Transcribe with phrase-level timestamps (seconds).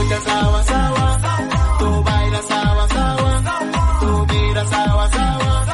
[0.00, 1.18] escuchas agua, agua,
[1.78, 5.66] tú bailas agua, agua, tú miras agua, agua,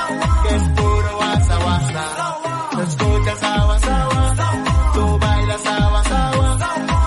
[0.43, 2.83] que es puro guasa, guasa.
[2.83, 4.35] Escuchas agua, agua,
[4.95, 6.59] tú bailas agua, agua,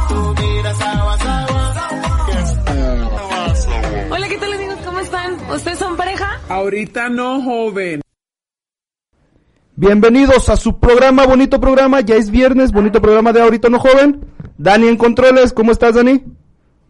[0.08, 1.90] tú miras agua, agua,
[2.26, 4.08] que es puro guasa, guasa.
[4.12, 4.78] Hola, ¿qué tal amigos?
[4.86, 5.34] ¿Cómo están?
[5.52, 6.42] ¿Ustedes son pareja?
[6.48, 8.02] Ahorita no, joven.
[9.76, 14.26] Bienvenidos a su programa, bonito programa, ya es viernes, bonito programa de Ahorita No Joven.
[14.58, 16.39] Dani en Controles, ¿cómo estás Dani?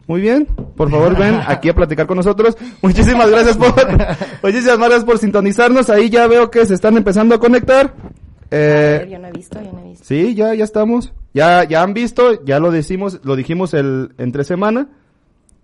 [0.10, 2.58] Muy bien, por favor ven aquí a platicar con nosotros.
[2.82, 3.76] Muchísimas gracias por,
[4.44, 7.94] muchísimas gracias por sintonizarnos, ahí ya veo que se están empezando a conectar.
[8.50, 10.06] Eh, yo no he visto, yo no he visto.
[10.06, 11.14] sí, ya, ya estamos.
[11.36, 14.90] Ya, ya han visto, ya lo decimos, lo dijimos el, entre semana.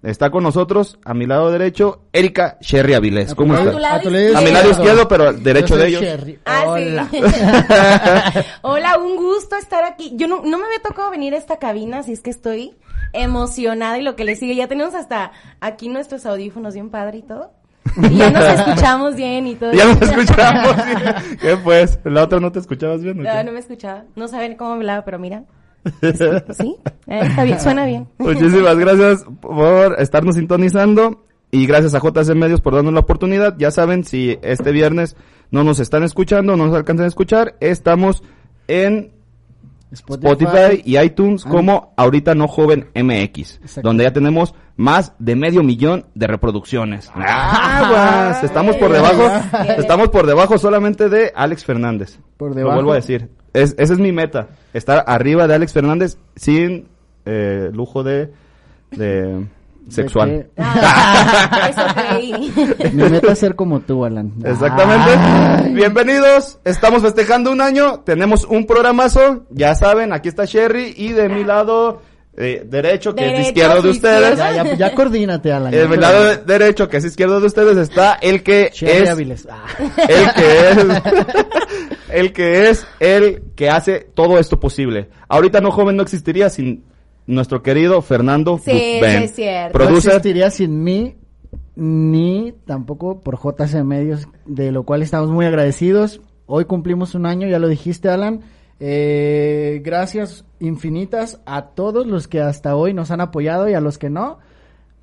[0.06, 3.34] Está con nosotros, a mi lado derecho, Erika Sherry Avilés.
[3.34, 6.02] ¿Cómo lado A tu lado A mi lado izquierdo, pero derecho Yo de ellos.
[6.02, 6.40] Sherry.
[6.46, 7.08] Ah, Hola.
[7.10, 7.20] sí.
[8.62, 10.12] Hola, un gusto estar aquí.
[10.16, 12.76] Yo no, no me había tocado venir a esta cabina, así es que estoy
[13.14, 14.56] emocionada y lo que le sigue.
[14.56, 17.52] Ya tenemos hasta aquí nuestros audífonos bien padre y todo.
[17.98, 19.74] Y ya nos escuchamos bien y todo.
[19.74, 20.76] Ya nos escuchamos.
[21.42, 21.98] ¿Qué pues?
[22.04, 23.24] ¿La otra no te escuchabas bien?
[23.24, 24.04] No, no me escuchaba.
[24.16, 25.46] No saben cómo hablaba, pero mira.
[26.54, 26.76] Sí,
[27.08, 28.08] eh, está bien, suena bien.
[28.18, 33.56] Muchísimas gracias por estarnos sintonizando y gracias a JC Medios por darnos la oportunidad.
[33.58, 35.16] Ya saben, si este viernes
[35.52, 38.24] no nos están escuchando, no nos alcanzan a escuchar, estamos
[38.68, 39.12] en
[39.92, 41.50] Spotify, y iTunes Ah.
[41.50, 47.10] como Ahorita No Joven MX, donde ya tenemos más de medio millón de reproducciones.
[47.16, 49.30] Aguas, estamos por debajo,
[49.78, 52.20] estamos por debajo solamente de Alex Fernández.
[52.38, 53.30] Por Lo vuelvo a decir.
[53.56, 56.90] Es, esa es mi meta, estar arriba de Alex Fernández sin
[57.26, 58.32] eh, lujo de,
[58.92, 59.48] de
[59.88, 60.50] sexual.
[60.58, 62.92] Ah, eso creí.
[62.92, 64.34] Mi meta es ser como tú, Alan.
[64.44, 65.10] Exactamente.
[65.18, 65.74] Ay.
[65.74, 66.60] Bienvenidos.
[66.66, 68.02] Estamos festejando un año.
[68.02, 69.46] Tenemos un programazo.
[69.52, 72.02] Ya saben, aquí está Sherry y de mi lado
[72.38, 74.38] eh, derecho, que es de Derecho, izquierdo de ustedes.
[74.38, 75.90] Ya, ya, ya coordínate, Alan.
[75.90, 79.48] Mi lado de- derecho, que es izquierdo de ustedes, está el que es.
[79.50, 79.66] Ah.
[80.08, 80.78] el que es
[82.10, 85.10] el que es el que hace todo esto posible.
[85.30, 86.84] Ahorita no joven no existiría sin
[87.28, 88.72] nuestro querido Fernando Sí,
[89.02, 89.90] es cierto.
[89.90, 91.16] No existiría sin mí,
[91.76, 96.22] ni tampoco por JC Medios, de lo cual estamos muy agradecidos.
[96.48, 98.42] Hoy cumplimos un año, ya lo dijiste, Alan.
[98.80, 103.98] Eh, gracias infinitas a todos los que hasta hoy nos han apoyado y a los
[103.98, 104.40] que no.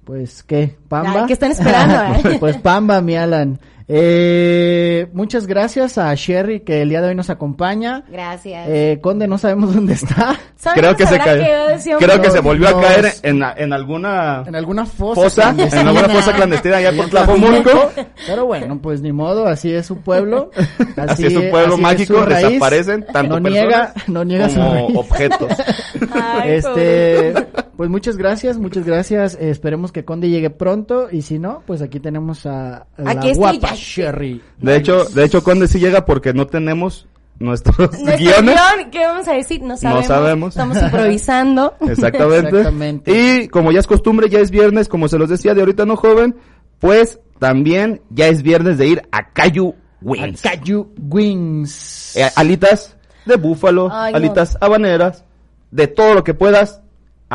[0.04, 0.76] Pues, ¿qué?
[0.88, 1.20] ¿Pamba?
[1.20, 2.36] Ay, ¿qué están esperando, eh?
[2.38, 3.60] pues Pamba, mi Alan.
[3.94, 8.04] Eh, muchas gracias a Sherry que el día de hoy nos acompaña.
[8.08, 8.66] Gracias.
[8.70, 10.34] Eh, Conde, no sabemos dónde está.
[10.56, 11.98] ¿Saben Creo que se cayó.
[11.98, 15.20] Creo que se volvió a caer en, en alguna En alguna fosa.
[15.22, 15.90] fosa, en clandestina.
[15.90, 17.92] alguna fosa clandestina allá por Tlajomulco.
[18.26, 20.50] Pero bueno, pues ni modo, así es su pueblo.
[20.96, 22.46] Así es su pueblo así mágico, su raíz.
[22.48, 24.96] desaparecen tanto no personas niega, no niega su como raíz.
[24.96, 25.52] objetos.
[26.14, 27.46] Ay, Este, pobre.
[27.82, 29.34] Pues muchas gracias, muchas gracias.
[29.34, 33.10] Eh, esperemos que Conde llegue pronto y si no, pues aquí tenemos a, a la
[33.10, 34.40] Aquí guapa ya- Sherry.
[34.58, 37.08] De hecho, de hecho Conde sí llega porque no tenemos
[37.40, 38.54] nuestros Nuestro guiones.
[38.54, 39.62] guion, ¿qué vamos a decir?
[39.62, 40.06] No sabemos.
[40.06, 40.48] sabemos.
[40.50, 41.74] Estamos improvisando.
[41.80, 42.56] Exactamente.
[42.58, 43.10] Exactamente.
[43.42, 45.96] Y como ya es costumbre, ya es viernes, como se los decía de ahorita no
[45.96, 46.36] joven,
[46.78, 50.46] pues también ya es viernes de ir a Cayu Wings.
[50.46, 52.14] A Cayu Wings.
[52.16, 54.18] Eh, alitas de búfalo, Ay, no.
[54.18, 55.24] alitas habaneras,
[55.72, 56.81] de todo lo que puedas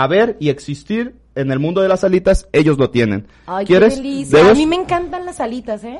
[0.03, 3.27] haber y existir en el mundo de las alitas, ellos lo tienen.
[3.45, 3.95] Ay, ¿Quieres?
[3.95, 4.37] qué delicia.
[4.39, 4.51] ¿Debes?
[4.53, 5.99] A mí me encantan las alitas, ¿eh?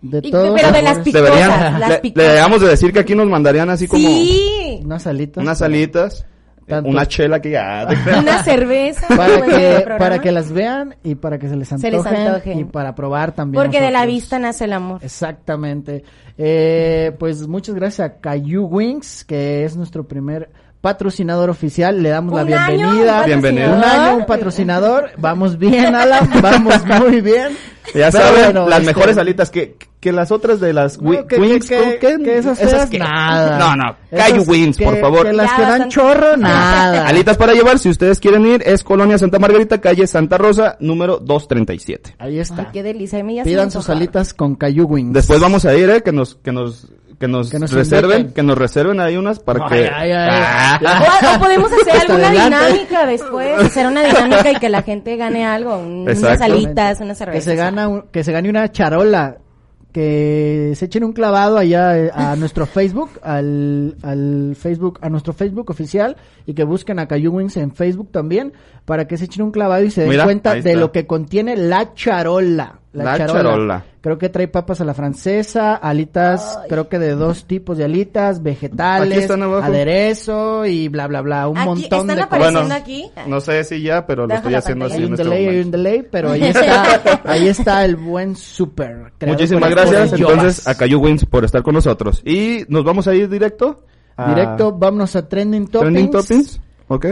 [0.00, 2.50] de y- todos pero de las picosas, Deberían, las le, picosas.
[2.50, 4.80] le de decir que aquí nos mandarían así como Sí.
[4.84, 5.42] Unas alitas.
[5.42, 6.26] unas alitas,
[6.68, 7.88] Tanto- una chela que ya...
[8.18, 9.08] Una cerveza.
[9.08, 9.98] para que, programa.
[9.98, 12.52] para que las vean y para que se les Se antojen, les antoje.
[12.54, 13.60] y para probar también.
[13.62, 15.00] Porque de la vista nace el amor.
[15.02, 16.04] Exactamente.
[16.36, 20.48] Eh, pues muchas gracias a Cayu Wings, que es nuestro primer
[20.80, 22.02] patrocinador oficial.
[22.02, 23.20] Le damos la año, bienvenida.
[23.20, 23.74] un Bienvenido.
[23.74, 25.10] Un año, un patrocinador.
[25.18, 26.28] Vamos bien, Alan.
[26.42, 27.56] Vamos muy bien.
[27.94, 31.26] Ya Pero saben, bueno, las este- mejores alitas que, que las otras de las No,
[31.26, 32.22] que- wings, que- ¿con qué?
[32.22, 33.58] que esas Esas que- nada.
[33.58, 35.26] No, no, Cayu Wings, que- por favor.
[35.26, 37.08] Que las Ya, que dan chorro, nada.
[37.08, 41.16] Alitas para llevar, si ustedes quieren ir, es Colonia Santa Margarita, calle Santa Rosa, número
[41.18, 42.16] 237.
[42.18, 42.62] Ahí está.
[42.62, 43.24] Ay, qué delicia.
[43.42, 45.14] Pidan sus alitas con Cayu Wings.
[45.14, 48.34] Después vamos a ir, eh, que nos, que nos, que nos, Que nos reserven, inviten.
[48.34, 49.88] que nos reserven ahí unas para Ay, que...
[49.92, 50.42] ay, ay.
[50.44, 51.02] Ah.
[51.32, 52.66] O, o podemos hacer Hasta alguna adelante.
[52.72, 57.18] dinámica después, hacer una dinámica y que la gente gane algo, un- unas alitas, unas
[57.18, 57.44] que cervezas.
[57.44, 59.38] se gana un- que se gane una charola
[59.92, 65.32] que se echen un clavado allá eh, a nuestro Facebook al, al Facebook a nuestro
[65.32, 66.16] Facebook oficial
[66.46, 68.52] y que busquen a Cayu Wings en Facebook también
[68.84, 70.74] para que se echen un clavado y se den Mira, cuenta de está.
[70.74, 73.42] lo que contiene la charola La, La charola.
[73.42, 73.84] charola.
[74.00, 78.42] Creo que trae papas a la francesa, alitas, creo que de dos tipos de alitas,
[78.42, 81.48] vegetales, aderezo y bla, bla, bla.
[81.48, 83.10] Un Aquí, montón ¿están de apareciendo Bueno, aquí?
[83.26, 84.94] No sé si ya, pero lo estoy haciendo pantalla.
[84.94, 87.96] así Hay en un este delay, hay un delay, pero ahí está, ahí está el
[87.96, 89.12] buen super.
[89.26, 90.12] Muchísimas gracias.
[90.12, 92.22] Entonces, a Cayu Wins por estar con nosotros.
[92.24, 93.84] Y nos vamos a ir directo.
[94.16, 95.80] a Directo, vámonos a Trending Toppings.
[95.92, 96.60] Trending Toppings.
[96.88, 97.06] Ok.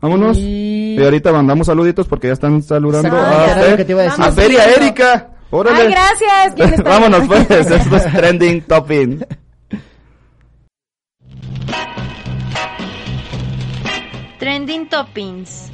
[0.00, 0.36] Vámonos.
[0.38, 4.04] Y- Y ahorita mandamos saluditos porque ya están saludando Exactamente, a, que te iba a
[4.04, 4.24] decir.
[4.24, 4.64] a Feria.
[4.76, 5.28] Erika.
[5.50, 5.82] Órale.
[5.82, 6.84] Ay, gracias.
[6.84, 7.50] Vámonos pues.
[7.50, 9.24] Esto es Trending Topping.
[14.38, 15.70] Trending Toppings.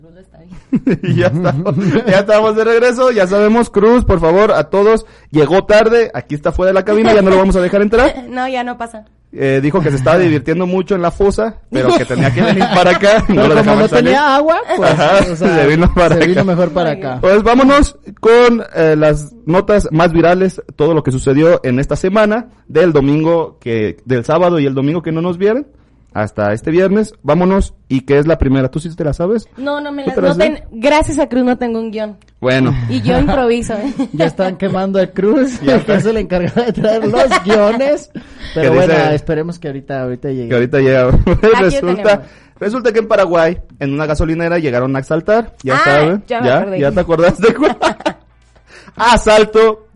[1.02, 1.74] y ya estamos,
[2.06, 6.52] ya estamos de regreso, ya sabemos, Cruz, por favor, a todos, llegó tarde, aquí está
[6.52, 8.14] fuera de la cabina, ya no lo vamos a dejar entrar.
[8.30, 9.04] No, ya no pasa.
[9.32, 12.64] Eh, dijo que se estaba divirtiendo mucho en la fosa, pero que tenía que venir
[12.74, 13.24] para acá.
[13.28, 14.04] Pero no lo como no salir.
[14.04, 16.44] tenía agua, pues Ajá, o sea, se vino para se vino acá.
[16.44, 17.18] mejor para acá.
[17.20, 22.48] Pues vámonos con eh, las notas más virales, todo lo que sucedió en esta semana,
[22.66, 25.66] del domingo que, del sábado y el domingo que no nos vieron,
[26.12, 27.14] hasta este viernes.
[27.22, 29.48] Vámonos, y que es la primera, ¿tú sí te la sabes?
[29.56, 30.36] No, no me ¿Tú las...
[30.38, 30.64] te No ten-?
[30.72, 32.16] Gracias a Cruz no tengo un guion.
[32.40, 32.74] Bueno.
[32.88, 33.74] Y yo improviso.
[33.74, 33.92] ¿eh?
[34.12, 38.10] Ya están quemando el Cruz, Ya que es el encargado de traer los guiones.
[38.54, 40.48] Pero bueno, dice- esperemos que ahorita, ahorita llegue.
[40.48, 41.10] que ahorita llega.
[42.60, 45.54] resulta, que en Paraguay, en una gasolinera, llegaron a asaltar.
[45.62, 46.24] Ya Ah, saben.
[46.26, 47.54] ya ya, ya te acordaste.
[48.96, 49.86] Asalto.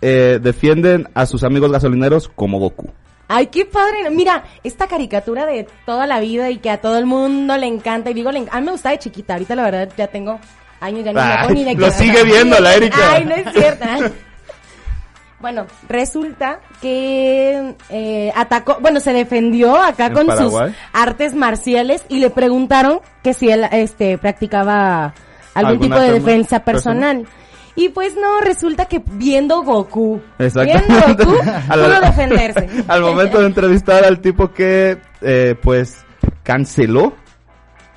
[0.00, 2.88] Eh, defienden a sus amigos gasolineros como Goku.
[3.28, 4.08] Ay, qué padre.
[4.10, 8.10] Mira, esta caricatura de toda la vida y que a todo el mundo le encanta.
[8.10, 9.34] Y digo, le a mí me gustaba de chiquita.
[9.34, 10.40] Ahorita la verdad ya tengo
[10.80, 13.12] años, ya ni me Ay, acuerdo ni de lo sigue viendo la Erika.
[13.12, 13.86] Ay, no es cierto.
[15.40, 20.70] Bueno, resulta que eh, atacó, bueno, se defendió acá ¿En con Paraguay?
[20.72, 25.14] sus artes marciales y le preguntaron que si él este practicaba
[25.54, 27.18] algún ¿Algún tipo de defensa personal?
[27.18, 27.47] personal.
[27.78, 31.36] Y pues no, resulta que viendo Goku, viendo Goku,
[31.68, 32.68] Al- pudo defenderse.
[32.88, 35.98] Al momento de entrevistar al tipo que, eh, pues,
[36.42, 37.12] canceló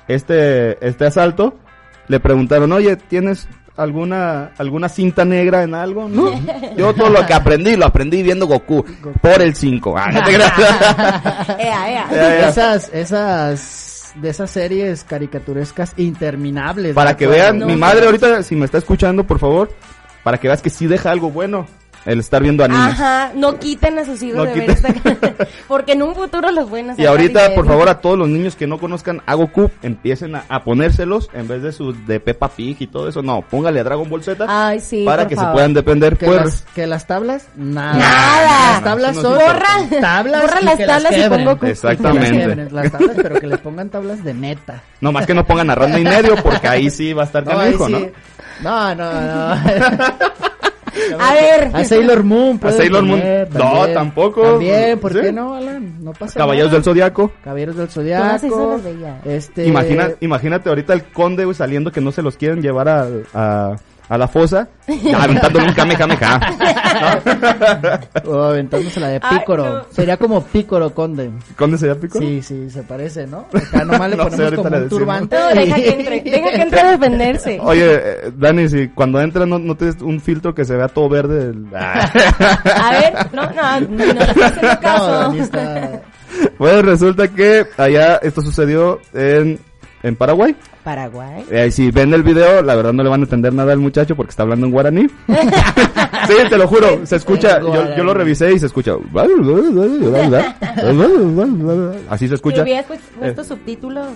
[0.06, 1.58] este, este asalto,
[2.06, 6.08] le preguntaron, oye, ¿tienes alguna, alguna cinta negra en algo?
[6.08, 6.30] No.
[6.76, 8.84] Yo todo lo que aprendí, lo aprendí viendo Goku
[9.20, 9.94] por el 5.
[9.98, 10.32] Ah, no te.
[11.64, 12.06] Ea, ea.
[12.10, 12.48] Ya.
[12.48, 12.88] Esas,
[14.12, 16.94] esas, de esas series caricaturescas interminables.
[16.94, 17.66] Para que vean, No.
[17.66, 19.70] mi madre ahorita, si me está escuchando, por favor,
[20.22, 21.66] para que veas que sí deja algo bueno
[22.04, 22.84] el estar viendo animes.
[22.94, 24.88] Ajá, no quiten a sus hijos No de ver esta
[25.68, 27.04] porque en un futuro los pueden hacer.
[27.04, 30.44] Y ahorita, por favor, a todos los niños que no conozcan a Goku, empiecen a,
[30.48, 33.22] a ponérselos en vez de sus de Peppa Pig y todo eso.
[33.22, 35.50] No, póngale a Dragon Ball Z Ay, sí, para que favor.
[35.50, 36.16] se puedan defender.
[36.16, 37.94] Que, Pues, las, que las tablas, nada.
[37.98, 38.72] Nada.
[38.72, 41.66] Las tablas son no Borra, tablas borra las que las tablas y pongo Goku.
[41.66, 42.66] Exactamente.
[42.68, 44.82] Que las tablas, pero que les pongan tablas de neta.
[45.00, 47.44] no más que no pongan a Randa y medio porque ahí sí va a estar
[47.44, 48.10] No, canijo, sí.
[48.62, 49.56] No, no, no.
[51.18, 51.70] A ver.
[51.72, 52.58] A Sailor Moon.
[52.58, 53.20] pueden Sailor Moon.
[53.20, 53.94] No, también.
[53.94, 54.42] tampoco.
[54.42, 55.20] También, ¿por ¿Sí?
[55.20, 56.02] qué no, Alan?
[56.02, 56.78] No pasa Caballeros nada.
[56.78, 57.32] del Zodiaco.
[57.42, 58.80] Caballeros del Zodiaco.
[59.24, 59.66] Este...
[59.66, 63.76] Imagina, imagínate ahorita el conde güey, saliendo que no se los quieren llevar a, a,
[64.08, 64.68] a la fosa,
[65.14, 66.40] aventándole un kamehameha.
[68.26, 69.64] O aventándose la de Ay, Pícoro.
[69.64, 69.84] no.
[69.90, 71.30] Sería como Pícoro Conde.
[71.56, 72.18] ¿Conde sería pico?
[72.18, 73.46] Sí, sí, se parece, ¿no?
[73.54, 74.88] Acá nomás le No ponemos como un decimos.
[74.90, 75.36] turbante.
[75.38, 77.58] No, deja que entre, deja que entre a defenderse.
[77.62, 81.08] Oye, eh, Dani, si cuando entras no, no tienes un filtro que se vea todo
[81.08, 81.50] verde.
[81.50, 82.10] el- Ah.
[82.82, 85.32] A ver, no, no, no, no No, caso.
[86.58, 89.58] Bueno, resulta que allá esto sucedió en,
[90.02, 90.56] en Paraguay.
[90.82, 91.44] Paraguay.
[91.50, 94.16] Eh, si ven el video, la verdad no le van a entender nada al muchacho
[94.16, 95.06] porque está hablando en guaraní.
[95.28, 98.94] sí, te lo juro, se escucha, yo, yo lo revisé y se escucha.
[102.08, 102.62] Así se escucha.
[102.62, 104.08] hubieras pues, puesto subtítulos.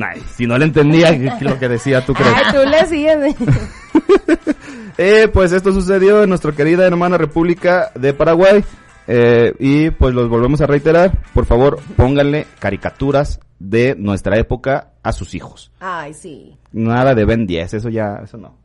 [0.00, 2.32] Ay, si no le entendía lo que decía, ¿tú crees?
[2.34, 3.20] Ay, tú le hacías.
[3.20, 3.34] de-
[4.96, 8.64] Eh, pues esto sucedió en nuestra querida hermana República de Paraguay.
[9.08, 11.18] Eh, y pues los volvemos a reiterar.
[11.32, 13.40] Por favor, pónganle caricaturas
[13.70, 15.72] de nuestra época a sus hijos.
[15.80, 16.56] Ay, sí.
[16.72, 18.56] Nada de Ben 10, eso ya, eso no.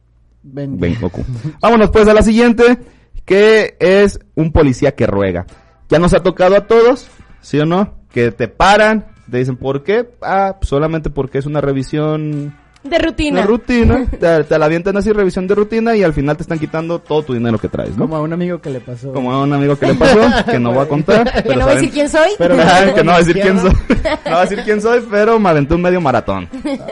[0.43, 0.79] Ven.
[0.79, 1.23] Ben Goku.
[1.61, 2.77] Vámonos pues a la siguiente,
[3.25, 5.45] que es un policía que ruega.
[5.89, 7.07] Ya nos ha tocado a todos,
[7.41, 7.95] ¿sí o no?
[8.11, 10.09] Que te paran, te dicen, ¿por qué?
[10.21, 13.41] Ah, solamente porque es una revisión De rutina.
[13.41, 14.05] de rutina.
[14.19, 17.23] te, te la avientan así, revisión de rutina, y al final te están quitando todo
[17.23, 18.03] tu dinero que traes, ¿no?
[18.05, 19.11] Como a un amigo que le pasó.
[19.11, 20.19] Como a un amigo que le pasó,
[20.49, 21.29] que no voy a contar.
[21.33, 22.29] que pero no voy a saben- decir quién soy.
[22.37, 23.71] Pero- Ah, que no va a decir quién soy.
[24.25, 26.47] No va a decir quién soy, pero me aventé un medio maratón.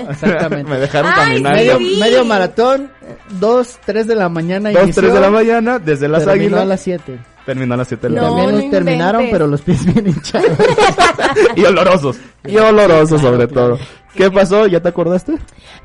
[0.09, 0.69] Exactamente.
[0.69, 1.57] me dejaron Ay, caminando.
[1.57, 1.97] Medio, Sí.
[2.01, 2.91] medio maratón,
[3.39, 6.61] dos, tres de la mañana Dos, inició, tres de la mañana, desde las terminó águilas.
[6.61, 7.19] a las siete.
[7.45, 8.41] Terminó a las siete de la No, mañana.
[8.43, 9.31] También no nos terminaron, inventes.
[9.39, 10.51] pero los pies bien hinchados.
[11.55, 12.17] y olorosos.
[12.45, 13.77] Y olorosos sobre todo.
[14.17, 14.67] ¿Qué pasó?
[14.67, 15.37] ¿Ya te acordaste?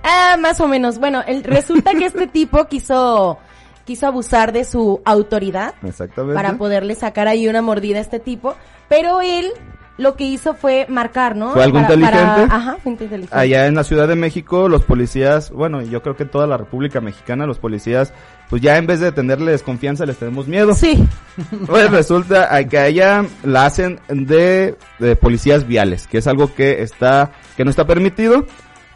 [0.03, 0.99] Ah, más o menos.
[0.99, 3.39] Bueno, el, resulta que este tipo quiso,
[3.85, 6.35] quiso abusar de su autoridad Exactamente.
[6.35, 8.55] para poderle sacar ahí una mordida a este tipo,
[8.89, 9.53] pero él
[9.99, 11.53] lo que hizo fue marcar, ¿no?
[11.53, 12.55] Fue algo Para- para- inteligente.
[12.55, 13.29] Ajá, fue inteligente.
[13.37, 16.57] Allá en la Ciudad de México, los policías, bueno, yo creo que en toda la
[16.57, 18.13] República Mexicana, los policías,
[18.49, 20.75] pues ya en vez de tenerles confianza, les tenemos miedo.
[20.75, 21.05] Sí.
[21.67, 27.33] Pues resulta que allá la hacen de, de policías viales, que es algo que está,
[27.57, 28.47] que no está permitido.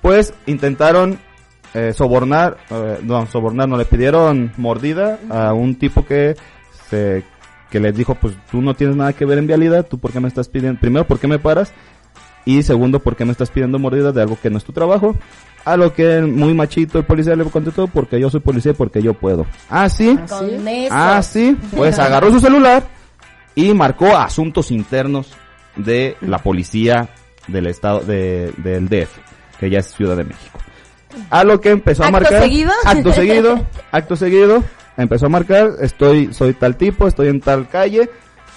[0.02, 1.18] Pues intentaron
[1.74, 6.36] eh, sobornar, eh, no, sobornar, no, le pidieron mordida a un tipo que
[6.88, 7.24] se,
[7.70, 10.20] que les dijo, pues tú no tienes nada que ver en vialidad, tú por qué
[10.20, 11.72] me estás pidiendo, primero, ¿por qué me paras?
[12.44, 15.16] Y segundo, ¿por qué me estás pidiendo mordida de algo que no es tu trabajo?
[15.64, 19.02] A lo que muy machito el policía le contestó, porque yo soy policía y porque
[19.02, 19.46] yo puedo.
[19.68, 20.16] Ah, sí.
[20.90, 21.56] Ah, sí.
[21.74, 22.84] Pues agarró su celular
[23.56, 25.32] y marcó asuntos internos
[25.74, 27.08] de la policía
[27.48, 29.10] del estado de, del DF,
[29.58, 30.60] que ya es Ciudad de México.
[31.30, 32.42] A lo que empezó a ¿Acto marcar.
[32.42, 32.72] seguido?
[32.84, 33.66] Acto seguido.
[33.90, 34.64] Acto seguido.
[34.96, 35.72] Empezó a marcar.
[35.80, 38.08] Estoy, soy tal tipo, estoy en tal calle.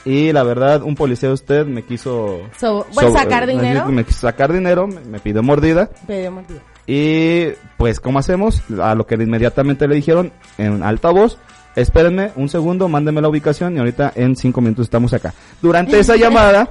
[0.05, 2.39] Y la verdad, un policía de usted me quiso.
[2.57, 3.85] So- bueno, so- sacar me- dinero.
[3.87, 5.89] Me, quiso sacar dinero, me, me pidió mordida.
[6.07, 6.61] Pero mordida.
[6.87, 8.63] Y pues, ¿cómo hacemos?
[8.81, 11.37] A lo que inmediatamente le dijeron en altavoz,
[11.75, 15.33] espérenme un segundo, mándenme la ubicación y ahorita en cinco minutos estamos acá.
[15.61, 16.69] Durante esa llamada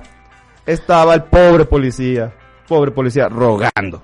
[0.67, 2.33] estaba el pobre policía,
[2.67, 4.03] pobre policía, rogando.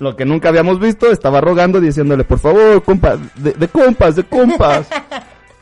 [0.00, 4.22] Lo que nunca habíamos visto, estaba rogando diciéndole, por favor, compa, de, de compas, de
[4.24, 4.86] compas,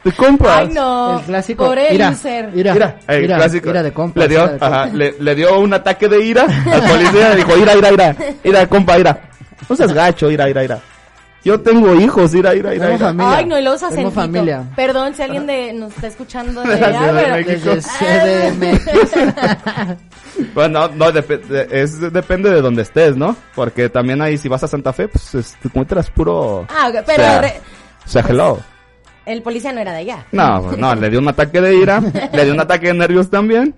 [0.04, 0.58] de compas.
[0.58, 1.18] Ay, no.
[1.20, 1.64] El clásico.
[1.66, 2.50] Por el Ira, user.
[2.54, 3.70] ira, Mira, el ira, clásico.
[3.70, 4.94] ira de compas, le dio, ajá, compas.
[4.94, 8.66] le, le dio un ataque de ira al policía le dijo, ira, ira, ira, ira,
[8.66, 9.20] compa, ira.
[9.68, 10.78] No seas gacho, ira, ira, ira.
[11.46, 13.08] Yo tengo hijos, ira, ira, ira, Tenemos ira.
[13.08, 13.36] familia.
[13.38, 14.38] Ay, no, y luego se Tenemos acentito.
[14.38, 14.64] familia.
[14.74, 17.70] Perdón si alguien de, nos está escuchando de De la allá, Ciudad de pero- México.
[17.74, 19.96] Desde CDMX.
[20.54, 23.36] Bueno, no, de- es, depende de donde estés, ¿no?
[23.54, 26.66] Porque también ahí, si vas a Santa Fe, pues es- te encuentras puro...
[26.68, 27.60] Ah, ok, pero o sea, re-
[28.04, 28.58] o sea, hello.
[29.24, 30.26] el policía no era de allá.
[30.32, 32.00] No, no, le dio un ataque de ira,
[32.32, 33.74] le dio un ataque de nervios también.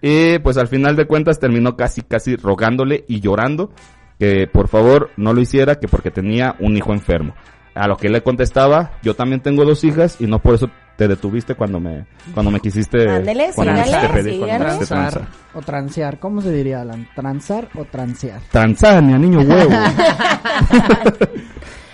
[0.00, 3.72] Y pues al final de cuentas terminó casi, casi rogándole y llorando
[4.18, 7.34] que por favor no lo hiciera, que porque tenía un hijo enfermo.
[7.74, 10.68] A lo que él le contestaba, yo también tengo dos hijas y no por eso
[10.96, 14.58] te detuviste cuando me, cuando me quisiste, Ándele, cuando me sígale, quisiste pedir, cuando me
[14.58, 14.64] sígale.
[14.64, 16.18] quisiste Transar o transear.
[16.18, 17.08] ¿Cómo se diría, Alan?
[17.14, 18.40] ¿Transar o transear?
[18.50, 19.70] Transania, niño huevo.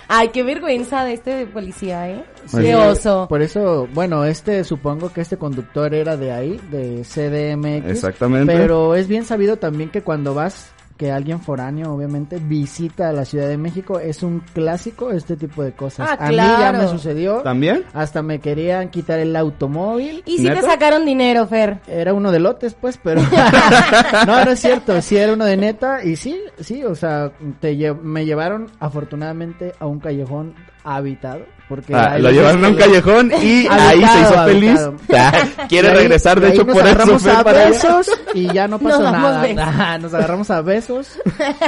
[0.07, 2.23] Ay, qué vergüenza de este policía, ¿eh?
[2.45, 2.57] Sí.
[2.61, 3.27] Qué oso.
[3.27, 7.89] Por eso, bueno, este, supongo que este conductor era de ahí, de CDMX.
[7.89, 8.55] Exactamente.
[8.55, 13.25] Pero es bien sabido también que cuando vas, que alguien foráneo, obviamente, visita a la
[13.25, 16.09] Ciudad de México, es un clásico este tipo de cosas.
[16.11, 16.77] Ah, A mí ya claro.
[16.79, 17.41] me sucedió.
[17.41, 17.83] ¿También?
[17.93, 20.23] Hasta me querían quitar el automóvil.
[20.25, 20.61] Y si te ¿Neta?
[20.69, 21.79] sacaron dinero, Fer.
[21.87, 23.21] Era uno de lotes, pues, pero...
[24.27, 27.75] no, no es cierto, sí era uno de neta y sí, sí, o sea, te
[27.77, 30.53] lle- me llevaron afortunadamente a un callejón
[30.85, 31.93] habitado, porque...
[31.95, 34.79] Ah, lo llevaron a un callejón y Habitado, ahí se hizo feliz.
[34.79, 34.95] habitado.
[35.17, 38.53] Ah, Quiere ahí- regresar, de hecho, nos por eso agarramos fue a para besos y
[38.53, 39.97] ya no pasó Nos nada.
[39.97, 41.19] nos agarramos a besos.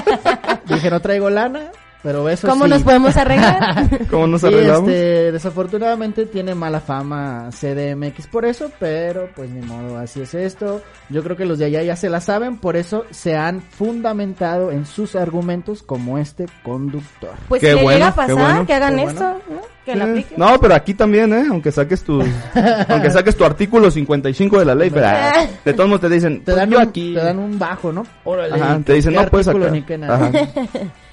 [0.65, 1.71] Dije, no traigo lana,
[2.03, 2.69] pero besos ¿Cómo sí.
[2.69, 4.07] nos podemos arreglar?
[4.09, 4.89] ¿Cómo nos Y arreglamos?
[4.89, 10.81] este, desafortunadamente tiene mala fama CDMX por eso, pero pues ni modo, así es esto.
[11.09, 14.71] Yo creo que los de allá ya se la saben, por eso se han fundamentado
[14.71, 17.31] en sus argumentos como este conductor.
[17.47, 18.65] Pues Qué si le bueno, llega a pasar, bueno.
[18.65, 19.76] que hagan Qué esto, ¿no?
[19.87, 20.37] Que la apliquen.
[20.37, 21.45] No, pero aquí también, ¿eh?
[21.49, 22.21] Aunque saques tu,
[22.89, 26.39] aunque saques tu artículo 55 de la ley, pero ah, de todos modos te dicen,
[26.39, 27.13] Te pues dan, yo un, aquí.
[27.13, 28.05] te dan un bajo, ¿no?
[28.25, 29.71] Órale, Ajá, te dicen, ¿qué no puedes sacar.
[29.71, 30.15] ni qué nada?
[30.15, 30.31] Ajá.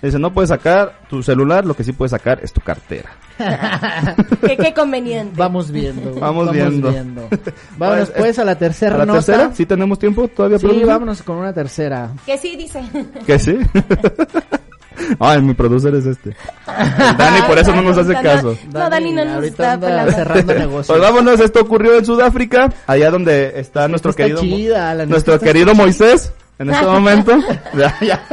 [0.00, 3.10] Te dicen, no puedes sacar tu celular, lo que sí puedes sacar es tu cartera.
[4.46, 5.32] Qué, qué conveniente.
[5.36, 6.14] Vamos viendo.
[6.20, 6.92] Vamos viendo.
[7.78, 9.20] Vámonos Pues, pues a la tercera ¿A la nota.
[9.24, 9.50] tercera?
[9.54, 10.58] ¿Sí tenemos tiempo todavía?
[10.58, 12.10] Sí, vámonos con una tercera.
[12.26, 12.82] Que sí, dice.
[13.26, 13.58] ¿Que sí?
[15.18, 16.30] Ay, mi producer es este.
[16.30, 18.56] El Dani por eso no nos hace caso.
[18.72, 20.12] No, Dani no nos ahorita está anda pelando.
[20.12, 20.86] cerrando negocios.
[20.86, 25.34] Pues vámonos, esto ocurrió en Sudáfrica, allá donde está nuestro está querido chida, la nuestro
[25.34, 27.32] está querido Moisés en este momento.
[27.76, 28.24] Ya, ya.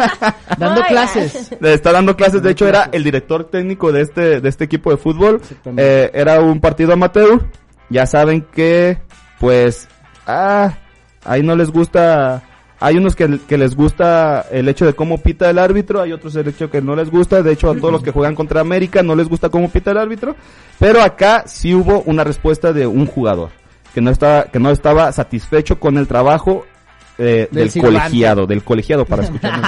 [0.58, 1.50] Dando Ay, clases.
[1.60, 4.92] Le está dando clases, de hecho era el director técnico de este de este equipo
[4.92, 5.36] de fútbol.
[5.42, 5.84] Exactamente.
[6.06, 7.42] Eh, era un partido amateur.
[7.90, 8.98] Ya saben que
[9.40, 9.88] pues
[10.28, 10.74] ah
[11.26, 12.42] ahí no les gusta
[12.82, 16.36] hay unos que, que les gusta el hecho de cómo pita el árbitro, hay otros
[16.36, 19.02] el hecho que no les gusta, de hecho a todos los que juegan contra América
[19.04, 20.36] no les gusta cómo pita el árbitro,
[20.80, 23.50] pero acá sí hubo una respuesta de un jugador
[23.94, 26.66] que no estaba que no estaba satisfecho con el trabajo
[27.18, 29.62] eh, Del colegiado, del colegiado para escuchar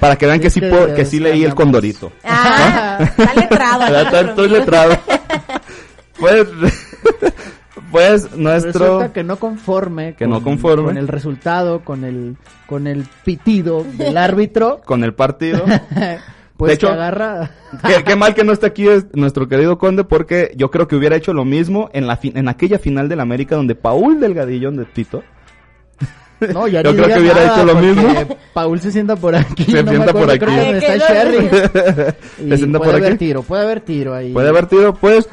[0.00, 2.12] para que vean que sí que puedo- que sí leí el condorito.
[2.24, 4.30] Ah, está letrado.
[4.30, 4.96] Estoy letrado.
[6.18, 6.46] Pues,
[7.90, 8.72] Pues nuestro...
[8.86, 10.84] Resulta que no conforme, Que no conforme.
[10.84, 15.62] con el resultado, con el, con el pitido del árbitro, Con el partido.
[16.56, 17.50] pues De hecho- que agarra.
[17.86, 20.96] qué, qué mal que no esté aquí es nuestro querido Conde porque yo creo que
[20.96, 24.70] hubiera hecho lo mismo en la fi- en aquella final del América donde Paul Delgadillo
[24.72, 25.22] de Tito
[26.52, 28.08] No, ya Yo creo que hubiera nada, hecho lo mismo.
[28.54, 29.64] Paul se sienta por aquí.
[29.64, 30.38] Se no sienta por aquí.
[30.38, 31.48] creo que donde está Sherry.
[31.48, 33.18] se Y sienta puede por haber aquí.
[33.18, 34.32] tiro, puede haber tiro ahí.
[34.32, 35.28] Puede haber tiro, pues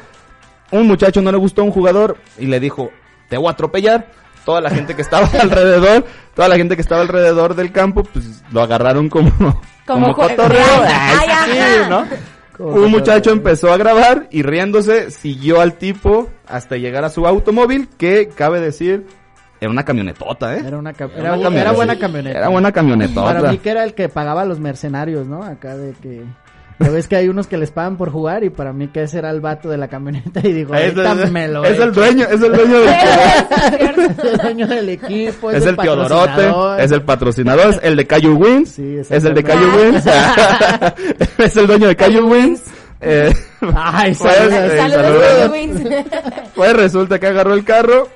[0.72, 2.90] un muchacho no le gustó a un jugador y le dijo,
[3.28, 4.06] te voy a atropellar.
[4.44, 6.04] Toda la gente que estaba alrededor,
[6.34, 9.32] toda la gente que estaba alrededor del campo, pues lo agarraron como,
[9.86, 10.62] como, co- cotorreo.
[10.84, 11.88] Ay, Ay, sí, ajá.
[11.88, 12.06] ¿no?
[12.56, 17.26] Como Un muchacho empezó a grabar y riéndose siguió al tipo hasta llegar a su
[17.26, 19.06] automóvil que cabe decir
[19.60, 20.62] era una camionetota, ¿eh?
[20.66, 21.72] Era una, cam- Era una bu- era camioneta.
[21.72, 22.38] buena camioneta.
[22.38, 23.34] Era buena camionetota.
[23.34, 25.42] Para mí que era el que pagaba a los mercenarios, ¿no?
[25.42, 26.22] Acá de que...
[26.78, 29.18] Ya ves que hay unos que les pagan por jugar y para mí que ese
[29.18, 31.84] era el vato de la camioneta y digo, Es, ahorita el- me lo es echo".
[31.84, 32.88] el dueño, es el dueño del
[34.18, 38.06] es el dueño del equipo, es, es, el Teodorote, es el patrocinador, es el de
[38.06, 39.42] Cayu Wins, Sí, es el de.
[39.42, 40.04] Cayu Wins,
[41.38, 42.62] es el dueño de Cayu Wins.
[43.00, 43.32] Eh,
[43.74, 44.58] Ay, pues, saludos.
[44.58, 45.50] eh, saludos.
[45.52, 45.80] Wins.
[46.54, 48.08] pues resulta que agarró el carro,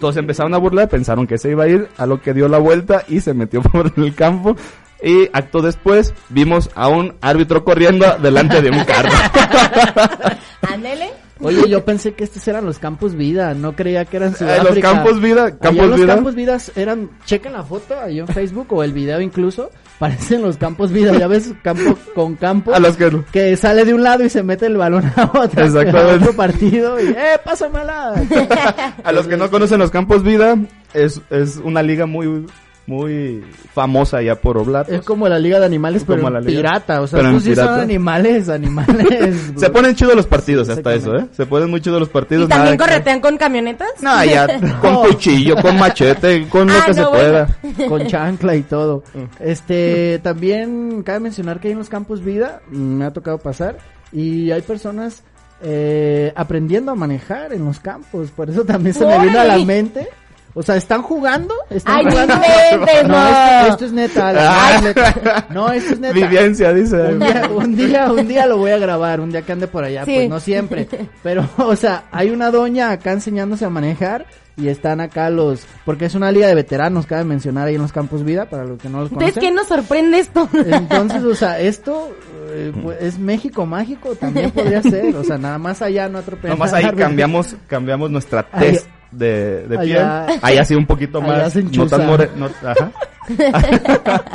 [0.00, 2.58] todos empezaron a burlar, pensaron que se iba a ir, a lo que dio la
[2.58, 4.56] vuelta y se metió por el campo.
[5.02, 9.10] Y acto después vimos a un árbitro corriendo delante de un carro.
[10.62, 11.10] Ándele.
[11.40, 14.70] Oye, yo pensé que estos eran los Campos Vida, no creía que eran Eh, Sudáfrica.
[14.70, 16.14] los Campos Vida, Allá Campos los Vida.
[16.14, 20.56] Campos Vidas eran, chequen la foto ahí en Facebook o el video incluso, parecen los
[20.56, 22.72] Campos Vida, ya ves, campo con campo.
[22.72, 25.64] A los que que sale de un lado y se mete el balón a otro,
[25.64, 25.98] Exactamente.
[26.12, 28.14] a otro partido y ¡eh, pásamela!
[29.04, 30.56] A los que no conocen los Campos Vida,
[30.94, 32.46] es, es una liga muy,
[32.86, 34.94] muy famosa ya por Oblatos.
[34.94, 36.60] Es como la Liga de Animales, pero Como en la liga.
[36.60, 37.82] pirata, o sea, Pero en estos sí son pirata.
[37.82, 39.52] animales, animales.
[39.56, 41.26] Se ponen chidos los partidos Sí, hasta eso, ¿eh?
[41.32, 42.44] Se ponen muy chidos los partidos.
[42.44, 43.88] ¿Y también nada que- corretean con camionetas?
[44.02, 44.46] No, ya,
[44.82, 47.48] con cuchillo, con machete, con lo Ah, que se pueda.
[47.88, 49.02] con chancla y todo.
[49.14, 49.42] Mm.
[49.42, 53.78] Este, también cabe mencionar que hay en los campos vida, me ha tocado pasar,
[54.12, 55.22] y hay personas
[55.62, 59.58] eh, aprendiendo a manejar en los campos, por eso también se me vino a la
[59.64, 60.08] mente.
[60.56, 61.52] O sea, ¿están jugando?
[61.68, 62.34] ¿Están Ay, no jugando?
[62.34, 63.28] inventes, No, no.
[63.28, 64.32] esto, esto es neta.
[64.36, 64.70] Ah.
[64.70, 65.46] no, es neta.
[65.50, 66.14] No, esto es neta.
[66.14, 66.96] Vivencia, dice.
[66.96, 69.82] Un día, un día, un día lo voy a grabar, un día que ande por
[69.82, 70.12] allá, Sí.
[70.14, 70.88] pues no siempre.
[71.24, 76.04] Pero, o sea, hay una doña acá enseñándose a manejar y están acá los, porque
[76.04, 78.88] es una liga de veteranos, cabe mencionar ahí en los campos vida, para los que
[78.88, 79.50] no los Entonces, conocen.
[79.50, 80.48] ¿qué nos sorprende esto?
[80.54, 82.16] Entonces, o sea, esto
[82.52, 86.56] eh, pues, es México mágico, también podría ser, o sea, nada más allá no atropellan.
[86.56, 88.86] Nomás al ahí cambiamos, cambiamos nuestra test
[89.16, 89.98] de, de piel.
[89.98, 91.54] allá- Ahí sí un poquito allá más.
[91.56, 92.90] No tan more, no, ajá.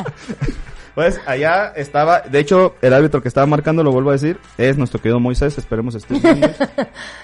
[0.96, 4.78] Pues allá estaba, de hecho, el árbitro que estaba marcando, lo vuelvo a decir, es
[4.78, 6.42] nuestro querido Moisés, esperemos esté bien.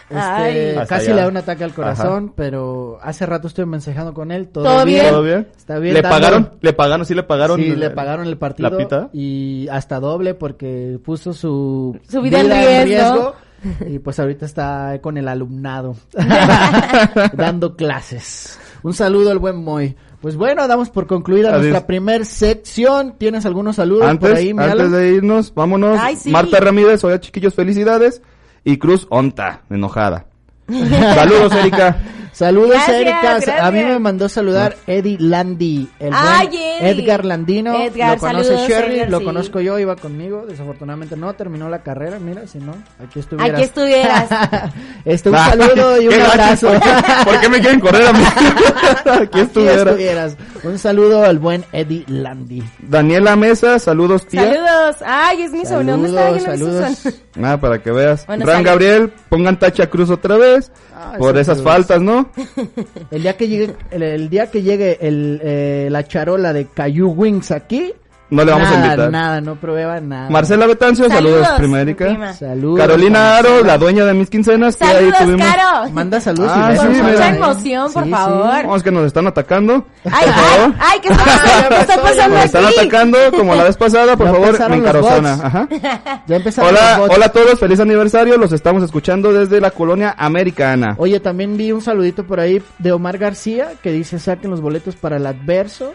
[0.07, 1.15] Este, casi allá.
[1.15, 4.85] le da un ataque al corazón, pero hace rato estuve mensajando con él, todo, ¿Todo
[4.85, 4.99] bien.
[5.01, 5.09] bien?
[5.11, 5.47] ¿Todo bien?
[5.57, 6.51] Está bien, ¿Le dando- pagaron?
[6.61, 7.05] ¿Le pagaron?
[7.07, 7.59] ¿Sí le pagaron?
[7.59, 9.09] Sí, le pagaron el partido ¿La pita?
[9.11, 13.35] y hasta doble porque puso su, Su vida en riesgo.
[13.87, 15.95] y pues ahorita está con el alumnado
[17.33, 18.59] dando clases.
[18.83, 19.95] Un saludo al buen Moy.
[20.21, 21.61] Pues bueno, damos por concluida Adiós.
[21.61, 23.15] nuestra primer sección.
[23.17, 24.91] ¿Tienes algunos saludos Antes, por ahí, antes Alan?
[24.91, 25.99] de irnos, vámonos.
[26.01, 26.31] Ay, sí.
[26.31, 28.21] Marta Ramírez, hola chiquillos, felicidades.
[28.63, 30.25] Y Cruz Onta, enojada.
[31.15, 31.97] Saludos, Erika.
[32.31, 32.99] Saludos, Gracias,
[33.47, 33.65] Erika.
[33.65, 37.03] A mí me mandó saludar Eddie Landi, el Ay, buen Eddie.
[37.03, 37.81] Edgar Landino.
[37.81, 39.23] Edgar, lo conoce saludos, Sherry, Edgar, lo sí.
[39.23, 40.45] conozco yo, iba conmigo.
[40.45, 43.53] Desafortunadamente no terminó la carrera, mira, si no, aquí estuvieras.
[43.53, 44.27] Aquí estuvieras.
[45.05, 45.49] este, un Va.
[45.49, 46.67] saludo y un abrazo.
[46.67, 46.89] ¿Por qué,
[47.23, 48.23] por qué me quieren correr a mí?
[48.25, 49.91] Aquí Aquí estuviera.
[49.91, 50.37] estuvieras.
[50.63, 52.61] Un saludo al buen Eddie Landi.
[52.79, 54.41] Daniela Mesa, saludos, tía.
[54.43, 54.95] Saludos.
[55.05, 55.93] Ay, es mi sobrino.
[55.97, 56.39] ¿Dónde está?
[56.51, 56.97] Saludos.
[57.41, 58.25] Ah, para que veas.
[58.27, 58.63] Bueno, Ran.
[58.63, 60.54] Gabriel, pongan tacha Cruz otra vez.
[60.93, 62.29] Ah, por esa esas faltas, ¿no?
[63.11, 67.09] El día que llegue, el, el día que llegue el, eh, la charola de Cayu
[67.09, 67.93] Wings aquí,
[68.27, 69.11] No le vamos nada, a invitar.
[69.11, 70.29] nada, no prueba nada.
[70.31, 72.33] Marcela Betancio, saludos, Saludos, mi prima.
[72.33, 72.79] Saludos.
[72.79, 74.77] Carolina Aro, la dueña de mis quincenas.
[74.77, 75.89] que ahí Saludos, tuvimos- Caro.
[75.91, 78.15] Manda saludos Ah, y sí, mucha emoción, por Sí, sí.
[78.15, 78.63] favor.
[78.63, 79.85] Vamos que nos están atacando.
[80.05, 81.69] Ay, ay, ay, ¿qué está pasando?
[81.69, 85.25] ¿Qué está pasando Nos están atacando como la vez pasada, por Ya favor, bots.
[85.43, 85.67] Ajá.
[86.27, 88.37] Ya empezaron Hola, los hola a todos, feliz aniversario.
[88.37, 90.95] Los estamos escuchando desde la colonia americana.
[90.97, 94.95] Oye, también vi un saludito por ahí de Omar García que dice saquen los boletos
[94.95, 95.93] para el adverso.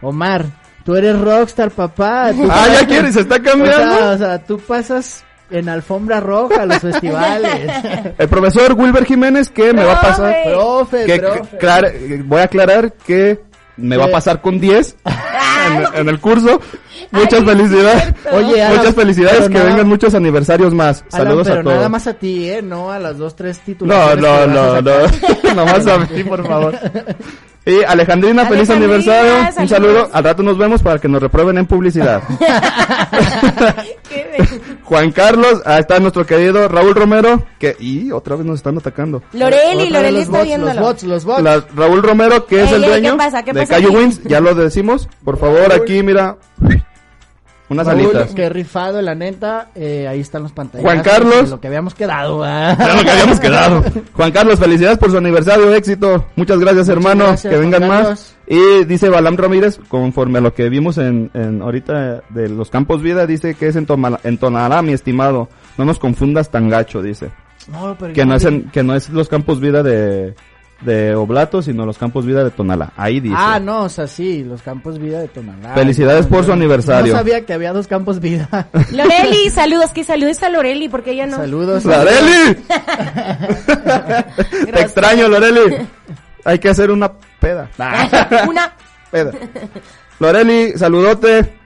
[0.00, 0.46] Omar,
[0.84, 2.30] tú eres rockstar, papá.
[2.36, 3.96] Tú Ah, ya quiere, se está O cambiando.
[3.98, 7.70] sea, o sea, tú pasas en alfombra roja a los festivales.
[8.18, 10.34] El profesor Wilber Jiménez que me va a pasar.
[10.44, 11.04] Profe.
[11.04, 12.22] Que, profe.
[12.24, 13.40] voy a aclarar que
[13.76, 16.60] me va a pasar con 10 en, en el curso.
[17.10, 18.14] Muchas Ay, felicidades.
[18.32, 21.04] Oye, Alan, Muchas felicidades, que nada- vengan muchos aniversarios más.
[21.12, 21.76] Alan, Saludos pero a todos.
[21.76, 22.62] nada más a ti, ¿eh?
[22.62, 24.22] No a las dos, tres No, titulaciones.
[24.22, 25.08] no, no, no.
[25.08, 25.54] sacar.
[25.56, 26.78] Nomás a mí, por favor.
[27.64, 28.74] Y Alejandrina, feliz Alejandrina,
[29.06, 29.62] aniversario.
[29.62, 30.10] Un saludo.
[30.12, 32.20] Al rato nos vemos para que nos reprueben en publicidad.
[34.84, 39.22] Juan Carlos, ahí está nuestro querido Raúl Romero, que y otra vez nos están atacando.
[39.32, 40.72] Loreli, Loreli los está bots, viéndolo.
[40.74, 41.42] Los bots, los bots.
[41.42, 43.42] La- Raúl Romero, que es el ey, dueño ¿qué pasa?
[43.42, 43.92] ¿Qué de pasa Cayo?
[43.92, 45.08] Wins, ya lo decimos.
[45.24, 46.36] Por favor, aquí mira
[47.68, 48.34] unas Raúl, alitas.
[48.34, 49.70] Qué rifado, la neta.
[49.74, 50.84] Eh, ahí están los pantallas.
[50.84, 51.50] Juan Carlos.
[51.50, 52.38] Lo que habíamos quedado.
[52.38, 53.82] Lo que habíamos quedado.
[54.14, 56.26] Juan Carlos, felicidades por su aniversario, éxito.
[56.36, 57.26] Muchas gracias, hermano.
[57.28, 58.36] gracias, que vengan más.
[58.46, 63.00] Y dice Balam Ramírez, conforme a lo que vimos en, en ahorita de los campos
[63.00, 65.48] vida, dice que es en, Toma- en Tonalá, mi estimado.
[65.78, 67.30] No nos confundas tan gacho, dice.
[67.70, 70.34] No, pero Que no es en, que no es los campos vida de,
[70.84, 72.92] de Oblato, sino los campos vida de Tonalá.
[72.96, 73.34] Ahí dice.
[73.36, 75.74] Ah, no, o sea, sí, los campos vida de Tonalá.
[75.74, 77.12] Felicidades por su aniversario.
[77.12, 78.68] No sabía que había dos campos vida.
[78.92, 81.36] Loreli, saludos, que saludes a Loreli, porque ella no.
[81.36, 81.84] Saludos.
[81.84, 82.54] ¡Loreli!
[84.72, 85.86] Te extraño, Loreli.
[86.44, 87.68] Hay que hacer una peda.
[88.48, 88.72] Una.
[89.10, 89.32] Peda.
[90.18, 91.61] Loreli, saludote.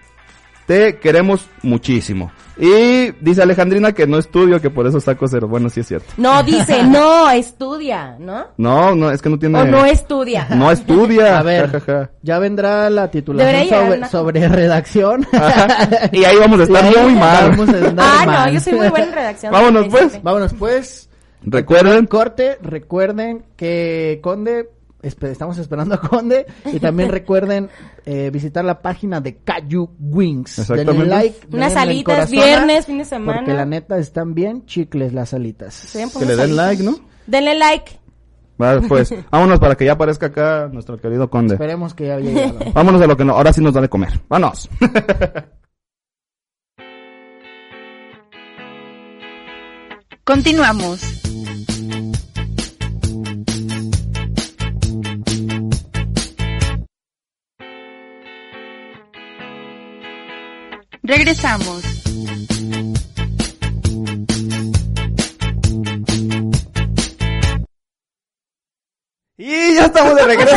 [0.67, 2.33] Te queremos muchísimo.
[2.59, 5.47] Y dice Alejandrina que no estudio, que por eso saco cero.
[5.47, 6.13] Bueno, sí es cierto.
[6.17, 8.47] No, dice, no, estudia, ¿no?
[8.57, 9.61] No, no, es que no tiene...
[9.61, 10.47] O no estudia.
[10.57, 11.39] No estudia.
[11.39, 12.11] A ver, Ja, ja, ja.
[12.23, 15.27] ya vendrá la titulación sobre, una- sobre redacción.
[15.33, 16.09] Ajá.
[16.13, 17.51] Y ahí vamos a estar muy mal.
[17.51, 17.95] vamos a andar
[18.29, 19.53] Ah, no, yo soy muy buena en redacción.
[19.53, 20.23] Vámonos, pues.
[20.23, 21.09] Vámonos pues.
[21.43, 24.69] Recuerden, Corte, recuerden que Conde,
[25.09, 26.47] espe- estamos esperando a Conde.
[26.65, 27.69] Y también recuerden
[28.05, 30.67] eh, visitar la página de Cayu Wings.
[30.69, 31.47] Denle like.
[31.53, 33.39] Unas denle alitas, corazona, viernes, fin de semana.
[33.41, 35.75] Porque la neta están bien chicles las alitas.
[35.75, 36.99] Sí, pues, que le den like, ¿no?
[37.27, 37.93] Denle like.
[38.61, 41.55] Va, pues, vámonos para que ya aparezca acá nuestro querido conde.
[41.55, 42.59] Esperemos que ya haya llegado.
[42.75, 44.19] Vámonos a lo que no, ahora sí nos da de comer.
[44.29, 44.69] Vámonos.
[50.25, 51.01] Continuamos.
[61.07, 61.85] Regresamos.
[69.87, 70.57] Ya estamos de regreso.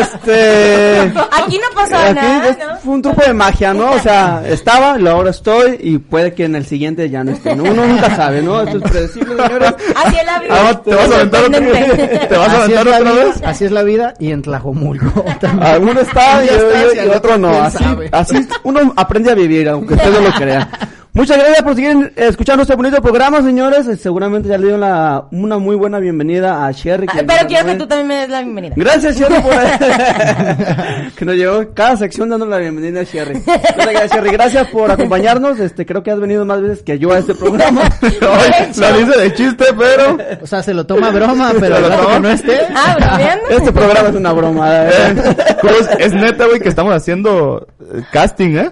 [0.00, 0.98] este.
[1.32, 2.76] Aquí no pasó Aquí nada, es- ¿no?
[2.78, 3.90] fue un truco de magia, ¿no?
[3.92, 7.54] O sea, estaba, y ahora estoy y puede que en el siguiente ya no esté.
[7.56, 7.64] ¿no?
[7.64, 8.62] Uno nunca sabe, ¿no?
[8.62, 9.74] Esto es predecible, señores.
[10.04, 10.54] Así es la vida.
[10.68, 11.68] Ah, ¿Te vas a aventar otra vez?
[11.86, 12.26] Sorprendente.
[12.26, 13.42] ¿Te vas a Así es, aventar la otra vida, vez?
[13.44, 15.72] así es la vida y en Tlajomulco también.
[15.72, 17.50] Ah, uno está y, y- y otro no.
[17.62, 20.68] Así, así uno aprende a vivir, aunque usted no lo crea.
[21.14, 23.86] Muchas gracias por seguir escuchando este bonito programa, señores.
[24.00, 27.06] Seguramente ya le dieron la, una muy buena bienvenida a Sherry.
[27.10, 28.74] Ah, que Pero quiero que tú también me des la bienvenida.
[28.78, 29.52] Gracias, Sherry, por
[31.14, 33.34] que nos llevó cada sección dando la bienvenida a Sherry.
[33.34, 34.30] Muchas gracias, Sherry.
[34.30, 35.60] Gracias por acompañarnos.
[35.60, 37.82] Este, creo que has venido más veces que yo a este programa.
[38.00, 40.16] Ay, lo dice de chiste, pero...
[40.40, 42.14] O sea, se lo toma broma, pero lo toma.
[42.14, 42.58] que no esté.
[42.74, 43.48] Ah, bromeando.
[43.50, 44.86] Este programa es una broma.
[44.86, 45.14] ¿eh?
[45.60, 48.70] Cruz, es neta, güey, que estamos haciendo eh, casting, ¿eh?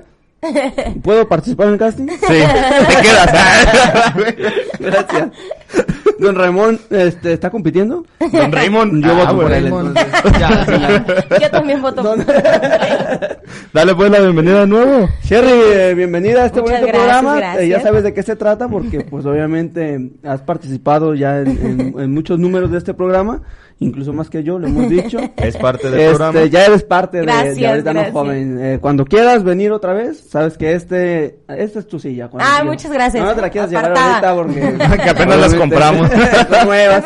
[1.03, 2.07] ¿Puedo participar en el casting?
[2.09, 4.14] Sí, te quedas.
[4.79, 5.29] Gracias.
[6.18, 8.05] Don Ramón, este, ¿está compitiendo?
[8.33, 9.55] Don Raymond, Yo ah, voto por bueno.
[9.57, 9.96] él, Raymond.
[9.96, 10.40] entonces.
[10.40, 10.72] Ya, sí,
[11.31, 11.38] ya.
[11.40, 12.18] Yo también voto por
[13.72, 15.09] Dale pues la bienvenida de nuevo.
[15.24, 17.37] Sherry, eh, bienvenida a este Muchas bonito gracias, programa.
[17.37, 17.62] gracias.
[17.64, 21.94] Eh, ya sabes de qué se trata porque pues obviamente has participado ya en, en-
[22.00, 23.42] en muchos números de este programa,
[23.81, 25.19] incluso más que yo, lo hemos dicho.
[25.37, 26.45] Es parte del Este, programa.
[26.47, 28.12] ya eres parte de, de Gracias, ahorita no gracias.
[28.14, 28.59] joven.
[28.64, 32.29] Eh, cuando quieras venir otra vez, sabes que este, esta es tu silla.
[32.29, 32.66] cuando Ah, quieras.
[32.77, 33.25] muchas gracias.
[33.25, 34.61] No te la quieras llevar ahorita porque
[35.05, 36.09] Que apenas las compramos.
[36.64, 37.05] nuevas.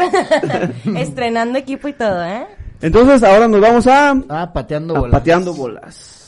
[0.96, 2.46] Estrenando equipo y todo, ¿eh?
[2.82, 5.12] Entonces ahora nos vamos a, Ah, pateando a bolas.
[5.18, 6.20] pateando bolas.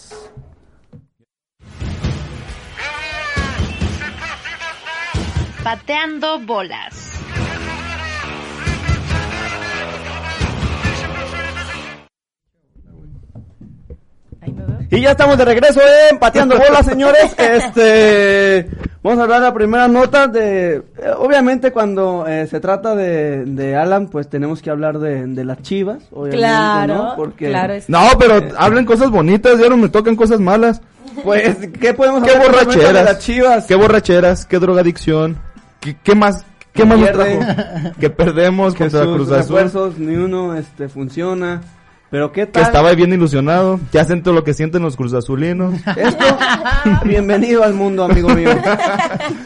[5.63, 7.16] Pateando bolas.
[14.90, 17.35] Y ya estamos de regreso en Pateando Bolas, señores.
[17.38, 18.68] Este,
[19.03, 20.83] vamos a hablar de la primera nota de, eh,
[21.18, 25.61] obviamente cuando eh, se trata de, de Alan, pues tenemos que hablar de, de las
[25.62, 27.12] chivas, obviamente, Claro, ¿no?
[27.16, 27.72] Porque, claro.
[27.75, 30.81] es- No, pero hablen cosas bonitas, ya no me tocan cosas malas.
[31.25, 32.92] pues, ¿qué podemos Qué hablar borracheras.
[32.94, 33.64] de las chivas?
[33.66, 35.37] Qué borracheras, qué drogadicción.
[35.81, 36.44] ¿Qué, qué más?
[36.72, 37.38] ¿Qué más nos Pierde.
[37.38, 37.90] trajo?
[37.99, 39.57] Que perdemos que contra sus Cruz Azul.
[39.57, 41.62] refuerzos, ni uno, este, funciona.
[42.17, 42.63] Pero qué Que tal.
[42.63, 43.79] estaba bien ilusionado.
[43.93, 45.75] Ya siento lo que sienten los Cruz Azulinos.
[45.97, 46.25] Esto,
[47.05, 48.49] bienvenido al mundo, amigo mío.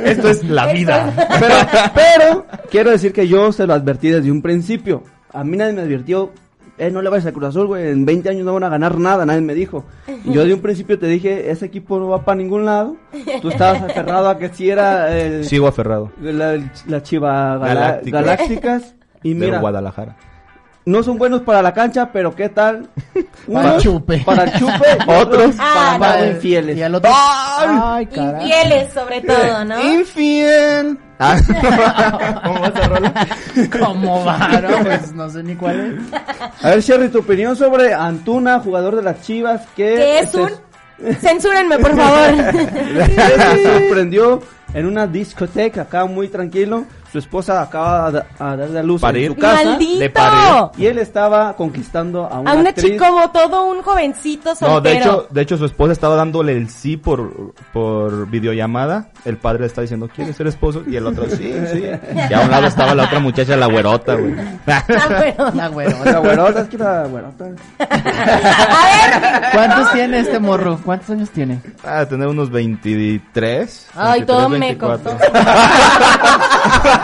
[0.04, 1.12] Esto es la vida.
[1.40, 1.54] Pero,
[1.96, 5.02] pero, quiero decir que yo se lo advertí desde un principio.
[5.32, 6.30] A mí nadie me advirtió
[6.78, 8.98] eh, no le vayas a Cruz Azul, güey, en 20 años no van a ganar
[8.98, 9.84] nada, nadie me dijo.
[10.24, 12.96] Y yo de un principio te dije, ese equipo no va para ningún lado.
[13.42, 16.12] Tú estabas aferrado a que si era el, Sigo aferrado.
[16.22, 16.56] la,
[16.86, 18.22] la Chiva Galácticas.
[18.22, 18.94] Galácticas.
[19.24, 20.16] Y De mira, Guadalajara.
[20.86, 22.88] No son buenos para la cancha, pero ¿qué tal?
[23.52, 24.18] Para Unos chupe.
[24.24, 24.98] Para el chupe.
[25.06, 25.54] Otros.
[25.58, 26.26] Ah, para no.
[26.32, 26.76] infieles.
[26.76, 27.10] Y al otro...
[27.14, 28.08] Ay.
[28.10, 29.80] Infieles, sobre todo, ¿no?
[29.92, 30.98] Infiel.
[31.18, 31.36] Ah,
[32.44, 33.26] ¿Cómo va esa rola?
[33.78, 34.38] ¿Cómo va?
[34.60, 36.64] No, pues no sé ni cuál es.
[36.64, 39.94] A ver, Sherry, tu opinión sobre Antuna, jugador de las Chivas, que...
[39.96, 40.50] ¿Qué es se- un?
[41.20, 42.52] Censúrenme, por favor.
[43.06, 44.42] se sorprendió
[44.74, 46.84] en una discoteca acá muy tranquilo.
[47.12, 49.24] Su esposa acaba de a dar a luz Parir.
[49.26, 49.62] en su casa.
[49.64, 50.12] Le ¡Maldito!
[50.14, 50.70] parió.
[50.78, 52.92] Y él estaba conquistando a una, A una actriz.
[52.92, 54.74] chica como todo un jovencito soltero.
[54.74, 59.08] No, de hecho, de hecho su esposa estaba dándole el sí por, por videollamada.
[59.24, 60.82] El padre le está diciendo, ¿quieres ser esposo?
[60.86, 61.84] Y el otro, sí, sí.
[62.30, 64.34] Y a un lado estaba la otra muchacha, la güerota, güey.
[64.66, 66.00] La güerota.
[66.10, 67.44] La güerota, es que la güerota.
[67.44, 69.42] A ver.
[69.52, 70.78] ¿Cuántos tiene este morro?
[70.84, 71.60] ¿Cuántos años tiene?
[71.84, 73.88] Ah, tener unos 23.
[73.96, 75.12] Ay, 23, todo 24.
[75.12, 75.24] meco.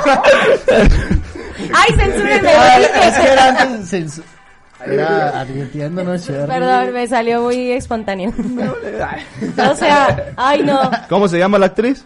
[1.74, 2.50] Ay, censúrenme.
[2.52, 4.22] Es que era antes censu-
[4.84, 5.40] Era.
[6.46, 8.32] Perdón, me salió muy espontáneo.
[9.70, 10.90] o sea, ay no.
[11.08, 12.04] ¿Cómo se llama la actriz?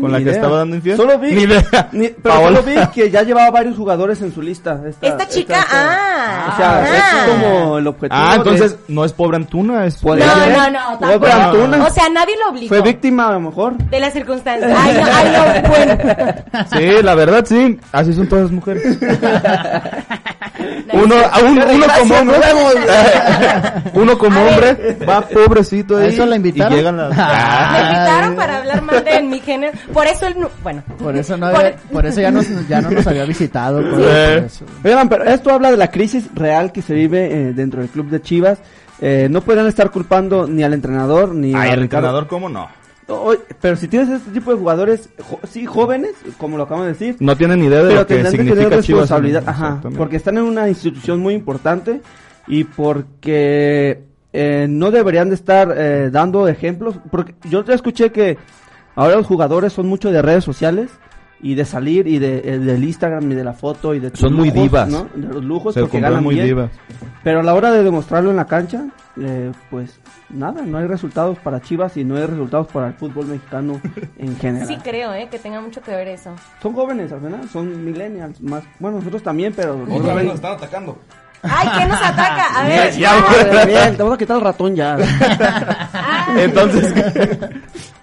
[0.00, 0.96] ¿Con la que estaba dando infiel?
[0.96, 1.88] Solo vi, Ni idea.
[1.92, 2.60] ni- pero Paola.
[2.60, 4.80] solo vi que ya llevaba varios jugadores en su lista.
[4.86, 6.50] Esta, Esta chica, esta- ah.
[6.52, 6.96] O sea, ah.
[6.96, 8.20] es como el objetivo.
[8.20, 9.98] Ah, de- entonces no es pobre Antuna, es...
[9.98, 10.52] Puede No, ser.
[10.52, 11.32] no, no, Pobre tampoco.
[11.64, 11.84] Antuna.
[11.86, 12.68] O sea, nadie lo obligó.
[12.68, 13.76] Fue víctima a lo mejor.
[13.76, 14.72] De las circunstancias.
[14.76, 16.34] Ay, no, ay, no, bueno.
[16.72, 18.98] Sí, la verdad sí, así son todas las mujeres.
[20.92, 22.36] Uno, a un- uno como hombre,
[23.94, 26.72] uno como hombre va pobrecito ¿A ahí eso la invitaron?
[26.72, 27.10] y llegan las...
[27.10, 29.72] Me Ah, invitaron para hablar mal de mi género.
[29.92, 30.82] Por eso él no, bueno.
[30.98, 33.80] Por eso no, Por- había- por eso ya, nos, ya no nos había visitado.
[33.82, 34.02] por- Sí.
[34.04, 34.64] por eso.
[34.84, 38.08] Oigan, pero esto habla de la crisis real que se vive eh, dentro del club
[38.08, 38.58] de Chivas.
[39.00, 42.48] Eh, no podrían estar culpando ni al entrenador ni Ay, a el Ricardo- entrenador, ¿cómo
[42.48, 42.68] no?
[43.60, 47.16] Pero si tienes este tipo de jugadores, jo- sí, jóvenes, como lo acabamos de decir,
[47.20, 48.86] No tienen idea de lo que tener significa Chivas.
[48.88, 52.00] responsabilidad, ajá, porque están en una institución muy importante
[52.48, 58.38] y porque eh, no deberían de estar eh, dando ejemplos, porque yo ya escuché que
[58.96, 60.90] ahora los jugadores son mucho de redes sociales
[61.40, 64.34] y de salir y de, eh, del Instagram y de la foto y de Son
[64.34, 64.88] muy lujos, divas.
[64.88, 65.08] ¿no?
[65.14, 66.46] De los lujos Se porque ganan muy bien.
[66.46, 66.70] divas.
[67.22, 68.86] Pero a la hora de demostrarlo en la cancha,
[69.20, 69.98] eh, pues
[70.30, 73.80] nada, no hay resultados para Chivas y no hay resultados para el fútbol mexicano
[74.18, 74.68] en general.
[74.68, 75.28] Sí creo, ¿eh?
[75.30, 76.34] Que tenga mucho que ver eso.
[76.62, 78.64] Son jóvenes al final, son millennials más.
[78.78, 79.86] Bueno, nosotros también, pero...
[80.32, 80.98] están atacando.
[81.42, 82.46] Ay, ¿quién nos ataca?
[82.60, 82.92] A ver.
[82.96, 84.96] Ya, ah, Bien, bien, te vamos a quitar el ratón ya.
[85.94, 86.26] ah.
[86.38, 86.92] Entonces,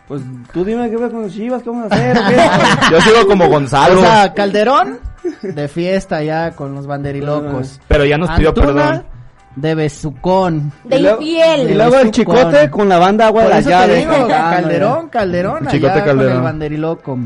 [0.07, 2.91] Pues tú dime qué ves con los Chivas, qué vamos a hacer, qué?
[2.91, 4.99] yo sigo como Gonzalo, O sea, Calderón
[5.41, 7.79] de fiesta ya con los banderilocos.
[7.87, 9.05] pero ya nos pidió Antuna perdón.
[9.55, 10.71] de besucón.
[10.83, 11.69] De infiel.
[11.71, 14.03] Y luego el chicote con la banda Agua de la Llave.
[14.05, 17.17] cantando, Calderón, Calderón, Chicote con el banderiloco.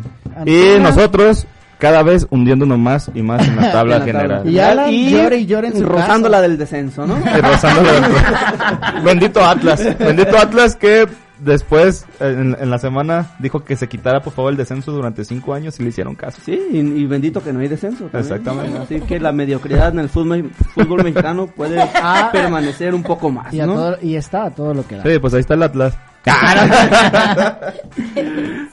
[0.46, 1.48] Y nosotros
[1.80, 4.50] cada vez hundiéndonos más y más en la tabla En la general.
[4.50, 6.30] Y Alan llore y llore en su rozando casa.
[6.30, 7.18] la del descenso, ¿no?
[7.20, 9.84] Y rozándole el- Bendito Atlas.
[10.00, 11.08] Bendito Atlas que
[11.40, 15.54] después, en, en la semana, dijo que se quitara por favor el descenso durante cinco
[15.54, 16.42] años y le hicieron caso.
[16.44, 18.06] Sí, y, y bendito que no hay descenso.
[18.06, 18.24] también.
[18.24, 18.80] Exactamente.
[18.80, 22.30] Así que la mediocridad en el fútbol, fútbol mexicano puede Ah.
[22.32, 23.76] permanecer un poco más, Y, a ¿no?
[23.76, 25.04] todo- y está todo lo que da.
[25.04, 25.96] Sí, pues ahí está el Atlas.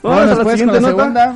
[0.01, 0.97] Vamos a la siguiente la nota.
[0.97, 1.35] segunda.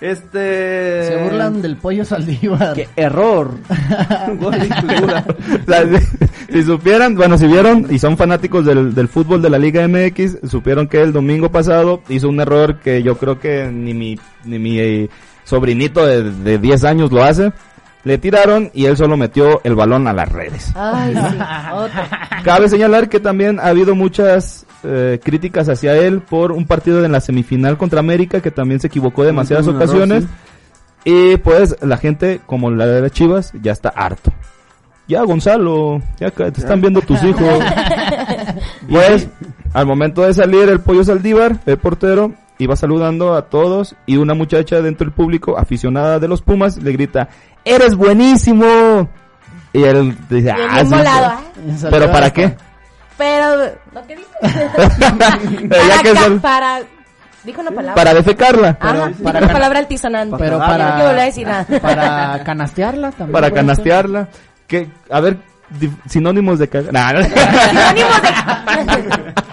[0.00, 1.08] Este...
[1.08, 2.74] Se burlan del pollo Saldívar.
[2.74, 3.50] ¡Qué error!
[6.50, 10.38] Si supieran, bueno, si vieron y son fanáticos del, del fútbol de la Liga MX,
[10.48, 14.58] supieron que el domingo pasado hizo un error que yo creo que ni mi, ni
[14.58, 15.10] mi eh,
[15.44, 17.52] sobrinito de, de 10 años lo hace.
[18.04, 20.72] Le tiraron y él solo metió el balón a las redes.
[20.74, 21.38] Ay, sí.
[22.44, 27.12] Cabe señalar que también ha habido muchas eh, críticas hacia él por un partido en
[27.12, 30.24] la semifinal contra América que también se equivocó demasiadas error, ocasiones.
[30.24, 30.30] sí.
[31.04, 34.32] Y pues la gente, como la de Chivas, ya está harto.
[35.06, 37.64] Ya, Gonzalo, ya te están viendo tus hijos.
[38.90, 39.28] pues,
[39.72, 44.34] al momento de salir el pollo Saldívar, el portero, iba saludando a todos y una
[44.34, 47.28] muchacha dentro del público, aficionada de los Pumas, le grita,
[47.64, 49.08] ¡Eres buenísimo!
[49.72, 50.94] Y él dice, ¡Ah, sí".
[50.94, 51.88] ¿eh?
[51.90, 52.54] ¿Pero para qué?
[53.18, 54.30] Pero, ¿no qué dijo?
[54.40, 56.80] Para, que para,
[57.44, 57.94] dijo una palabra.
[57.96, 58.68] para defecarla.
[58.80, 60.36] Ajá, Pero dijo para una can- palabra altisonante.
[60.38, 61.66] Pero para, no quiero volver a decir nada.
[61.82, 63.32] para canastearla también.
[63.32, 64.28] para canastearla.
[64.68, 65.36] Que, a ver,
[65.70, 66.92] di- sinónimos de cagar.
[66.92, 67.22] Nah, no.
[67.24, 69.34] Sinónimos de...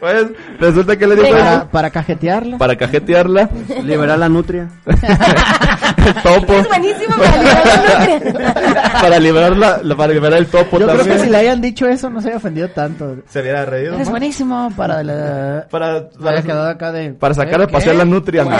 [0.00, 0.26] Pues
[0.58, 2.58] resulta que le dijo Para, eso para cajetearla.
[2.58, 3.48] para cajetearla.
[3.82, 4.68] Liberar la nutria.
[4.86, 6.52] el topo.
[6.54, 8.92] Es buenísimo para liberar la nutria.
[9.00, 12.10] para liberar la, para liberar el topo Yo creo que si le hayan dicho eso
[12.10, 13.16] no se había ofendido tanto.
[13.28, 13.98] Se hubiera reído.
[13.98, 15.66] Es buenísimo para la...
[15.70, 17.10] Para, Para acá de...
[17.12, 18.44] para sacar a pasear la nutria.
[18.44, 18.50] ¿no?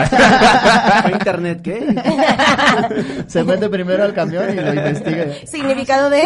[1.03, 1.87] ¿Fue internet qué?
[3.27, 5.27] Se mete primero al camión y lo investiga.
[5.45, 6.23] Significado de...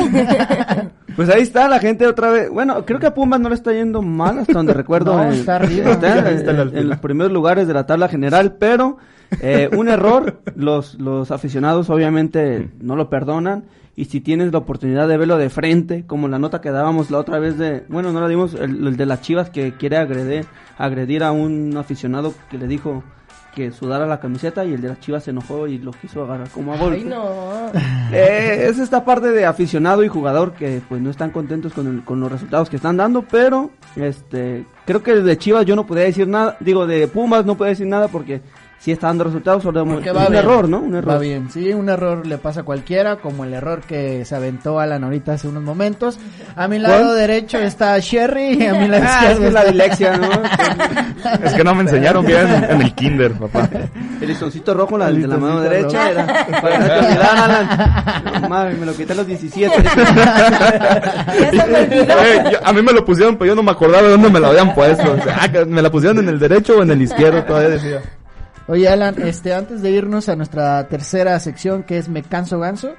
[1.16, 2.50] Pues ahí está la gente otra vez.
[2.50, 5.16] Bueno, creo que a Pumas no le está yendo mal hasta donde recuerdo.
[5.16, 5.92] No, en- está arriba.
[5.92, 6.82] Está, en- Está en la en, fila.
[6.82, 8.98] los primeros lugares de la tabla general, pero
[9.40, 13.64] eh, un error, los, los aficionados obviamente no lo perdonan.
[13.98, 17.16] Y si tienes la oportunidad de verlo de frente, como la nota que dábamos la
[17.18, 20.44] otra vez de, bueno, no la dimos, el, el de las chivas que quiere agredir,
[20.76, 23.02] agredir a un aficionado que le dijo
[23.56, 26.48] que sudara la camiseta y el de las chivas se enojó y lo quiso agarrar
[26.50, 26.98] como a golpe.
[26.98, 27.72] Ay, no.
[28.12, 32.04] Eh, es esta parte de aficionado y jugador que pues no están contentos con, el-
[32.04, 36.04] con los resultados que están dando, pero este creo que de Chivas yo no podía
[36.04, 38.42] decir nada, digo de Pumas no podía decir nada porque
[38.78, 40.34] sí está dando resultados, solo un va bien.
[40.34, 40.78] error, ¿no?
[40.80, 41.18] Un Va error.
[41.20, 45.02] bien, sí, un error le pasa a cualquiera, como el error que se aventó Alan
[45.04, 46.18] ahorita hace unos momentos.
[46.54, 47.16] A mi lado ¿Cuál?
[47.16, 50.16] derecho está Sherry y a mi lado Ah, es izquierdo que es la está- dilexia,
[50.16, 50.28] ¿no?
[51.42, 53.68] Es que no me enseñaron bien en el kinder, papá.
[54.20, 56.24] El listoncito rojo la, El de la mano derecha era
[56.62, 58.42] para que Alan.
[58.42, 59.74] No, mames, me lo quité a los 17.
[59.86, 62.14] Ya se me olvidó.
[62.22, 64.38] Eh, yo- a mí me lo pusieron, pero yo no me acordaba de dónde me
[64.40, 65.12] lo habían puesto.
[65.12, 68.00] O sea, ah, me la pusieron en el derecho o en el izquierdo, todavía decía.
[68.68, 72.94] Oye, Alan, este, antes de irnos a nuestra tercera sección, que es Me Canso Ganso,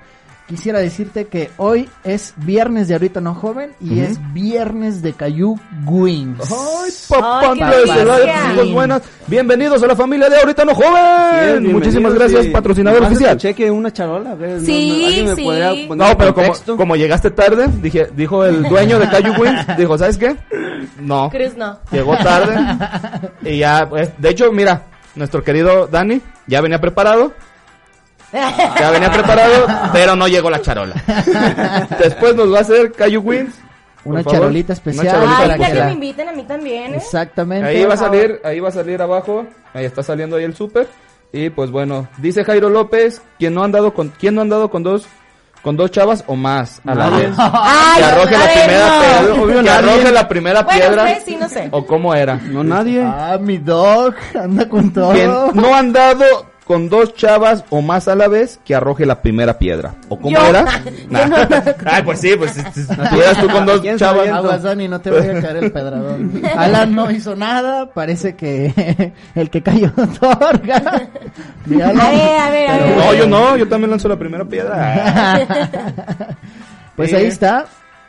[0.48, 5.60] quisiera decirte que hoy es viernes de Ahorita No Joven y es viernes de Cayu
[5.86, 6.40] Wings.
[6.50, 9.02] Ay, papá, Ay, buenas.
[9.28, 11.44] Bienvenidos a la familia de Ahorita No Sí, Joven.
[11.44, 12.50] bienvenido, Muchísimas gracias, sí.
[12.52, 13.32] patrocinador oficial.
[13.32, 14.36] escuché que una charola.
[14.36, 15.44] no, Sí, no, ¿alguien me sí.
[15.44, 19.66] podría poner No, pero como, como llegaste tarde, dije, dijo el dueño de Cayu Wings,
[19.78, 20.34] dijo, ¿sabes qué?
[21.02, 21.30] No.
[21.30, 21.78] Cruz no.
[21.92, 22.56] Llegó tarde.
[23.44, 24.82] y ya, pues, de hecho, mira,
[25.18, 27.34] nuestro querido Dani ya venía preparado.
[28.34, 30.96] Ya venía preparado, pero no llegó la charola.
[31.98, 33.56] Después nos va a hacer Cayu Wings.
[34.04, 36.44] por Una charolita Una especial charolita para que ya que la- me inviten a mí
[36.44, 36.98] también, ¿eh?
[36.98, 37.68] Exactamente.
[37.70, 40.88] Ahí va a salir, ahí va a salir abajo, ahí está saliendo ahí el súper.
[41.32, 44.70] Y pues bueno, dice Jairo López, quien no ha andado con, quién no ha andado
[44.70, 45.08] con dos,
[45.62, 47.32] con dos chavas o más a la vez.
[47.38, 49.00] Ay, que arroje a la ver, primera no.
[49.02, 51.04] piedra, Obvio, que arroje la primera Bueno, piedra.
[51.04, 51.68] ustedes sí, no sé.
[51.72, 52.36] O cómo era.
[52.36, 53.04] No, nadie.
[53.04, 55.12] Ah, mi dog anda con todo.
[55.14, 56.24] Quien no ha andado
[56.68, 59.96] con dos chavas o más a la vez, que arroje la primera piedra.
[60.10, 60.46] ¿O cómo Yo.
[60.46, 60.66] era?
[61.10, 61.36] Yo no-
[61.86, 64.28] Ay, pues sí, pues estuvieras tú con dos ¿Quién chavas.
[64.28, 66.42] Aguas, Dani, no te voy a caer el pedradón.
[66.58, 70.76] Alan no hizo nada, parece que el que cayó otorga.
[70.78, 70.92] A
[71.66, 72.98] ver, a ver, a ver.
[72.98, 75.48] No, yo no, yo también lanzo la primera piedra.
[76.96, 77.16] Pues Sí.
[77.16, 77.66] ahí está.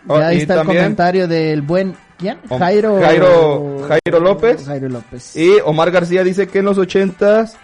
[0.07, 1.95] Oh, Ya ahí está el también- comentario del buen.
[2.19, 2.39] ¿Quién?
[2.59, 2.99] Jairo.
[3.01, 4.67] Jairo- Jairo López.
[4.67, 5.37] Jairo López.
[5.37, 7.57] Y Omar García dice que en los ochentas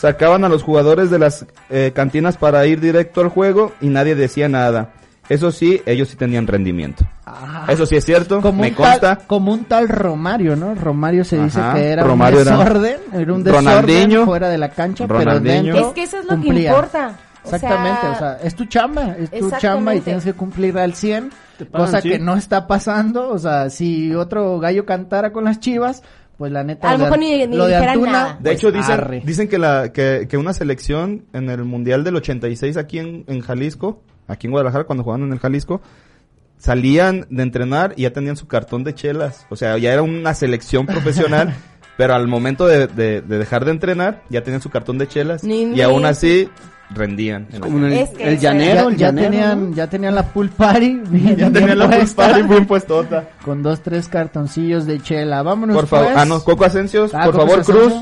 [0.00, 4.14] sacaban a los jugadores de las eh, cantinas para ir directo al juego y nadie
[4.14, 4.92] decía nada.
[5.28, 7.04] Eso sí, ellos sí tenían rendimiento.
[7.24, 9.16] Ah, Eso sí es cierto, como me un, consta.
[9.16, 10.74] tal, como un tal Romario, ¿no?
[10.74, 14.24] Romario se dice Ajá, que era Romario un desorden, era, un desorden Ronaldinho.
[14.24, 17.16] fuera de la cancha, pero dentro Es que eso es lo que importa.
[17.42, 20.76] O sea, Exactamente, o sea, es tu chamba, es tu chamba y tienes que cumplir
[20.78, 21.30] al 100,
[21.70, 26.02] pagan, cosa que no está pasando, o sea, si otro gallo cantara con las chivas,
[26.40, 26.88] pues la neta...
[26.88, 28.32] A lo de- mejor ni- ni lo de Antuna, nada.
[28.32, 29.22] De pues, hecho, dicen, arre.
[29.26, 33.42] dicen que, la, que, que una selección en el Mundial del 86 aquí en, en
[33.42, 35.82] Jalisco, aquí en Guadalajara, cuando jugaban en el Jalisco,
[36.56, 39.46] salían de entrenar y ya tenían su cartón de chelas.
[39.50, 41.54] O sea, ya era una selección profesional,
[41.98, 45.44] pero al momento de, de- de dejar de entrenar, ya tenían su cartón de chelas.
[45.44, 46.48] Ni- y aún así,
[46.94, 47.46] rendían.
[47.52, 49.76] en Como en el, Es que el llanero, ya, el ya llanero, tenían, ¿no?
[49.76, 51.00] ya tenían la pool party,
[51.36, 53.28] ya tenían la puesta, party bien puestota.
[53.44, 55.42] con dos, tres cartoncillos de chela.
[55.42, 56.16] Vámonos Por favor, pues.
[56.18, 57.64] ah, no, Coco Asencios, Ah, por Coco favor.
[57.64, 57.94] Cruz,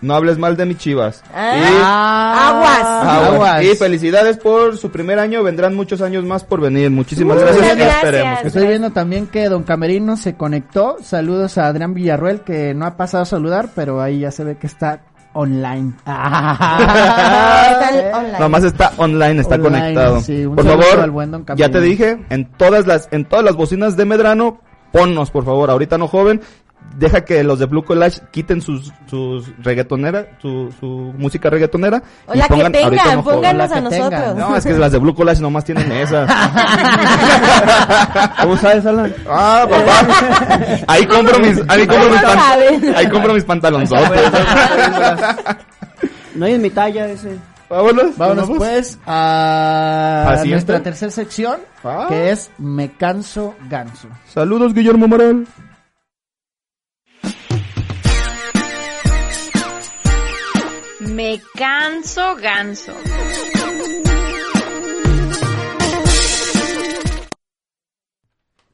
[0.00, 1.22] no hables mal de mis chivas.
[1.32, 1.54] Ah.
[1.56, 2.80] Y- Ah, Aguas.
[2.82, 3.34] Aguas.
[3.34, 3.64] aguas.
[3.64, 5.42] Y felicidades por su primer año.
[5.44, 6.90] Vendrán muchos años más por venir.
[6.90, 7.94] Muchísimas gracias.
[7.96, 8.44] esperemos.
[8.44, 10.96] Estoy viendo también que Don Camerino se conectó.
[11.02, 14.56] Saludos a Adrián Villarruel, que no ha pasado a saludar, pero ahí ya se ve
[14.56, 15.02] que está
[15.34, 15.92] online.
[16.06, 16.78] Está
[18.18, 18.38] online.
[18.38, 20.20] Nomás está online, está Online, conectado.
[20.20, 24.60] sí, por favor, ya te dije, en todas las, en todas las bocinas de Medrano,
[24.92, 25.70] ponnos, por favor.
[25.70, 26.40] Ahorita no joven.
[26.96, 32.02] Deja que los de Blue Collage quiten sus, sus reggaetonera, su, su música reggaetonera.
[32.26, 34.10] O y la que pongan Ahorita tengan, No pónganos a que tengan.
[34.10, 34.36] nosotros.
[34.36, 36.30] No, es que las de Blue Collage nomás tienen esas.
[38.42, 39.14] ¿Cómo sabes, Alan?
[39.28, 40.78] Ah, papá.
[40.86, 44.30] Ahí compro mis, ahí compro mis, pan- ahí compro mis pantalonzotes.
[46.34, 47.36] No hay en mi talla ese.
[47.68, 48.16] Vámonos.
[48.18, 52.04] Vámonos pues a nuestra tercera sección, Ah.
[52.08, 54.08] que es Me Canso Ganso.
[54.28, 55.46] Saludos, Guillermo Moral.
[61.22, 62.92] Me canso ganso.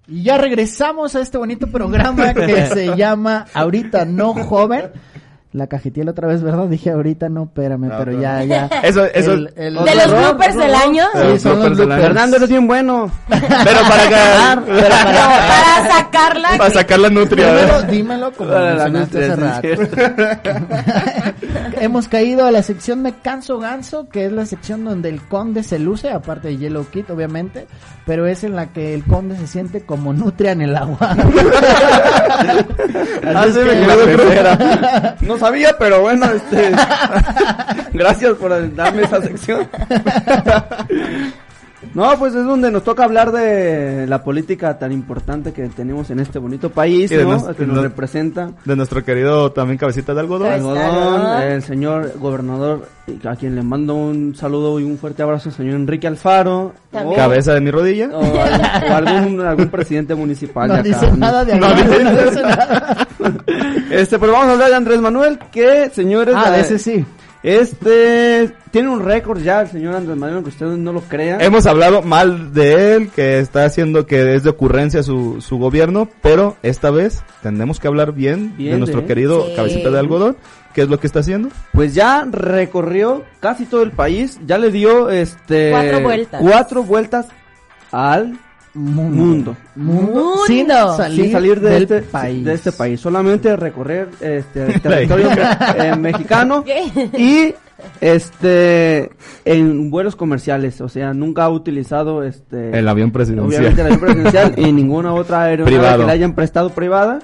[0.06, 4.92] Y ya regresamos a este bonito programa que se llama Ahorita No Joven.
[5.58, 6.64] La cajeteé otra vez, ¿verdad?
[6.68, 8.66] Dije ahorita no, espérame, pero ya, ya.
[8.82, 11.04] Eso- eso- El- el- De los bloopers del año.
[11.14, 12.00] Sí, son los bloopers.
[12.02, 13.10] Fernando, eres bien bueno.
[13.28, 16.48] Pero para acá, Para sacarla.
[16.58, 17.54] para sacar la nutria.
[17.54, 21.22] Dímelo, dímelo como Para la mencionaste hace nutria.
[21.80, 25.62] Hemos caído a la sección Me Canso Ganso, que es la sección donde el conde
[25.62, 27.66] se luce, aparte de Yellow Kid, obviamente,
[28.06, 30.98] pero es en la que el conde se siente como nutria en el agua.
[31.00, 31.16] Ah,
[33.42, 35.16] Así sí, es que- era.
[35.20, 36.70] No sabía, pero bueno, este.
[37.92, 39.68] Gracias por darme esa sección.
[41.94, 46.18] No, pues es donde nos toca hablar de la política tan importante que tenemos en
[46.20, 47.30] este bonito país, ¿no?
[47.30, 48.50] nos- que nos nos- representa.
[48.64, 50.48] De nuestro querido también cabecita de algodón.
[51.42, 52.88] El señor gobernador,
[53.24, 56.72] a quien le mando un saludo y un fuerte abrazo, el señor Enrique Alfaro.
[56.92, 58.08] O- Cabeza de mi rodilla.
[58.12, 60.88] O, algún- o algún, algún presidente municipal no de acá.
[60.88, 63.06] dice nada de No dice no dice nada.
[63.90, 66.34] Este, pero vamos a hablar de Andrés Manuel, que señores.
[66.36, 67.04] Ah, de ese sí.
[67.42, 71.40] Este tiene un récord ya el señor Andrés Manuel, aunque ustedes no lo crean.
[71.40, 76.08] Hemos hablado mal de él, que está haciendo que es de ocurrencia su, su gobierno,
[76.20, 79.52] pero esta vez tendremos que hablar bien, Bien de nuestro de querido Sí.
[79.56, 80.36] cabecita de algodón.
[80.74, 81.48] ¿Qué es lo que está haciendo?
[81.72, 86.40] Pues ya recorrió casi todo el país, ya le dio este Cuatro vueltas.
[86.42, 87.26] cuatro vueltas
[87.90, 88.38] al
[88.78, 89.16] mundo.
[89.16, 89.56] Mundo.
[89.76, 90.34] Mundo.
[90.46, 92.44] Sin salir, sin salir de del este país.
[92.44, 95.28] de este país, solamente recorrer este el territorio
[95.76, 96.84] eh, mexicano ¿Qué?
[97.18, 97.54] y
[98.00, 99.10] este
[99.44, 103.46] en vuelos comerciales, o sea, nunca ha utilizado este El avión presidencial.
[103.60, 106.00] obviamente el avión presidencial y ninguna otra aeronave Privado.
[106.00, 107.18] que le hayan prestado privada.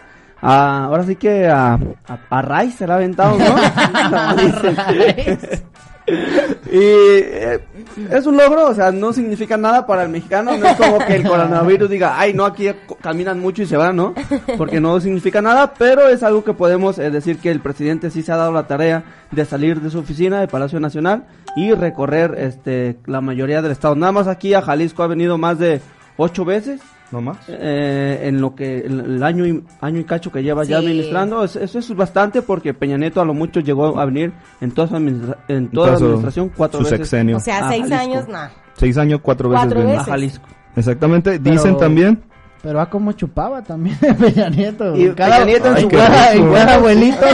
[0.47, 1.73] Ah, ahora sí que a,
[2.07, 3.45] a, a Rice se la ha aventado, ¿no?
[6.07, 7.61] Y eh,
[8.11, 11.17] es un logro, o sea, no significa nada para el mexicano, no es como que
[11.17, 12.69] el coronavirus diga, ay, no, aquí
[13.01, 14.15] caminan mucho y se van, ¿no?
[14.59, 18.23] Porque no significa nada, pero es algo que podemos eh, decir que el presidente sí
[18.23, 21.25] se ha dado la tarea de salir de su oficina de Palacio Nacional
[21.57, 23.95] y recorrer este la mayoría del estado.
[23.95, 25.81] Nada más aquí a Jalisco ha venido más de
[26.17, 26.81] ocho veces
[27.15, 27.39] ¿No más?
[27.49, 31.45] eh, en lo que el, el año y año y cacho que lleva ya administrando
[31.45, 34.89] Es- eso es bastante porque Peña Nieto a lo mucho llegó a venir en toda
[34.89, 37.37] su administra- en toda la administración cuatro su veces sexenio.
[37.37, 38.03] O sea, seis Jalisco.
[38.03, 38.39] años, no.
[38.77, 39.65] Seis años, cuatro veces.
[39.67, 39.99] Cuatro veces.
[40.01, 41.39] a Jalisco Exactamente.
[41.39, 42.23] Pero- Dicen también.
[42.65, 44.97] Pero a como chupaba también Peña Nieto.
[44.97, 46.47] Y Peña Nieto en Ay, su cada, cuerpo.
[46.49, 47.27] en cada abuelito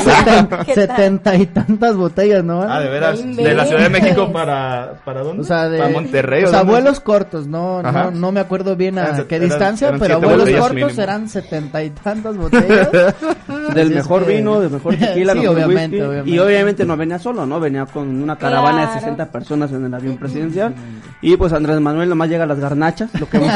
[0.75, 2.63] setenta y tantas botellas, ¿no?
[2.63, 3.37] Ah, de veras.
[3.37, 3.91] De la Ciudad de.
[3.91, 4.95] México para.
[5.05, 5.43] ¿Para dónde?
[5.43, 5.79] O sea, de...
[5.79, 6.45] Para Monterrey.
[6.45, 9.49] O ¿o sea, vuelos cortos, no, no, no me acuerdo bien a Eran qué eran-
[9.49, 11.01] distancia, eran pero vuelos cortos mínimo.
[11.03, 12.91] eran setenta y tantas botellas.
[13.75, 16.01] del Así mejor que- vino del mejor tequila Sí, obviamente, whisky.
[16.09, 16.31] obviamente.
[16.31, 18.95] y obviamente no venía solo no venía con una caravana Claro.
[18.95, 20.75] de 60 personas en el avión presidencial
[21.23, 23.53] y pues Andrés Manuel nomás llega a las garnachas lo que, hemos-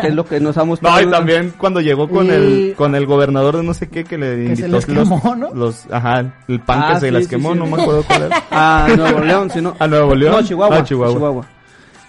[0.00, 2.94] que es lo que nos ha No, y también cuando llegó con Y- el con
[2.94, 5.54] el gobernador de no sé qué que le Que se invitó les los, quemó, ¿no?
[5.54, 7.58] los- ajá, el pan Ah, que se sí, les sí, quemó, sí.
[7.58, 8.42] no me acuerdo cuál era.
[8.50, 10.32] a Nuevo León sino ¿A Nuevo León?
[10.32, 10.76] No, Chihuahua.
[10.78, 11.46] Ah, Chihuahua.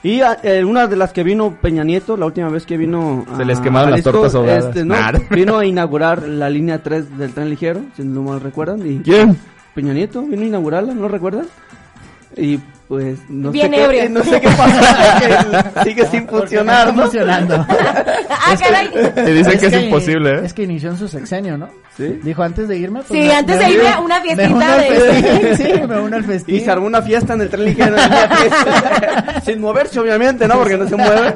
[0.03, 3.25] Y ah, eh, una de las que vino Peña Nieto, la última vez que vino
[3.33, 4.65] a Se les quemaron las Jalisco, tortas ahogadas.
[4.65, 5.11] este, no, Nah.
[5.31, 8.85] vino a inaugurar la línea 3 del tren ligero, si no mal recuerdan.
[8.85, 9.35] Y ¿Quién?
[9.73, 11.47] Peña Nieto vino a inaugurarla, ¿no recuerdan?
[12.37, 14.01] Y pues no Bien sé ebrio.
[14.03, 15.19] qué, no sé qué pasa,
[15.83, 17.03] que sigue sin funcionar, ¿no?
[17.03, 17.65] funcionando.
[18.47, 18.89] Ah, caray.
[19.15, 20.41] Te dicen que es imposible, ¿eh?
[20.43, 21.67] Es que inició en su sexenio, ¿no?
[21.97, 22.19] Sí.
[22.21, 22.99] Dijo antes de irme.
[23.01, 25.99] pues, Sí, me- antes me de irme a una me fiestita al de- Sí, me
[25.99, 26.55] uno al festín.
[26.55, 27.95] Y se armó una fiesta en el tren ligero.
[29.43, 30.55] Sin moverse, obviamente, ¿no?
[30.59, 31.33] Porque no se mueve.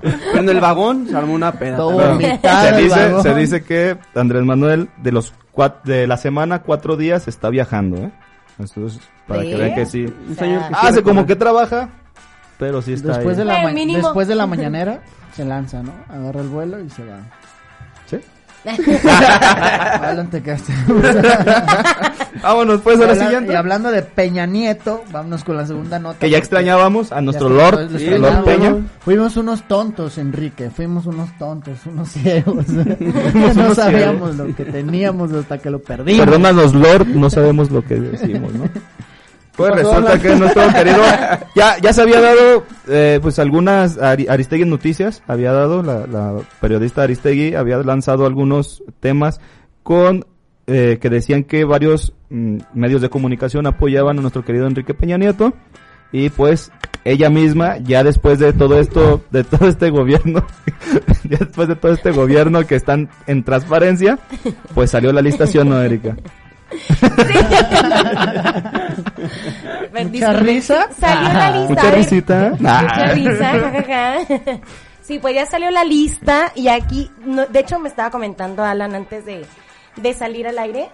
[0.00, 1.76] Pero en el vagón se armó una peda.
[1.76, 3.22] Todo Pero- vomitado Se dice, vagón.
[3.22, 7.96] se dice que Andrés Manuel de los cuat- de la semana cuatro días está viajando,
[7.98, 8.10] ¿eh?
[8.58, 10.06] Entonces, para que vean que sí.
[10.38, 11.26] Señor que Hace como comer.
[11.26, 11.88] que trabaja,
[12.58, 13.44] pero sí está Después ahí.
[13.44, 15.00] de, la Eh, después de la mañanera
[15.34, 15.92] se lanza, ¿no?
[16.08, 17.18] Agarra el vuelo y se va.
[22.42, 23.52] Vámonos pues a la Habla- siguiente.
[23.52, 26.18] Y hablando de Peña Nieto, vámonos con la segunda nota.
[26.18, 28.44] Que ya extrañábamos a nuestro Lord, lo- lo Sí, Lord.
[28.44, 28.76] Peña.
[29.00, 30.70] Fuimos unos tontos, Enrique.
[30.70, 32.68] Fuimos unos tontos, unos ciegos.
[33.34, 36.24] no unos sabíamos lo que teníamos hasta que lo perdimos.
[36.24, 38.64] Perdónanos, Lord, no sabemos lo que decimos, ¿no?
[39.56, 41.02] Pues resulta que nuestro querido
[41.54, 46.34] ya ya se había dado eh, pues algunas Ari- Aristegui Noticias había dado la, la
[46.60, 49.40] periodista Aristegui había lanzado algunos temas
[49.82, 50.26] con
[50.66, 55.16] eh, que decían que varios mm, medios de comunicación apoyaban a nuestro querido Enrique Peña
[55.16, 55.54] Nieto
[56.12, 56.70] y pues
[57.04, 60.44] ella misma ya después de todo esto de todo este gobierno
[61.24, 64.18] ya después de todo este gobierno que están en transparencia
[64.74, 66.16] pues salió la lista ¿sí o no Erika
[69.92, 70.88] ¿Mucha risa?
[70.98, 71.50] Salió la Ah.
[71.50, 71.74] lista.
[71.74, 72.50] Mucha risita.
[72.58, 74.60] Mucha risa, jajaja.
[75.02, 78.92] Sí, pues ya salió la lista y aquí, no- de hecho me estaba comentando Alan
[78.96, 79.46] antes de,
[79.94, 80.90] de salir al aire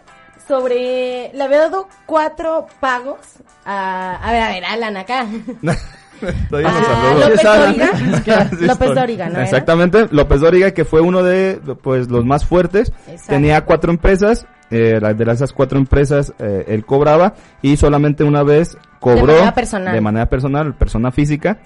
[0.47, 3.17] sobre, le había dado cuatro pagos
[3.65, 5.25] a, a ver, a ver, Alan acá.
[6.43, 7.15] Estoy Ah.
[7.21, 8.47] López Dóriga.
[8.61, 9.45] López Dóriga, ¿no era?
[9.45, 13.33] Exactamente, López Dóriga que fue uno de pues los más fuertes, Exacto.
[13.33, 18.77] tenía cuatro empresas, eh, de esas cuatro empresas eh, él cobraba y solamente una vez
[19.01, 19.95] cobró manera personal.
[19.95, 21.59] de manera personal, persona física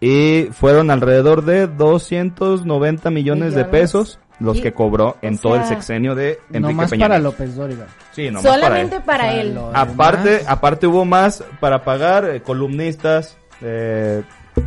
[0.00, 3.70] y fueron alrededor de 290 millones, de Millones.
[3.70, 7.18] pesos los Y- que cobró en o todo el sexenio de Enrique Nomás Peña para.
[7.18, 7.86] López Dóriga.
[8.12, 8.62] Sí, nomás para él.
[8.62, 9.58] Solamente para O sea, él.
[9.74, 14.22] Aparte, demás- aparte hubo más para pagar eh, columnistas, eh,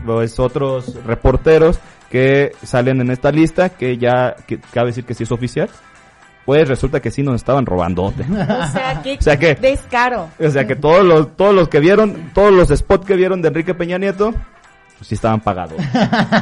[0.06, 1.80] pues otros reporteros
[2.10, 5.70] que salen en esta lista que ya que cabe decir que sí es oficial.
[6.46, 8.06] Pues resulta que sí nos estaban robando.
[8.16, 10.30] O sea, qué O sea que- descaro.
[10.40, 13.50] O sea que todos los todos los que vieron, todos los spots que vieron de
[13.50, 14.34] Enrique Peña Nieto
[14.98, 15.78] pues sí estaban pagados.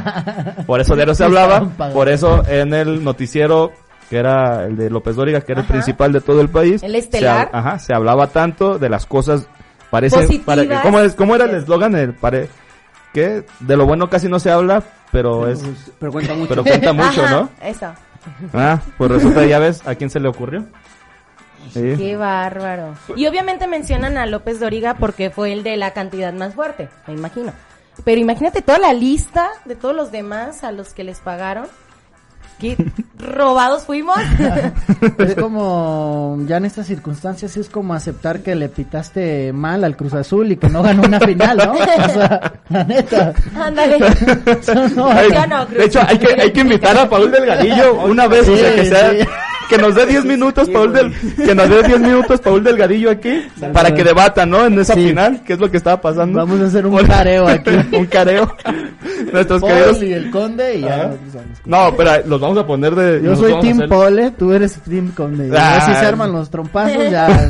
[0.66, 1.60] Por eso de eso se hablaba,
[1.94, 3.72] por eso en el noticiero
[4.10, 5.68] que era el de López Dóriga, que era Ajá.
[5.68, 6.82] el principal de todo el país.
[6.82, 7.46] El estelar.
[7.48, 9.46] Se, hab- ajá, se hablaba tanto de las cosas
[9.90, 10.44] parece Positivas.
[10.66, 12.48] para- ¿cómo es cómo era el eslogan el pare
[13.12, 16.48] que de lo bueno casi no se habla, pero es Pues, pero cuenta mucho.
[16.48, 17.50] pero cuenta mucho, Ajá, ¿no?
[17.60, 17.92] Eso.
[18.54, 20.64] Ah, pues resulta ya ves a quién se le ocurrió.
[21.72, 21.94] Sí.
[21.96, 22.94] Qué bárbaro.
[23.16, 27.14] Y obviamente mencionan a López Doriga porque fue el de la cantidad más fuerte, me
[27.14, 27.52] imagino.
[28.04, 31.66] Pero imagínate toda la lista de todos los demás a los que les pagaron.
[32.60, 32.76] Qué
[33.18, 34.16] robados fuimos.
[35.18, 40.12] Es como, ya en estas circunstancias es como aceptar que le pitaste mal al Cruz
[40.14, 41.72] Azul y que no ganó una final, ¿no?
[41.72, 43.32] O sea, la neta.
[43.58, 43.98] Ándale.
[44.94, 48.56] No- no, de hecho, hay que, hay que invitar a Paul Delgadillo una vez, o
[48.56, 49.18] sea, que Sí, sea, sí.
[49.70, 53.42] Que nos dé 10 minutos, Paul del, que nos dé 10 minutos Paul Delgadillo aquí,
[53.72, 54.66] para que debatan, ¿no?
[54.66, 55.08] En esa Sí.
[55.08, 56.38] final, qué es lo que estaba pasando.
[56.40, 57.70] Vamos a hacer un careo aquí.
[57.96, 58.54] un careo.
[59.32, 60.02] Nuestros Paul queridos.
[60.02, 61.12] y el Conde y ya.
[61.64, 63.22] No, pero los vamos a poner de.
[63.22, 65.50] Yo soy Team hacer- Pole, tú eres Team Conde.
[65.56, 65.80] Ah.
[65.86, 67.28] si se arman los trompazos ya.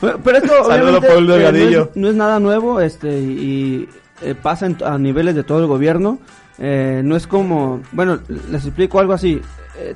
[0.00, 0.68] Pero, pero esto Saludo,
[0.98, 1.82] obviamente Paul eh, no, Delgadillo.
[1.90, 3.88] es, no es nada nuevo este y
[4.22, 6.18] eh, pasa en- a niveles de todo el gobierno.
[6.58, 8.18] Eh, no es como, bueno,
[8.50, 9.40] les explico algo así.
[9.78, 9.94] Eh,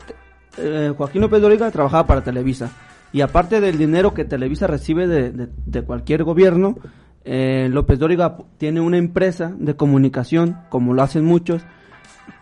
[0.56, 2.70] eh, Joaquín López Dóriga trabajaba para Televisa
[3.12, 6.76] y aparte del dinero que Televisa recibe de, de- de cualquier gobierno,
[7.24, 11.62] eh, López Dóriga tiene una empresa de comunicación, como lo hacen muchos,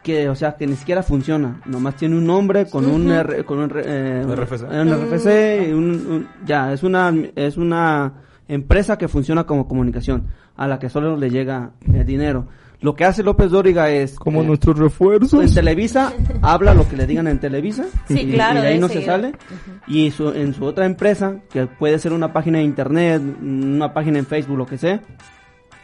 [0.02, 1.60] que, o sea, que ni siquiera funciona.
[1.66, 4.62] Nomás tiene un nombre con un, R- con un, eh, RFC.
[4.62, 8.12] un RFC, y un- un- ya, es una, es una
[8.48, 10.26] empresa que funciona como comunicación,
[10.56, 12.46] a la que solo le llega eh, dinero.
[12.80, 14.16] Lo que hace López Dóriga es...
[14.16, 15.54] Como eh, nuestros en refuerzos.
[15.54, 16.12] Televisa
[16.42, 19.02] habla lo que le digan en Televisa Sí, y, claro, y de ahí no se
[19.02, 19.32] sale.
[19.86, 24.18] Y su- en su otra empresa que puede ser una página de internet una página
[24.18, 25.00] en Facebook lo que sea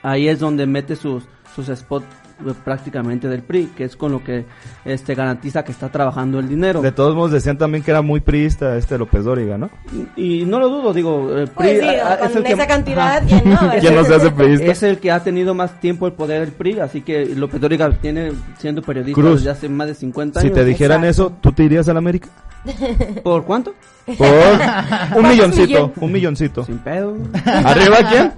[0.03, 1.25] ahí es donde mete sus
[1.55, 2.07] sus spots
[2.47, 4.45] eh, prácticamente del PRI que es con lo que
[4.85, 8.21] este garantiza que está trabajando el dinero De todos modos decían también que era muy
[8.21, 9.71] priista este López Dóriga, ¿no?
[10.17, 13.27] y no lo dudo digo el PRI Pues sí, ah, ah, con esa cantidad, ajá.
[13.27, 13.59] ¿quién no?
[13.81, 14.67] ¿Quién no se hace priista?
[14.67, 17.91] es el que ha tenido más tiempo el poder del PRI así que López Dóriga
[18.01, 21.29] tiene siendo periodista Cruz, desde hace más de 50 Si años te dijeran Exacto.
[21.29, 22.29] eso, ¿tú te irías a la América?
[23.25, 23.75] ¿por cuánto?
[24.07, 26.65] Por un ¿Cuántos milloncito, un milloncito.
[26.65, 28.33] sin pedo ¿Arriba quién?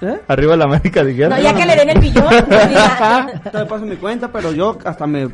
[0.00, 0.18] ¿Eh?
[0.28, 1.30] Arriba la América, dijeron.
[1.30, 2.24] No, ya que le den el billón.
[3.50, 5.28] Te paso mi cuenta, pero yo hasta me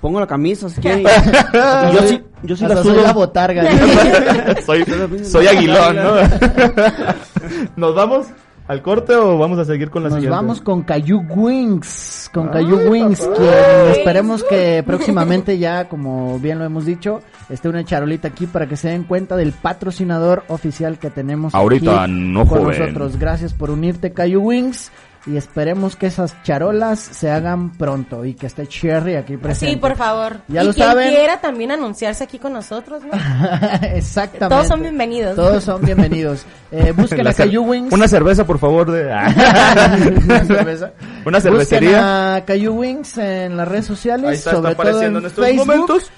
[0.00, 1.00] pongo la camisa si quieren.
[1.02, 1.04] Y
[1.94, 3.64] yo sí, yo sí la soy la botarga.
[4.66, 4.84] soy,
[5.24, 6.12] soy aguilón, ¿no?
[7.76, 8.26] ¿Nos vamos
[8.66, 10.36] al corte o vamos a seguir con la Nos siguiente?
[10.36, 13.34] vamos con Cayu Wings, con Ah, Cayu Wings, papá.
[13.36, 18.66] quien esperemos que próximamente ya, como bien lo hemos dicho, esté una charolita aquí para
[18.66, 22.78] que se den cuenta del patrocinador oficial que tenemos Ahorita, aquí no con joven.
[22.78, 23.18] nosotros.
[23.18, 24.92] Gracias por unirte, Cayu Wings,
[25.26, 29.74] y esperemos que esas charolas se hagan pronto y que esté Cherry aquí presente.
[29.74, 30.40] Sí, por favor.
[30.48, 31.08] Ya y lo quien saben.
[31.10, 33.12] quiera también anunciarse aquí con nosotros, ¿no?
[33.82, 34.48] Exactamente.
[34.54, 35.36] Todos son bienvenidos.
[35.36, 36.46] Todos son bienvenidos.
[36.70, 37.92] Eh, busquen La a Cayu Wings.
[37.92, 38.90] Una cerveza, por favor.
[38.90, 39.04] De...
[40.24, 40.92] Una cerveza.
[41.26, 41.88] Una cervecería.
[41.90, 45.26] Busquen a Cayu Wings en las redes sociales, Ahí está, sobre está todo en, en
[45.26, 45.66] estos Facebook.
[45.66, 46.10] momentos.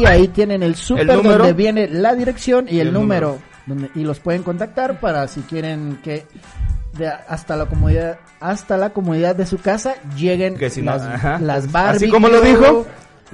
[0.00, 1.38] Y ahí tienen el super número.
[1.38, 3.26] donde viene la dirección y, el, el número.
[3.28, 3.48] número.
[3.66, 6.24] Donde, y los pueden contactar para si quieren que
[6.98, 11.02] de hasta la comodidad hasta la comodidad de su casa lleguen Que si no, las,
[11.02, 11.38] ajá.
[11.40, 11.96] las Barbie.
[11.96, 12.86] Así como lo dijo.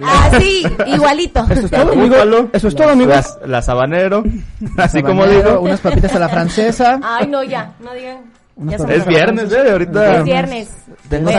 [0.03, 1.47] Ah, sí, igualito.
[1.51, 2.17] Eso es todo, amigo.
[2.53, 3.11] Eso es todo, amigo.
[3.11, 4.25] Las- la sabanero.
[4.77, 5.61] Así como Habanero, dijo.
[5.63, 6.99] Unas papitas a la francesa.
[7.03, 8.19] Ay, no, ya, no digan.
[8.57, 10.19] Es viernes, eh, ahorita.
[10.19, 10.69] Es viernes.
[11.09, 11.31] Tengo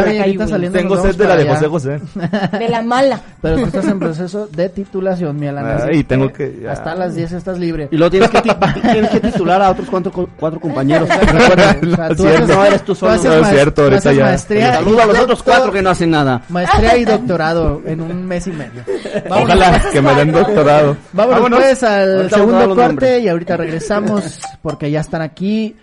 [0.48, 0.78] saliendo.
[0.78, 1.68] Tengo vamos de la de José.
[1.68, 2.02] José.
[2.60, 3.22] De la mala.
[3.42, 5.82] Pero tú estás en proceso de titulación, mi Alan.
[5.90, 6.74] Ay, es tengo que- ya.
[6.74, 7.88] Hasta las 10 estás libre.
[7.90, 8.50] Y luego tienes que, ti-
[8.82, 11.08] tienes que titular a otros cuatro, cuatro compañeros.
[11.16, 12.54] O sea, No tú es haces- cierto.
[12.56, 13.16] No eres tú solo.
[13.24, 14.24] No es cierto, ahorita ya.
[14.26, 16.42] Maestría, Saludo a los y otros cuatro que no hacen nada.
[16.50, 18.84] Maestría y doctorado en un mes y medio.
[19.30, 20.98] Vámonos, Ojalá que me den doctorado.
[21.14, 21.60] Vámonos, Vámonos.
[21.62, 25.76] pues al segundo corte y ahorita regresamos porque ya están aquí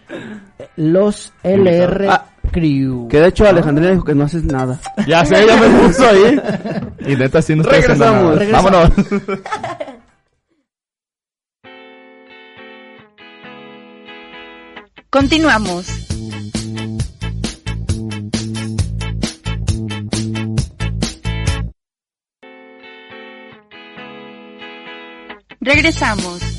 [0.76, 3.08] los LR Ah, Crew.
[3.08, 4.78] Que de hecho Alejandrina dijo que no haces nada.
[5.06, 6.40] Ya sé, ya me puso ahí.
[7.06, 8.70] Y neta, sí no estoy haciendo Regresamos.
[8.70, 8.88] nada.
[8.88, 9.20] Regresamos.
[9.20, 9.42] Vámonos.
[15.10, 15.86] Continuamos.
[25.60, 26.51] Regresamos.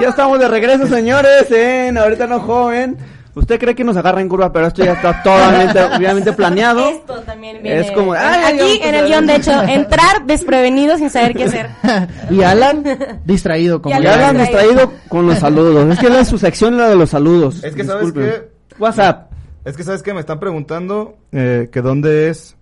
[0.00, 2.96] Ya estamos de regreso, señores, en Ahorita No Joven.
[3.34, 6.88] Usted cree que nos agarra en curva, pero esto ya está totalmente, obviamente planeado.
[6.88, 7.80] Esto también viene.
[7.80, 11.70] Es como, ay, aquí en el guion, de hecho, entrar desprevenido sin saber qué hacer.
[12.30, 12.84] y Alan
[13.24, 15.92] distraído como Y Alan distraído con los saludos.
[15.92, 17.62] Es que la, su sección es la de los saludos.
[17.62, 18.48] Es que, ¿sabes qué?
[18.78, 19.30] WhatsApp.
[19.64, 22.56] Es que sabes que me están preguntando eh, que dónde es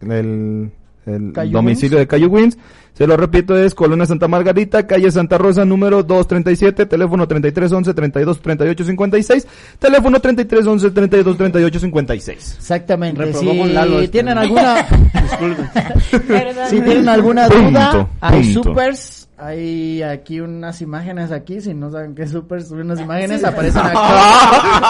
[0.00, 0.70] el,
[1.06, 2.56] el domicilio de Cayo Wins.
[3.00, 9.46] Se lo repito, es Colonia Santa Margarita, calle Santa Rosa, número 237, teléfono 3311 323856,
[9.78, 12.56] teléfono 3311 323856.
[12.58, 13.24] Exactamente.
[13.24, 14.08] Reprobó Si con Lalo este.
[14.08, 14.86] tienen alguna
[16.68, 18.68] si tienen alguna Punto, duda, hay punto.
[18.68, 23.42] supers, hay aquí unas imágenes aquí, si no saben qué es supers, suben unas imágenes,
[23.42, 23.98] aparecen aquí.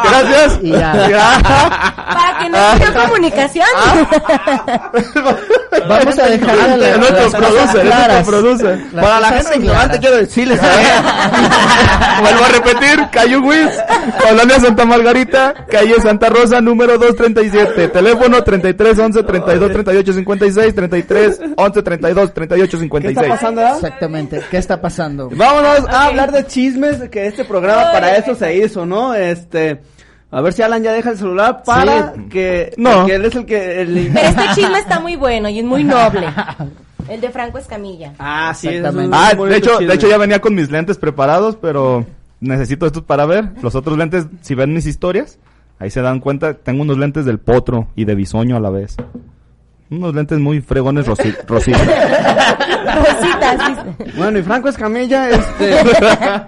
[0.04, 0.58] Gracias.
[0.62, 1.40] Y ya.
[2.12, 3.66] Para que no haya comunicación.
[5.88, 8.80] Vamos a dejar las nuestro producer, nuestro producer.
[8.92, 10.60] Las Para la gente ignorante quiero decirles
[12.20, 13.72] Vuelvo a repetir, Cayo Wins,
[14.28, 23.00] Colonia Santa Margarita, calle Santa Rosa, número 237, teléfono 3311 323856, 3311 323856.
[23.02, 23.60] ¿Qué está pasando?
[23.62, 23.72] ah?
[23.76, 24.39] Exactamente.
[24.50, 25.30] ¿Qué está pasando?
[25.34, 29.14] Vámonos a hablar de chismes, que este programa para eso se hizo, ¿no?
[29.14, 29.80] Este,
[30.30, 33.06] a ver si Alan ya deja el celular para que, No.
[33.06, 35.84] que él es el que, el- Pero este chisme está muy bueno y es muy
[35.84, 36.26] noble.
[37.08, 38.12] El de Franco Escamilla.
[38.20, 39.16] Ah, sí, es Exactamente.
[39.18, 39.86] Ah, de hecho, chisme.
[39.86, 42.06] de hecho ya venía con mis lentes preparados, pero
[42.38, 43.48] necesito estos para ver.
[43.62, 45.36] Los otros lentes, si ven mis historias,
[45.80, 48.96] ahí se dan cuenta, tengo unos lentes del potro y de bisoño a la vez.
[49.90, 51.86] Unos lentes muy fregones rosi rositas.
[52.94, 54.16] Rositas.
[54.16, 55.76] Bueno, y Franco Escamilla, este,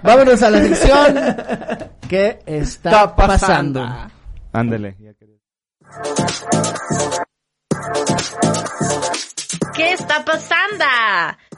[0.01, 1.15] Vámonos a la sección.
[2.07, 3.81] ¿Qué está, Está pasando?
[3.81, 4.11] pasando.
[4.53, 4.95] Ándele.
[9.75, 10.85] ¿Qué está pasando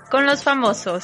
[0.10, 1.04] con los famosos?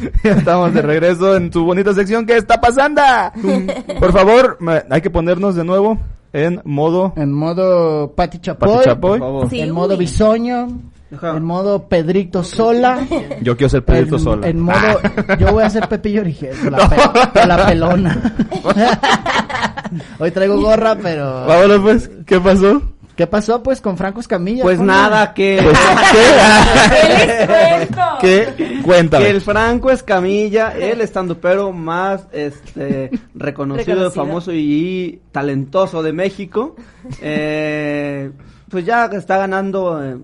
[0.22, 2.26] Ya estamos de regreso en su bonita sección.
[2.26, 3.02] ¿Qué está pasando?
[4.00, 5.98] Por favor, me- hay que ponernos de nuevo
[6.32, 8.68] en modo En modo Pati Chapoy.
[8.68, 9.18] Pati Chapoy.
[9.18, 9.50] por favor.
[9.50, 9.74] Sí, en uy.
[9.74, 10.68] modo Bisoño.
[11.22, 12.98] En modo Pedrito Sola.
[13.40, 14.48] Yo quiero ser Pedrito en, sola.
[14.48, 14.76] en modo,
[15.38, 18.34] yo voy a ser Pepillo Origel, con la, pe- con la pelona.
[20.18, 21.46] Hoy traigo gorra, pero...
[21.46, 22.82] Vámonos pues, ¿qué pasó?
[23.16, 24.62] ¿Qué pasó pues con Franco Escamilla?
[24.62, 24.88] Pues ¿Cómo?
[24.88, 25.78] nada, que, Pues,
[26.92, 29.18] ¿Qué les cuento?
[29.18, 29.24] ¿qué?
[29.24, 34.10] Que el Franco Escamilla, el estandupero más este reconocido, Reconocido.
[34.10, 36.76] famoso y talentoso de México,
[37.22, 38.30] eh,
[38.68, 40.18] pues ya está ganando eh,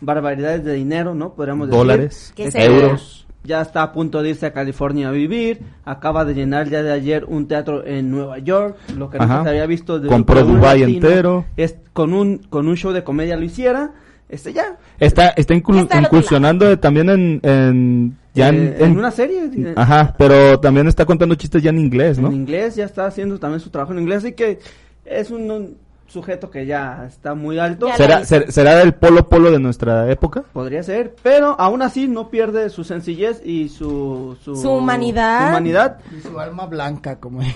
[0.00, 1.32] barbaridades de dinero, ¿no?
[1.34, 1.78] Podríamos decir.
[1.78, 3.25] Dólares, ¿Qué Este, euros.
[3.46, 5.60] Ya está a punto de irse a California a vivir.
[5.84, 9.38] Acaba de llenar ya de ayer un teatro en Nueva York, lo que Ajá.
[9.38, 10.86] no se había visto de Compró latino.
[10.88, 11.44] entero.
[11.56, 13.92] Es con un con un show de comedia lo hiciera.
[14.28, 19.44] Este ya Está, está inclu- incursionando también en, en, ya en, eh, en una serie
[19.56, 22.26] eh, Ajá, pero también está contando chistes ya en inglés, ¿no?
[22.28, 24.58] en inglés, ya está haciendo también su trabajo en inglés, así que
[25.04, 25.76] es un, un
[26.08, 27.88] sujeto que ya está muy alto.
[27.96, 30.44] ¿Será, ser- ¿Será el polo polo de nuestra época?
[30.52, 34.36] Podría ser, pero aún así no pierde su sencillez y su...
[34.42, 35.42] Su, Su humanidad.
[35.44, 35.98] su humanidad.
[36.16, 37.42] Y su alma blanca, como...
[37.42, 37.48] y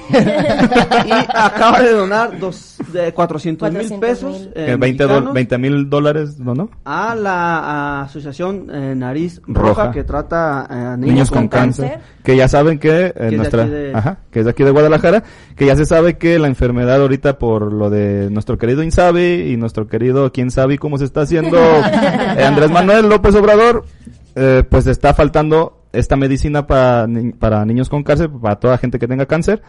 [1.34, 4.00] acaba de donar dos, de 400 mil 400,000.
[4.00, 6.54] pesos eh, Que 20 mexicanos mil dólares, ¿no?
[6.54, 6.70] no?
[6.84, 9.68] a la asociación eh, Nariz Roja.
[9.84, 12.00] Roja, que trata eh, a niños, Niños con, cáncer.
[12.22, 15.22] Que ya saben que, eh, nuestra, de- ajá, que es de aquí de Guadalajara,
[15.56, 19.56] que ya se sabe que la enfermedad ahorita por lo de nuestro querido Insabi y
[19.58, 21.58] nuestro querido quién sabe cómo se está haciendo
[22.38, 23.84] eh, Andrés Manuel López Obrador,
[24.34, 28.98] eh, pues está faltando esta medicina para, ni- para niños con cáncer, para toda gente
[28.98, 29.60] que tenga cáncer.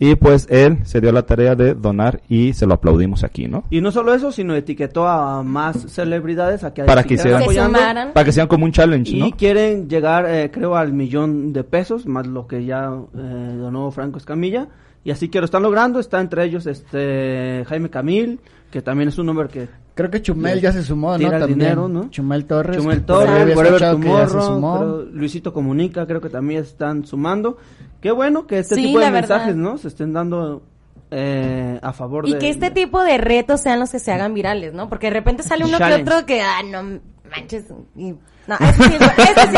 [0.00, 3.64] Y pues él se dio la tarea de donar y se lo aplaudimos aquí, ¿no?
[3.70, 7.72] Y no solo eso, sino etiquetó a más celebridades a que Para que siguieran hicieran-
[7.72, 8.12] Se apoyando.
[8.12, 9.30] Para que sean como un challenge, Y ¿no?
[9.32, 14.18] quieren llegar, eh, creo, al millón de pesos, más lo que ya eh, donó Franco
[14.18, 14.68] Escamilla.
[15.04, 16.00] Y así que lo están logrando.
[16.00, 18.40] Está entre ellos este Jaime Camil,
[18.70, 21.28] que también es un hombre que Creo que Chumel ya se sumó, ¿no?
[21.28, 21.58] También.
[21.58, 22.08] dinero, ¿no?
[22.08, 22.76] Chumel Torres.
[22.76, 24.76] Chumel por ahí Torres, había Forever escuchado que ya se Tomorrow, sumó.
[24.78, 27.56] creo, Luisito Comunica, creo que también están sumando.
[28.00, 29.28] Qué bueno que este Sí, tipo de verdad.
[29.38, 29.76] mensajes, ¿no?
[29.76, 30.62] Se estén dando
[31.10, 32.38] eh, a favor Y de...
[32.38, 34.88] que este de- tipo de retos sean los que se hagan virales, ¿no?
[34.88, 37.64] Porque de repente sale uno que otro que, ah, no manches.
[37.96, 38.14] y-
[38.48, 38.98] no, ese sí es,
[39.50, 39.56] sí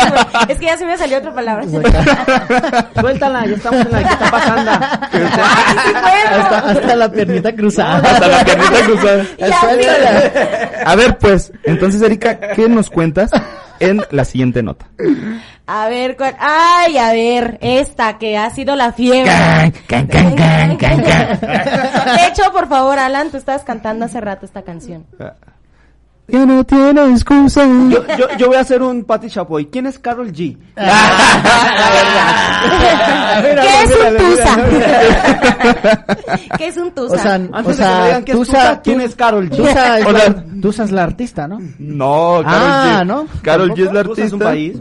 [0.48, 1.64] es, que ya se me salió otra palabra.
[3.00, 4.70] Suéltala, ya estamos en la ¿qué está pasando?
[5.12, 6.42] Ay, sí puedo.
[6.42, 7.98] Hasta, hasta la piernita cruzada.
[7.98, 9.24] Hasta la piernita cruzada.
[9.60, 10.32] Suéltala.
[10.84, 13.30] A ver, pues, entonces, Erika, ¿qué nos cuentas
[13.78, 14.86] en la siguiente nota?
[15.68, 16.34] A ver, ¿cuál?
[16.40, 19.30] Ay, a ver, esta que ha sido la fiebre.
[19.30, 21.40] Can, can, can, can, can.
[21.40, 25.06] De hecho, por favor, Alan, tú estabas cantando hace rato esta canción.
[26.30, 27.64] Ya no tiene excusa.
[27.88, 29.66] Yo, yo, yo voy a hacer un Pati Chapoy.
[29.66, 30.56] ¿Quién es Carol G?
[33.60, 34.56] ¿Qué es un tusa?
[36.58, 37.14] ¿Qué es un tusa?
[37.14, 39.14] O sea, Antes o de que me sea, digan que es Tusa, Tusa, ¿quién es
[39.14, 39.56] Carol G?
[39.56, 41.58] Tusa es, sea- la, Tusa es la artista, ¿no?
[41.78, 43.06] No, Carol Ah, G.
[43.06, 43.26] ¿no?
[43.42, 44.80] Carol G es la ¿Tusa es un artista.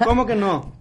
[0.00, 0.72] ¿O- ¿Cómo que no?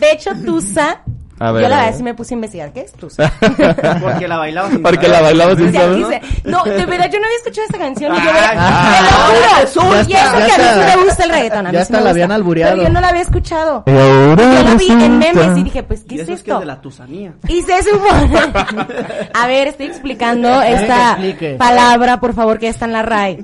[0.00, 1.02] De hecho, tusa,
[1.42, 1.96] A ver, yo la verdad ver.
[1.96, 2.72] sí me puse a investigar.
[2.72, 3.32] ¿Qué es tusa?
[4.02, 5.10] Porque la bailaba sin Porque saber.
[5.10, 5.96] la bailaba sin saber.
[5.96, 8.14] quise- No, de verdad, yo no había escuchado esta canción.
[8.14, 8.58] Y yo ay,
[8.98, 9.96] te lo juro.
[10.06, 11.66] Y eso que a mí sí me gusta el reggaetón.
[11.66, 12.72] A mí Ya sí me la habían albureado.
[12.76, 13.84] Pero yo no la había escuchado.
[13.86, 16.42] Y ahora Yo la vi en memes y dije, pues, ¿qué Y es eso es
[16.42, 16.54] que esto?
[16.56, 17.32] es de la tusanía.
[17.48, 18.52] Y se supone.
[19.34, 21.18] A ver, estoy explicando esta
[21.58, 23.36] palabra, por favor, que está en la RAE.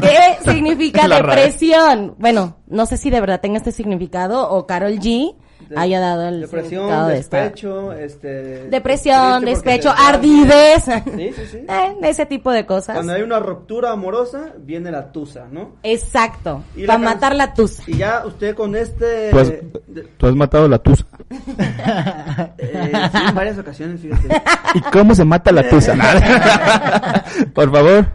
[0.00, 2.14] ¿Qué significa depresión?
[2.18, 5.34] Bueno, no sé si de verdad tenga este significado o Carol G
[5.76, 7.36] haya dado el Depresión, significado de esta.
[7.42, 8.28] despecho, este...
[8.68, 10.84] Depresión, despecho, ardidez.
[10.84, 11.58] Sí, sí, sí.
[11.68, 12.94] Eh, ese tipo de cosas.
[12.96, 15.76] Cuando hay una ruptura amorosa, viene la tusa, ¿no?
[15.82, 16.62] Exacto.
[16.76, 17.82] Y Para matar la tusa.
[17.86, 19.30] Y ya usted con este...
[19.30, 21.04] Tú has, de- tú has matado la tusa.
[22.58, 24.42] eh, sí, en varias ocasiones, fíjate.
[24.74, 25.94] ¿Y cómo se mata la tusa?
[27.54, 28.06] Por favor.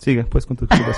[0.00, 0.96] Sigue, pues, con tus cosas.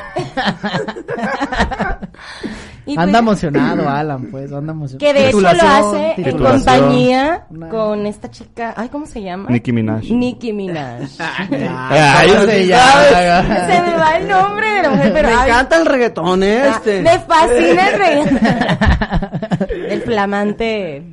[2.87, 4.99] Y Anda pues, emocionado, Alan, pues, anda emocionado.
[4.99, 8.75] Que de hecho lo Titulación, hace en compañía con esta chica.
[8.77, 9.51] Ay, ¿cómo se llama?
[9.51, 10.03] Nicki Minaj.
[10.11, 11.03] Nicki Minaj.
[11.19, 13.67] Ay, ¿cómo se se llama?
[13.67, 17.03] Se me va el nombre de la mujer, pero Me ay, encanta el reggaetón, Este.
[17.03, 18.39] me fascina el reggaetón.
[19.89, 21.05] El flamante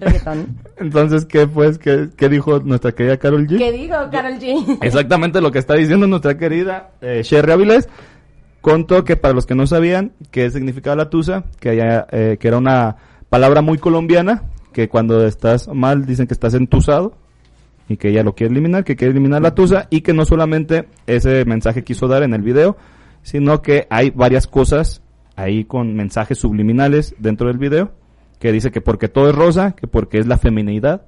[0.00, 0.56] reggaetón.
[0.76, 3.58] Entonces, ¿qué, pues, qué, qué dijo nuestra querida Carol G?
[3.58, 4.78] ¿Qué digo, Carol G?
[4.80, 7.88] Exactamente lo que está diciendo nuestra querida eh, Sherry Avilés.
[8.60, 11.78] Contó que para los que no sabían qué significaba la tusa, que,
[12.10, 12.96] eh, que era una
[13.28, 17.14] palabra muy colombiana, que cuando estás mal dicen que estás entusado
[17.88, 20.88] y que ella lo quiere eliminar, que quiere eliminar la tusa y que no solamente
[21.06, 22.76] ese mensaje quiso dar en el video,
[23.22, 25.02] sino que hay varias cosas
[25.36, 27.92] ahí con mensajes subliminales dentro del video,
[28.38, 31.06] que dice que porque todo es rosa, que porque es la feminidad,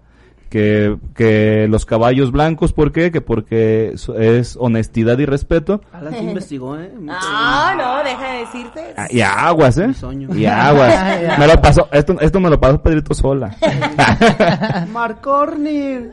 [0.48, 3.10] que, que los caballos blancos, ¿por qué?
[3.10, 5.80] Que porque es- es honestidad y respeto.
[5.92, 6.90] Alan sí investigó, ¿eh?
[7.00, 7.16] Mucho.
[7.20, 8.80] Ah, no, deja de decirte.
[8.96, 9.90] Ah, Y aguas, ¿eh?
[10.34, 11.38] Y aguas.
[11.38, 13.56] Me lo pasó, esto, esto me lo pasó Pedrito sola.
[14.92, 16.10] Mark Cornir.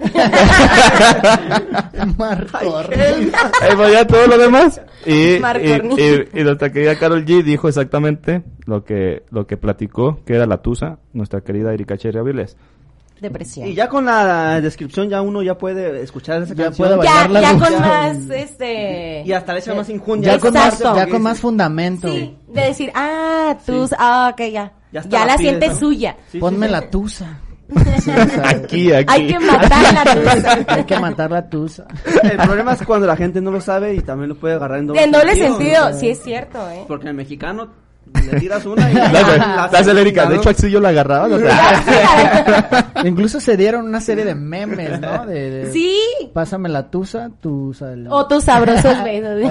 [2.18, 2.86] Marcor.
[3.62, 4.82] Ahí va ya todo lo demás.
[5.06, 5.42] Y, y,
[5.98, 10.46] y- y nuestra querida Carol G dijo exactamente lo que, lo que platicó, que era
[10.46, 12.58] la tusa, nuestra querida Erika Cherry Avilés.
[13.22, 13.68] Depresión.
[13.68, 16.90] Y ya con la descripción ya uno ya puede escuchar esa Ya canción.
[17.00, 19.24] puede ya, ya con más, este...
[19.26, 20.34] Y hasta le echa más injundia.
[20.34, 22.10] Ya con más, ya con más fundamento.
[22.12, 24.74] Sí, de decir, ah, tú, ah, ok, ya.
[24.92, 25.80] Ya la sientes ¿no?
[25.80, 26.18] suya.
[26.32, 26.88] Sí, Ponme sí, la sí.
[26.92, 27.40] tusa.
[28.44, 29.06] Aquí, aquí.
[29.08, 30.66] Hay que matar la tusa.
[30.68, 31.86] Hay que matar la tusa.
[32.24, 34.88] El problema es cuando la gente no lo sabe y también lo puede agarrar en
[34.88, 35.58] doble En doble sentido.
[35.86, 36.84] sentido, sí es cierto, ¿eh?
[36.88, 37.70] Porque el mexicano
[38.32, 41.28] le tiras una y La, la, la, la Erika, de hecho así yo la agarraba.
[41.28, 41.38] ¿no?
[43.08, 45.26] Incluso se dieron una serie de memes, ¿no?
[45.26, 45.98] De, de- Sí.
[46.34, 47.94] Pásame la tusa, tusa.
[47.94, 49.42] el- O tus sabrosos besos.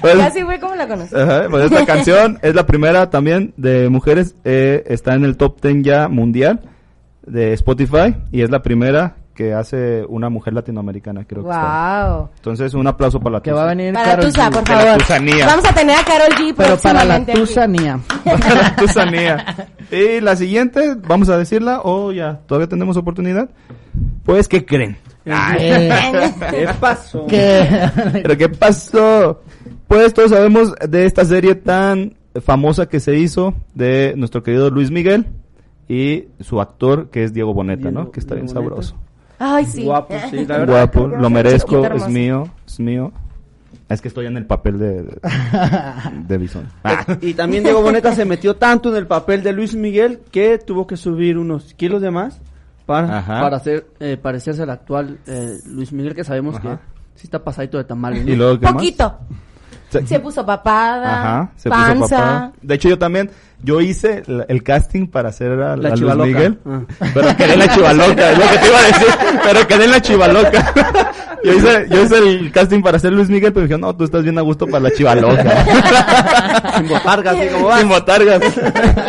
[0.00, 1.14] Pues- Casi fue como la conocí.
[1.14, 5.60] Ajá, pues esta canción es la primera también de mujeres, eh, está en el top
[5.60, 6.60] 10 ya mundial
[7.26, 12.08] de Spotify y es la primera que hace una mujer latinoamericana, creo que está.
[12.16, 12.28] Wow.
[12.36, 13.62] Entonces, un aplauso para la Que tusa.
[13.62, 14.52] va a venir Para Karol Tusa, G.
[14.52, 14.98] por la favor.
[14.98, 15.46] tusanía.
[15.46, 17.98] Vamos a tener a Carol G Pero para la tusanía.
[18.24, 19.66] Para la tusanía.
[19.90, 23.48] Y la siguiente, vamos a decirla, o ya, todavía tenemos oportunidad.
[24.24, 24.96] Pues, ¿qué creen?
[25.24, 27.26] ¿Qué pasó?
[27.26, 27.66] que-
[28.22, 29.42] ¿Pero qué pasó?
[29.88, 34.90] Pues todos sabemos de esta serie tan famosa que se hizo de nuestro querido Luis
[34.90, 35.26] Miguel
[35.88, 38.10] y su actor que es Diego Boneta, Diego- ¿no?
[38.10, 38.60] Que está bien Boneta.
[38.68, 38.96] sabroso.
[39.44, 39.82] Ay, sí.
[39.82, 40.74] Guapo, sí, la verdad.
[40.92, 43.12] Guapo, lo merezco, es mío, es mío.
[43.88, 45.20] Es que estoy en el papel de, de,
[46.28, 46.68] de Bison.
[46.84, 47.04] Ah.
[47.20, 50.86] Y también Diego Boneta se metió tanto en el papel de Luis Miguel que tuvo
[50.86, 52.40] que subir unos kilos de más
[52.86, 53.40] para, Ajá.
[53.40, 56.76] para hacer, eh, parecerse al actual eh, Luis Miguel que sabemos Ajá.
[56.76, 58.24] que sí está pasadito de tamales.
[58.24, 58.32] ¿no?
[58.32, 59.12] ¿Y luego qué más?
[60.00, 62.52] Se- Se puso papada, Ajá, se puso panza.
[62.62, 63.30] De hecho, yo también,
[63.62, 66.16] yo hice el, el casting para hacer a, La a Luis.
[66.16, 66.58] Miguel.
[66.66, 66.80] Ah.
[67.14, 69.06] Pero quedé en la chivaloca, es lo que te iba a decir.
[69.44, 70.72] Pero quedé en la chivaloca.
[71.44, 74.22] Yo hice, yo hice el casting para hacer Luis Miguel, pero dijeron, no, tú estás
[74.22, 75.42] bien a gusto para la chivaloca.
[76.76, 77.78] Sin botargas, así como va.
[77.80, 78.40] Sin botargas.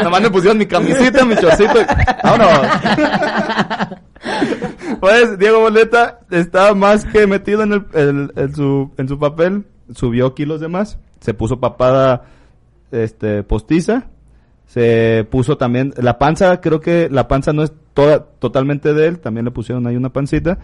[0.03, 1.75] Nomás me pusieron mi camisita, mi chorcito.
[2.23, 2.59] Vámonos.
[4.99, 9.65] Pues Diego Boleta está más que metido en, el, el- en su, en su papel.
[9.93, 10.99] Subió kilos de más.
[11.19, 12.25] Se puso papada
[12.91, 14.07] este, postiza.
[14.65, 16.61] Se puso también la panza.
[16.61, 19.19] Creo que la panza no es toda, totalmente de él.
[19.19, 20.57] También le pusieron ahí una pancita.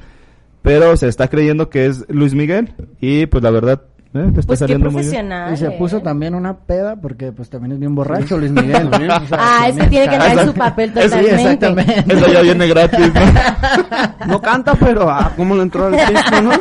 [0.62, 2.74] Pero se está creyendo que es Luis Miguel.
[3.00, 3.84] Y pues la verdad,
[4.14, 5.12] eh, está Pues qué saliendo muy bien.
[5.12, 5.54] profesional.
[5.54, 5.76] Y se ¿eh?
[5.78, 8.90] puso también una peda porque pues también es bien borracho Luis Miguel.
[8.90, 8.98] ¿no?
[8.98, 11.36] O sea, Ah, es que tiene que traer su papel Sí, totalmente.
[11.36, 12.06] exactamente.
[12.16, 13.12] Eso ya viene gratis.
[13.14, 14.28] ¿no?
[14.28, 16.52] No canta, pero ah, ¿cómo le entró al disco, no?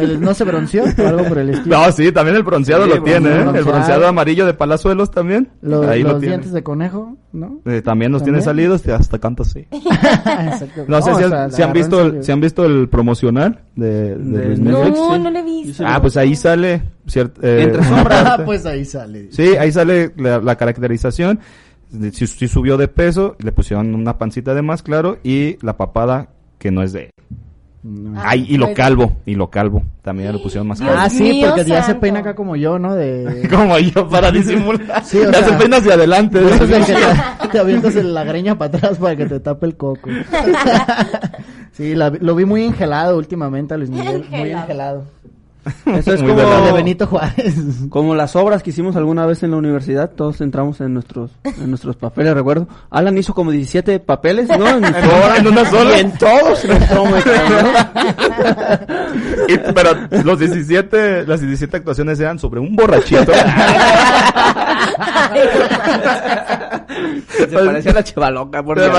[0.00, 1.78] El- ¿No se bronceó o algo por el estilo?
[1.78, 3.44] No, sí, también el bronceado Sí, lo tiene, ¿eh?
[3.54, 5.48] El bronceado amarillo de Palazuelos también.
[5.62, 6.34] Los, Ahí lo los tiene.
[6.36, 7.60] dientes de conejo, ¿no?
[7.64, 9.66] Eh, también los tiene salidos y hasta canta así.
[9.70, 10.84] Exacto.
[10.88, 13.60] No sé si, han- sea, si han la visto el, si han visto el promocional
[13.74, 14.94] de, de De Luis No, Miguel.
[14.94, 15.18] Sí.
[15.22, 15.84] no le he visto.
[15.86, 16.82] Ah, pues ahí sale
[17.14, 17.80] eh, Entre.
[17.84, 19.28] Ah, pues ahí sale.
[19.30, 21.40] Sí, ahí sale la, la caracterización.
[22.12, 26.28] Si, si subió de peso, le pusieron una pancita de más, claro, y la papada
[26.58, 27.10] que no es de él.
[27.84, 28.18] No.
[28.18, 29.84] Ah, Ay, y lo pues- calvo, y lo calvo.
[30.02, 30.94] También le pusieron más calvo.
[30.96, 32.00] Ah, sí, porque ya se santo.
[32.00, 32.96] peina acá como yo, ¿no?
[32.96, 33.46] De...
[33.50, 35.04] Como yo, para disimular.
[35.04, 36.40] Sí, o ya sea- se peina hacia adelante.
[36.60, 39.66] O sea, que te, te avientas en la greña para atrás para que te tape
[39.66, 40.10] el coco.
[41.72, 44.24] sí, la lo vi muy engelado últimamente a Luis Miguel.
[44.30, 45.04] Muy Engelado.
[45.86, 46.34] Eso es como.
[46.34, 47.54] De Benito Juárez.
[47.90, 51.68] como las obras que hicimos alguna vez en la universidad, todos entramos en nuestros en
[51.70, 52.68] nuestros papeles, recuerdo.
[52.90, 54.68] Alan hizo como 17 papeles, ¿no?
[54.68, 55.96] En, obra, en una sola.
[55.96, 56.64] Y en todos.
[59.48, 59.90] Y- pero
[60.24, 63.32] los 17, las 17 actuaciones eran sobre un borrachito.
[67.28, 68.90] Se parecía a la chivaloca, por Dios,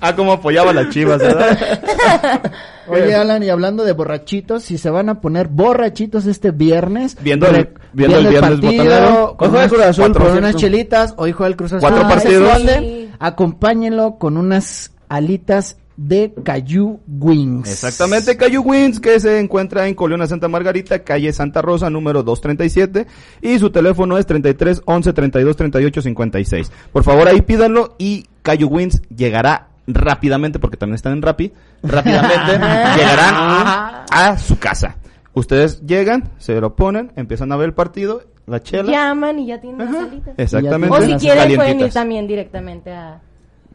[0.00, 1.58] ah, como apoyaba a las chivas, ¿verdad?
[2.88, 7.46] Oye, Alan, y hablando de borrachitos, si se van a poner borrachitos este viernes, Viendo
[7.48, 9.34] el- re- viendo el viernes botanero.
[9.36, 11.88] con Ojo de unas, Cruz Azul, con por unas chelitas, o hijo del Cruz Azul,
[11.88, 12.62] Cuatro partidos.
[13.18, 17.70] acompáñenlo con unas alitas de Cayu Wings.
[17.70, 23.06] Exactamente, Cayu Wins, que se encuentra en Coleona Santa Margarita, calle Santa Rosa, número 237,
[23.42, 26.72] y su teléfono es 33 11 32 38 56.
[26.92, 32.52] Por favor, ahí pídanlo y Cayu Wins llegará rápidamente, porque también están en Rappi, rápidamente
[32.96, 34.96] llegarán a su casa.
[35.32, 38.90] Ustedes llegan, se lo ponen, empiezan a ver el partido, la chela.
[38.90, 40.34] Llaman y ya tienen las salitas.
[40.38, 40.96] Exactamente.
[40.96, 43.20] O si quieren pueden ir también directamente a...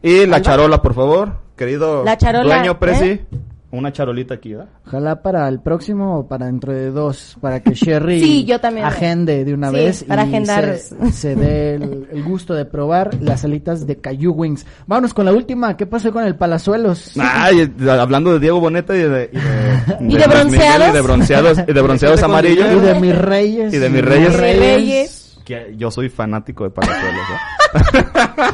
[0.02, 1.36] Y la charola, por favor,
[1.66, 3.04] querido La charola, dueño Presi.
[3.04, 3.24] ¿eh?
[3.70, 4.68] Una charolita aquí, ¿verdad?
[4.86, 8.84] Ojalá para el próximo o para dentro de dos, para que Sherry Sí, yo también.
[8.84, 10.76] agende de una Sí, vez para y agendar.
[10.76, 14.66] Se, se dé el, el gusto de probar las alitas de Cayu Wings.
[14.86, 17.14] Vámonos con la última, ¿qué pasó con el Palazuelos?
[17.18, 20.88] Ay, hablando de Diego Boneta y de, y de, ¿Y de Luis Miguel bronceados?
[20.88, 22.66] Y de bronceados, y de bronceados amarillos.
[22.76, 23.72] Y de mis reyes.
[23.72, 24.36] Y de mis reyes.
[24.38, 25.38] Reyes.
[25.46, 27.61] Que yo soy fanático de Palazuelos, ¿eh?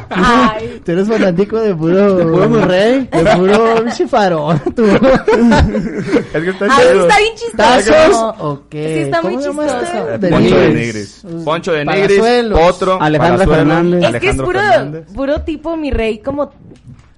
[0.09, 0.81] Ay.
[0.85, 2.15] Tú eres fanático de puro...
[2.15, 3.09] De puro mi rey.
[3.11, 4.83] De puro farol, tú.
[6.33, 7.55] Es que está Ay, está bien chistoso.
[7.57, 8.93] ¿Tazos o qué?
[8.95, 10.09] Sí, está muy ¿Cómo se llama chistoso.
[10.09, 11.23] Eh, Poncho de Nigris.
[11.23, 11.43] Nigris.
[11.45, 11.85] Poncho de.
[11.85, 12.59] Palazuelos.
[12.59, 13.01] Potro.
[13.01, 14.03] Alejandra Palazuelo, Fernández.
[14.03, 16.51] Es que es Alejandro puro, puro tipo mi rey como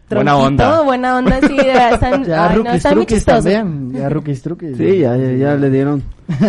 [0.10, 0.82] Buena tronquito, onda.
[0.82, 3.44] buena onda, sí, están, Ya ay, no, rookies están muy truquis chistosos.
[3.54, 3.94] también.
[3.94, 4.78] Ya rookies truquis.
[4.78, 6.04] Sí, ya, ya, ya le dieron.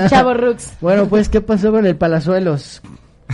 [0.08, 0.72] Chavo Rux.
[0.80, 2.82] Bueno, pues, ¿qué pasó con el Palazuelos?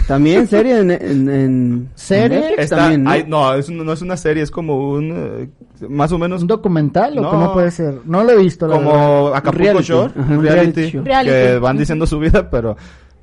[0.07, 2.55] También serie en, en, en ¿Serie?
[2.57, 3.11] Está- también, ¿no?
[3.11, 5.13] ay, no, es un- no es una serie, es como un...
[5.15, 5.49] eh,
[5.89, 7.31] más o menos ¿Un documental o No.
[7.31, 8.01] cómo puede ser?
[8.05, 8.91] No lo he visto, la verdad.
[8.91, 9.85] como Acapulco Reality.
[9.85, 11.03] Shore, Ajá, reality, reality show.
[11.05, 11.61] que Reality.
[11.61, 12.77] van diciendo su vida, pero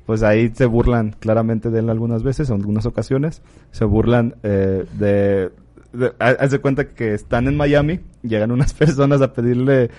[0.04, 3.42] pues ahí se burlan claramente de él algunas veces, en algunas ocasiones,
[3.72, 5.50] se burlan eh, de,
[5.92, 9.90] de ha- haz de cuenta que están en Miami, llegan unas personas a pedirle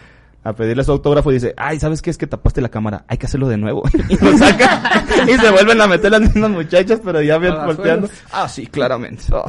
[0.48, 2.10] a pedirle su autógrafo y dice, ay, ¿sabes qué?
[2.10, 3.84] Es que tapaste la cámara, hay que hacerlo de nuevo.
[4.10, 8.10] y lo saca y se vuelven a meter las mismas muchachas, pero ya bien volteando.
[8.32, 9.24] Ah, sí, claramente.
[9.34, 9.46] Oh,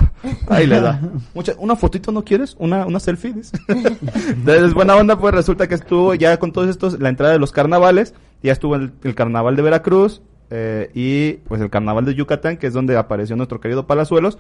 [0.49, 1.01] ahí le da.
[1.35, 2.57] Mucha, ¿Una fotito no quieres?
[2.59, 3.33] ¿Una, una selfie?
[3.33, 3.57] Dice.
[3.69, 7.53] Entonces, buena onda, pues resulta que estuvo ya con todos estos, la entrada de los
[7.53, 10.21] carnavales, ya estuvo el, el carnaval de Veracruz,
[10.51, 14.39] eh, y pues el carnaval de Yucatán, que es donde apareció nuestro querido Palazuelos.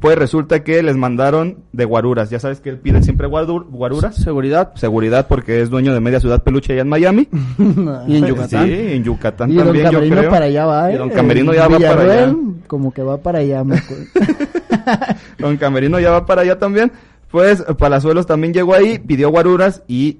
[0.00, 2.30] Pues resulta que les mandaron de guaruras.
[2.30, 4.14] Ya sabes que él pide siempre guadur- guaruras.
[4.16, 4.74] Seguridad.
[4.74, 7.28] Seguridad porque es dueño de media ciudad peluche allá en Miami.
[8.06, 8.66] Y en Yucatán.
[8.66, 10.30] Sí, en Yucatán Y don también, yo Camerino creo.
[10.30, 10.94] para allá va, ¿eh?
[10.94, 12.34] Y don Camerino ya va para allá.
[12.66, 14.04] Como que va para allá, me acuerdo.
[15.38, 16.90] Don Camerino ya va para allá también.
[17.30, 20.18] Pues Palazuelos también llegó ahí, pidió guaruras y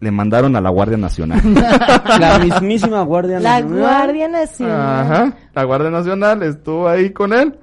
[0.00, 1.40] le mandaron a la Guardia Nacional.
[2.20, 3.78] La mismísima Guardia La Nacional.
[3.80, 5.00] Guardia Nacional.
[5.00, 5.32] Ajá.
[5.54, 7.54] La Guardia Nacional estuvo ahí con él.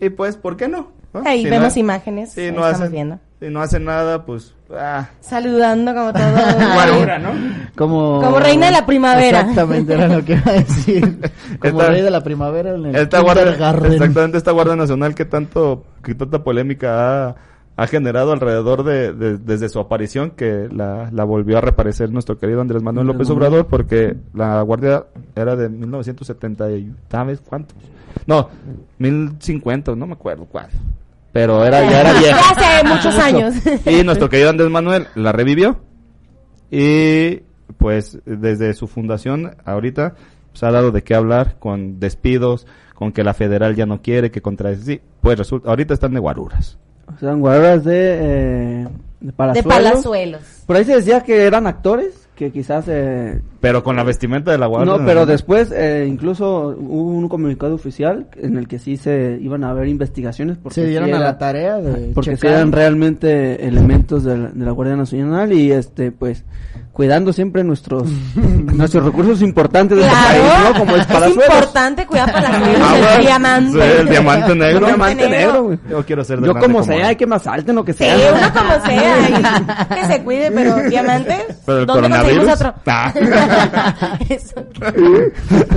[0.00, 0.88] Y pues, ¿por qué no?
[1.12, 1.22] ¿No?
[1.26, 2.32] Ahí Si vemos no- imágenes.
[2.32, 3.18] Si no, hacen, viendo.
[3.40, 4.54] si no hacen nada, pues...
[4.72, 5.08] ah.
[5.20, 6.22] Saludando como todo.
[6.74, 7.30] Guarura, ¿no?
[7.76, 8.20] Como...
[8.22, 9.40] Como reina de la primavera.
[9.40, 11.18] Exactamente, era lo que iba a decir.
[11.60, 13.92] Como Esta- rey de la primavera en el Esta guardia, kindergarten.
[13.92, 17.36] exactamente esta Guardia Nacional que tanto, que tanta polémica ha,
[17.82, 22.38] ha generado alrededor de, de- desde su aparición, que la, la volvió a reaparecer nuestro
[22.38, 27.76] querido Andrés Manuel López Obrador, porque la Guardia era de 1970 y, ¿sabes cuántos?
[28.26, 28.48] No,
[28.98, 30.68] 1050, no me acuerdo cuál.
[31.32, 32.38] Pero era, ya era vieja.
[32.58, 33.54] Ya hace muchos años.
[33.86, 35.78] Y nuestro querido Andrés Manuel la revivió.
[36.70, 37.40] Y
[37.78, 40.14] pues desde su fundación ahorita
[40.52, 44.30] se ha dado de qué hablar con despidos, con que la federal ya no quiere,
[44.30, 46.78] que contra sí, pues resulta, ahorita están de guaruras.
[47.14, 48.14] O sea, guardas de,
[48.82, 48.88] eh,
[49.20, 49.66] de De Palazuelos.
[49.74, 50.40] palazuelos.
[50.66, 52.84] Por ahí se decía que eran actores, que quizás...
[52.88, 54.96] Eh, Pero con la vestimenta de la guardia.
[54.96, 59.62] no, pero después eh, incluso hubo un comunicado oficial en el que sí se iban
[59.64, 60.56] a haber investigaciones.
[60.56, 64.48] Porque Se dieron sí a la tarea de Porque sí eran realmente elementos de la,
[64.48, 66.44] de la Guardia Nacional y este pues
[66.92, 68.04] cuidando siempre nuestros
[68.36, 70.42] nuestros recursos importantes de este Claro.
[70.42, 70.78] país, ¿no?
[70.80, 71.44] Como es es palazuelos.
[71.46, 72.80] importante cuidar palazuelos.
[72.82, 73.20] Ah, el bueno.
[73.22, 73.72] diamante.
[73.72, 74.78] Sí, el diamante negro.
[74.80, 75.78] Un diamante negro, güey.
[75.90, 78.32] Yo quiero ser Yo grande como sea, hay que más alten lo que Sí, sea.
[78.32, 79.28] uno como sea.
[79.28, 81.36] y que se cuide, pero diamante.
[81.64, 82.48] Pero el ¿Dónde coronavirus.
[82.54, 82.74] otro?
[82.86, 83.12] Ah.
[84.28, 84.64] Eso.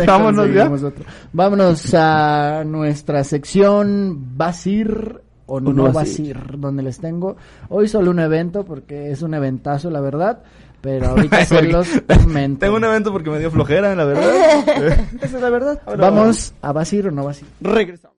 [0.06, 0.70] Vámonos ya.
[0.70, 1.06] Otro.
[1.32, 7.36] Vámonos a nuestra sección Basir o no, no Basir, donde les tengo
[7.70, 10.40] hoy solo un evento porque es un eventazo la verdad,
[10.84, 12.60] pero ahorita se los comento.
[12.66, 15.00] Tengo un evento porque me dio flojera, la verdad.
[15.22, 15.82] Esa es la verdad.
[15.98, 17.48] Vamos a Basir o no Basir.
[17.62, 18.18] Regresamos.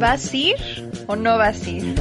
[0.00, 0.56] ¿Vas a ir
[1.06, 1.94] o no vas a ir?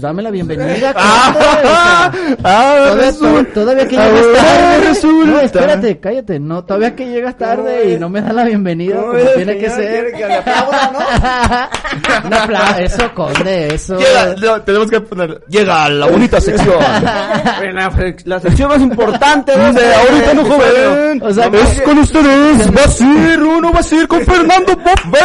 [0.00, 0.94] Pues dame la bienvenida.
[0.96, 2.10] ah,
[2.42, 3.44] Todavía, resulta.
[3.52, 4.88] to- todavía que llegas tarde.
[4.88, 5.30] resulta.
[5.30, 6.40] No, espérate, cállate.
[6.40, 9.68] No, todavía que llegas tarde y no me da la bienvenida No, como tiene que
[9.68, 10.12] ser.
[10.12, 10.98] que le aplauda, ¿no?
[12.28, 13.98] Un apla- eso, conde, eso.
[13.98, 15.42] Llega, no, tenemos que poner.
[15.48, 16.78] Llega la bonita sección.
[16.80, 17.90] la,
[18.24, 21.22] la sección más importante de de este ahorita no joven.
[21.22, 22.72] O sea, es que- con ustedes.
[22.72, 25.20] Basir, uno Basir con Fernando Popper.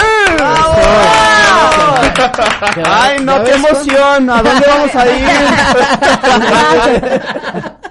[2.87, 4.29] Ay, no, ¿Ya qué emoción.
[4.29, 5.25] ¿A dónde vamos a ir?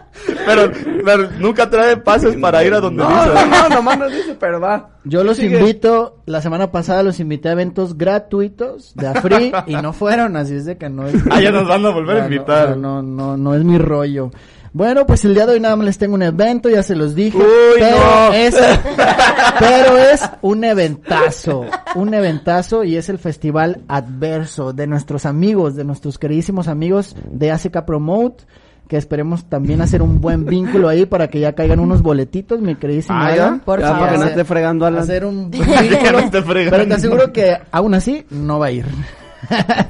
[0.47, 0.71] Pero,
[1.05, 3.35] pero nunca trae pases para ir a donde No, dice.
[3.35, 4.91] no, no, nomás nos dice, pero va.
[5.05, 5.59] Yo los Sigue.
[5.59, 10.55] invito, la semana pasada los invité a eventos gratuitos de Afri y no fueron, así
[10.55, 11.15] es de que no es.
[11.31, 12.65] Ah, ya nos van a volver a Ya, no, invitar.
[12.65, 14.31] o sea, No, no, no, es mi rollo.
[14.77, 17.15] Bueno, pues el día de hoy nada más les tengo un evento, ya se los
[17.15, 17.39] dije.
[17.39, 17.45] Uy,
[17.79, 18.33] pero no.
[18.33, 18.55] es,
[19.61, 21.65] pero es un eventazo,
[21.95, 27.53] un eventazo y es el festival adverso de nuestros amigos, de nuestros queridísimos amigos de
[27.53, 28.45] ACK Promote.
[28.89, 32.75] Que esperemos también hacer un buen vínculo ahí para que ya caigan unos boletitos, mi
[32.75, 33.47] queridísimo Ah, ¿ya?
[33.47, 33.61] Alan.
[33.61, 34.01] Por Ya, favor.
[34.01, 35.01] para que no esté fregando a la...
[35.01, 36.71] Hacer un vínculo, no esté fregando.
[36.77, 38.85] pero te aseguro que aún así no va a ir.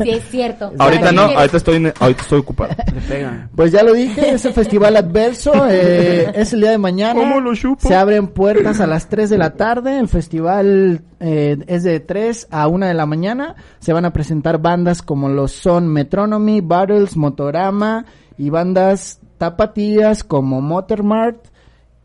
[0.02, 0.72] Sí, es cierto.
[0.78, 2.74] Ahorita ¿Para no, ahorita estoy, ahorita estoy ocupado.
[2.94, 3.48] Le pega.
[3.54, 7.18] Pues ya lo dije, es el festival adverso, eh, es el día de mañana.
[7.18, 7.86] ¿Cómo lo chupo?
[7.86, 12.48] Se abren puertas a las 3 de la tarde, el festival eh, es de 3
[12.50, 13.54] a 1 de la mañana.
[13.78, 18.04] Se van a presentar bandas como los son Metronomy, Battles, Motorama
[18.38, 21.36] y bandas tapatías como Motormart,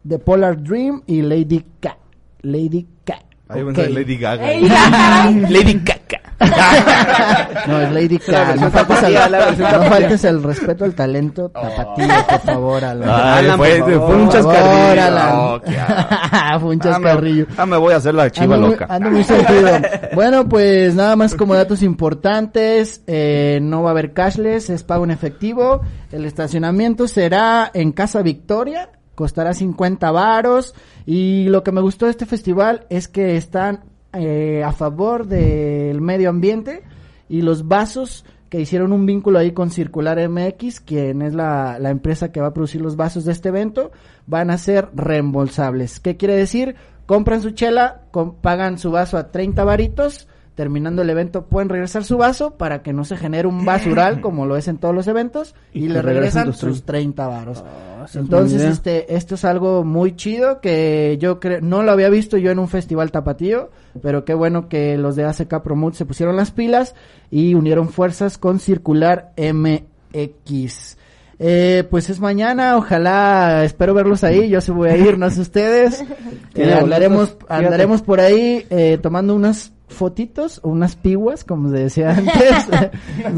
[0.07, 1.97] The Polar Dream y Lady K.
[2.41, 3.19] Lady K.
[3.49, 3.73] Ahí Ok.
[3.73, 4.53] pensé Lady Gaga.
[4.59, 5.39] Ya, caray.
[5.49, 6.18] Lady Gaga.
[7.67, 8.55] No, es Lady La K.
[8.55, 13.09] No faltes, al, no faltes el respeto al talento tapatío, por favor, Alan.
[13.11, 14.07] Ay, Alan, fue, por favor.
[14.07, 15.11] fue un favor, chascarrillo.
[15.11, 16.59] No.
[16.59, 17.45] Fue un Ah, chascarrillo.
[17.47, 18.87] me, ah, me voy a hacer la chiva ando muy- loca.
[18.89, 19.69] ando muy sentido.
[20.15, 25.03] Bueno, pues nada más como datos importantes, eh, no va a haber cashless, es pago
[25.03, 25.81] en efectivo.
[26.11, 30.73] El estacionamiento será en Casa Victoria, costará 50 varos.
[31.05, 33.81] Y lo que me gustó de este festival es que están
[34.13, 36.83] eh, a favor del medio ambiente
[37.27, 41.91] y los vasos que hicieron un vínculo ahí con Circular MX, quien es la, la
[41.91, 43.91] empresa que va a producir los vasos de este evento,
[44.25, 45.99] van a ser reembolsables.
[45.99, 46.75] ¿Qué quiere decir?
[47.05, 52.03] Compran su chela, com- pagan su vaso a 30 varitos, terminando el evento pueden regresar
[52.03, 55.07] su vaso para que no se genere un basural como lo es en todos los
[55.07, 57.59] eventos y, Y le regresan sus 30 varos.
[57.59, 62.09] esa es Entonces, este, esto es algo muy chido que yo creo, no lo había
[62.09, 63.69] visto yo en un festival tapatío,
[64.01, 66.95] pero qué bueno que los de ACK Promote se pusieron las pilas
[67.31, 70.97] y unieron fuerzas con Circular MX.
[71.41, 75.41] Eh, pues es mañana, ojalá, espero verlos ahí, yo se voy a ir, no sé
[75.41, 76.03] ustedes.
[76.55, 82.11] Eh, andaremos, andaremos por ahí eh, tomando unas fotitos o unas piguas, como se decía
[82.11, 82.93] antes.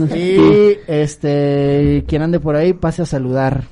[0.16, 3.66] y este, quien ande por ahí, pase a saludar.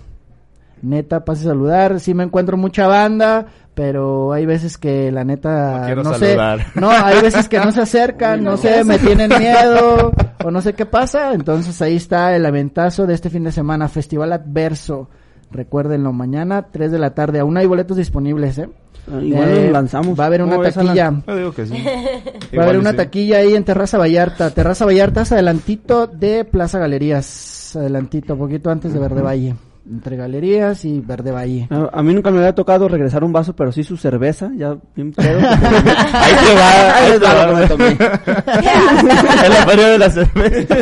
[0.81, 1.99] Neta, pase a saludar.
[1.99, 6.59] Sí me encuentro mucha banda, pero hay veces que la neta No quiero no saludar.
[6.59, 10.11] sé, no, hay veces que no se acercan, no sé, me tienen miedo
[10.43, 11.33] o no sé qué pasa.
[11.33, 15.09] Entonces ahí está el aventazo de este fin de semana, Festival Adverso.
[15.51, 17.39] Recuérdenlo, mañana 3 de la tarde.
[17.39, 18.69] Aún hay boletos disponibles, ¿eh?
[19.11, 20.19] Ah, Igual Eh, lanzamos.
[20.19, 20.95] Va a haber una ¿Cómo ves, Alan?
[20.95, 21.23] taquilla.
[21.27, 21.73] Yo digo que sí.
[22.57, 22.97] Va a haber una sí.
[22.97, 24.51] taquilla ahí en Terraza Vallarta.
[24.51, 27.75] Terraza Vallarta es adelantito de Plaza Galerías.
[27.75, 29.55] Adelantito, poquito antes de Verde Valle.
[29.91, 31.67] Entre Galerías y Verde Valle.
[31.71, 34.75] A, a mí nunca me había tocado regresar un vaso, pero sí su cerveza, ya
[34.95, 35.39] bien pedo.
[36.13, 37.97] Ahí te va, ahí te va, me tomé.
[39.39, 40.75] En la feria de la cerveza.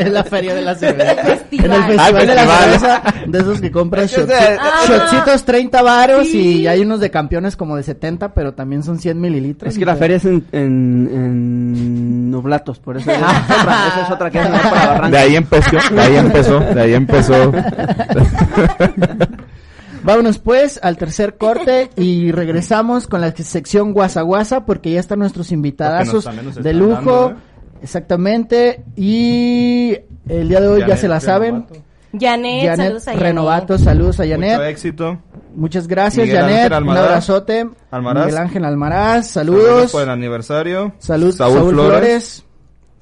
[0.00, 1.12] en la feria de la cerveza.
[1.52, 3.02] En el festival Ah, de la cerveza.
[3.26, 4.58] De esos que compras Es shotsi- de-
[4.88, 9.18] shotcitos 30 varos y hay unos de campeones como de 70, pero también son 100
[9.20, 9.72] mililitros.
[9.72, 14.10] Es que la feria es en, en, en Noblatos, por eso es otra, esa es
[14.10, 15.08] otra que hacen para Barranca.
[15.10, 17.52] De ahí empezó, de ahí empezó, de ahí empezó.
[20.02, 25.18] Vámonos pues al tercer corte y regresamos con la sección Guasa Guasa porque ya están
[25.18, 26.92] nuestros invitadazos nos de lujo.
[26.94, 27.34] dando, ¿eh?
[27.82, 28.84] Exactamente.
[28.96, 29.96] Y
[30.28, 31.66] el día de hoy ya se la saben.
[32.18, 33.22] Janet, Janet saludos a Janet.
[33.22, 34.60] Renovato, saludos a Mucho Janet.
[34.70, 35.18] éxito.
[35.54, 36.56] Muchas gracias, Miguel Janet.
[36.56, 37.04] Ángel Un Almaraz.
[37.04, 37.70] abrazote.
[37.90, 38.24] Almaraz.
[38.26, 39.92] Miguel Ángel Almaraz, Saludos saludos.
[39.92, 40.92] por el aniversario.
[40.98, 41.90] Salud, Saúl, Saúl, Flores.
[42.00, 42.44] Flores.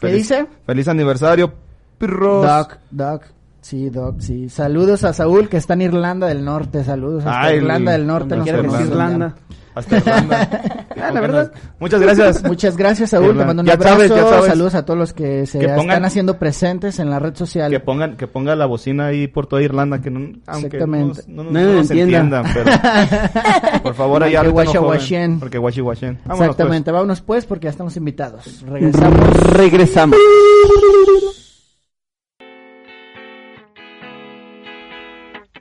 [0.01, 0.46] ¿Qué Feliz- dice?
[0.66, 1.53] Feliz aniversario,
[1.96, 2.44] pirros.
[2.44, 3.22] Doc, Doc.
[3.69, 4.49] Sí, Doc, sí.
[4.49, 6.85] Saludos a Saúl que está en Irlanda del Norte.
[6.85, 8.31] Saludos hasta Ay, Irlanda del Norte.
[8.31, 8.87] ¿cómo nos ¿Quieres decir.
[8.87, 9.35] Irlanda?
[9.75, 10.62] Hasta Irlanda.
[11.01, 11.53] Ah, la verdad.
[11.79, 12.43] Muchas gracias.
[12.43, 13.37] Muchas gracias, Saúl.
[13.39, 13.95] Te mando un Ya abrazo.
[13.95, 14.47] sabes, ya sabes.
[14.47, 17.71] Saludos a todos los que se Que pongan- están haciendo presentes en la red social.
[17.71, 21.23] Que pongan, que ponga la bocina ahí por toda Irlanda, que no, aunque Exactamente.
[21.29, 22.45] no, no, No no nos entiendan.
[22.45, 26.14] entiendan, pero por favor no joven, porque guachihuachén.
[26.25, 26.41] Vámonos, pues.
[26.41, 26.91] Exactamente.
[26.91, 28.62] Vámonos pues porque ya estamos invitados.
[28.66, 29.53] Regresamos.
[29.53, 30.16] Regresamos.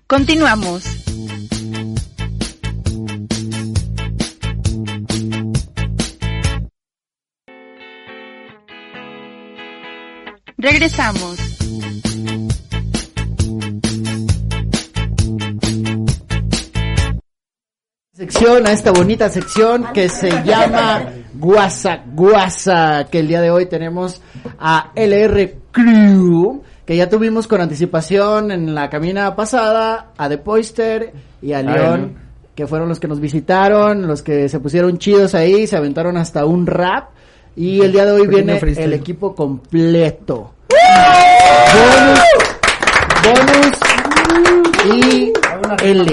[0.07, 0.83] Continuamos.
[10.57, 11.47] Regresamos.
[18.17, 21.03] sección, a esta bonita sección que se llama
[21.35, 24.21] Guasa Guasa, que el día de hoy tenemos
[24.57, 31.11] a LR Crew, que ya tuvimos con anticipación en la camina pasada, a The Poister
[31.41, 32.15] y a León,
[32.55, 36.45] que fueron los que nos visitaron, los que se pusieron chidos ahí, se aventaron hasta
[36.45, 37.09] un rap,
[37.57, 38.85] y el día de hoy viene freestyle.
[38.85, 40.53] el equipo completo.
[43.25, 43.75] Bonus,
[44.85, 45.33] bonus y
[45.83, 46.11] L.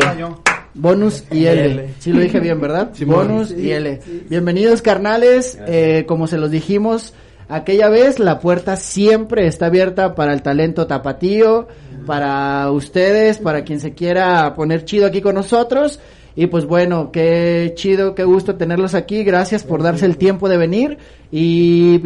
[0.75, 1.95] Bonus y L.
[2.01, 2.91] Sí lo dije bien, ¿verdad?
[3.07, 4.01] Bonus y L.
[4.29, 5.57] Bienvenidos, carnales.
[5.69, 7.15] Eh, como se los dijimos
[7.49, 11.69] aquella vez, la puerta siempre está abierta para el talento tapatío,
[12.07, 16.01] para ustedes, para quien se quiera poner chido aquí con nosotros.
[16.37, 19.23] Y pues bueno, qué chido, qué gusto tenerlos aquí.
[19.23, 20.99] Gracias por darse el tiempo de venir.
[21.31, 22.03] Y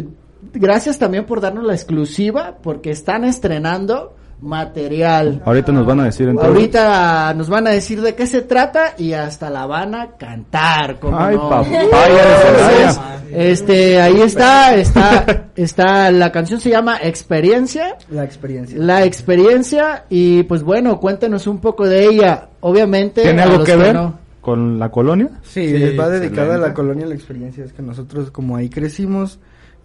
[0.53, 5.43] gracias también por darnos la exclusiva, porque están estrenando material.
[5.45, 6.53] Ahorita nos van a decir entonces.
[6.55, 10.99] Ahorita nos van a decir de qué se trata y hasta la van a cantar.
[11.01, 11.49] ¿cómo Ay, no?
[11.49, 13.01] papaya Entonces,
[13.33, 18.79] este, ahí está, está, está, la canción se llama Experiencia, La experiencia.
[18.79, 22.49] la experiencia y pues bueno, cuéntenos un poco de ella.
[22.61, 25.29] Obviamente, ¿Tiene algo que ver no- con la colonia?
[25.43, 27.65] Sí, va dedicada a la colonia la experiencia.
[27.65, 29.39] Es que nosotros como ahí crecimos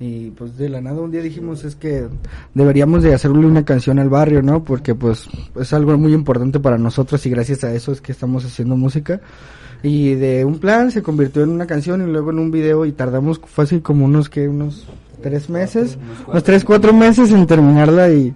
[0.04, 2.08] y pues de la nada un día dijimos es que
[2.54, 4.62] deberíamos de hacerle una canción al barrio, ¿no?
[4.62, 8.43] Porque pues es algo muy importante para nosotros y gracias a eso es que estamos
[8.43, 9.22] haciendo música.
[9.82, 12.92] Y de un plan se convirtió en una canción y luego en un video y
[12.92, 14.86] tardamos fácil como unos que unos
[15.21, 15.97] tres meses,
[16.28, 18.34] unos tres, cuatro meses en terminarla y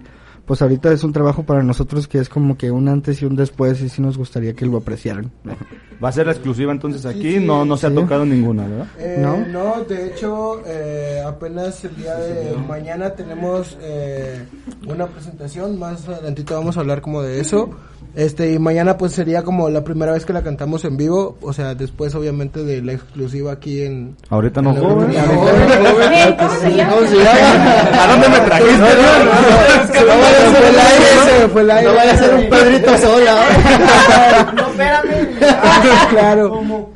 [0.48, 3.36] pues ahorita es un trabajo para nosotros que es como que un antes y un
[3.36, 5.30] después y sí nos gustaría que lo apreciaran.
[6.02, 8.86] Va a ser la exclusiva entonces aquí, sí, no no se ha tocado ninguna, ¿verdad?
[8.98, 9.36] Eh, ¿No?
[9.46, 9.84] ¿No?
[9.84, 14.46] de hecho, eh, apenas el día de mañana tenemos eh,
[14.86, 17.70] una presentación, más adelantito vamos a hablar como de eso.
[18.14, 21.52] Este, y mañana pues sería como la primera vez que la cantamos en vivo, o
[21.52, 24.16] sea, después obviamente de la exclusiva aquí en...
[24.28, 25.16] Ahorita no en joven.
[25.16, 25.26] ¿A
[28.06, 28.78] dónde me trajiste?
[28.78, 31.88] No vaya a ser el aire, Se me fue el aire.
[31.88, 33.36] No vaya a ser un Pedrito sola.
[34.54, 35.28] No, espérame.
[36.10, 36.90] claro.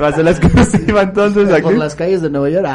[0.00, 1.62] Va a ser la exclusiva entonces aquí.
[1.62, 2.66] Por las calles de Nueva York.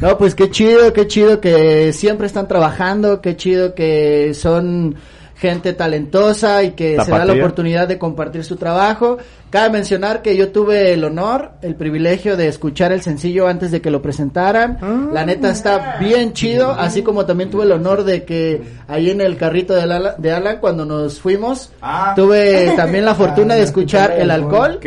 [0.00, 4.96] No, pues qué chido, qué chido que siempre están trabajando, qué chido que son
[5.40, 9.16] gente talentosa y que se da la oportunidad de compartir su trabajo.
[9.48, 13.80] Cabe mencionar que yo tuve el honor, el privilegio de escuchar el sencillo antes de
[13.80, 14.78] que lo presentaran.
[15.12, 19.20] La neta está bien chido, así como también tuve el honor de que ahí en
[19.20, 22.12] el carrito de, Ala- de Alan cuando nos fuimos, Ah.
[22.14, 24.78] tuve también la fortuna de escuchar el alcohol.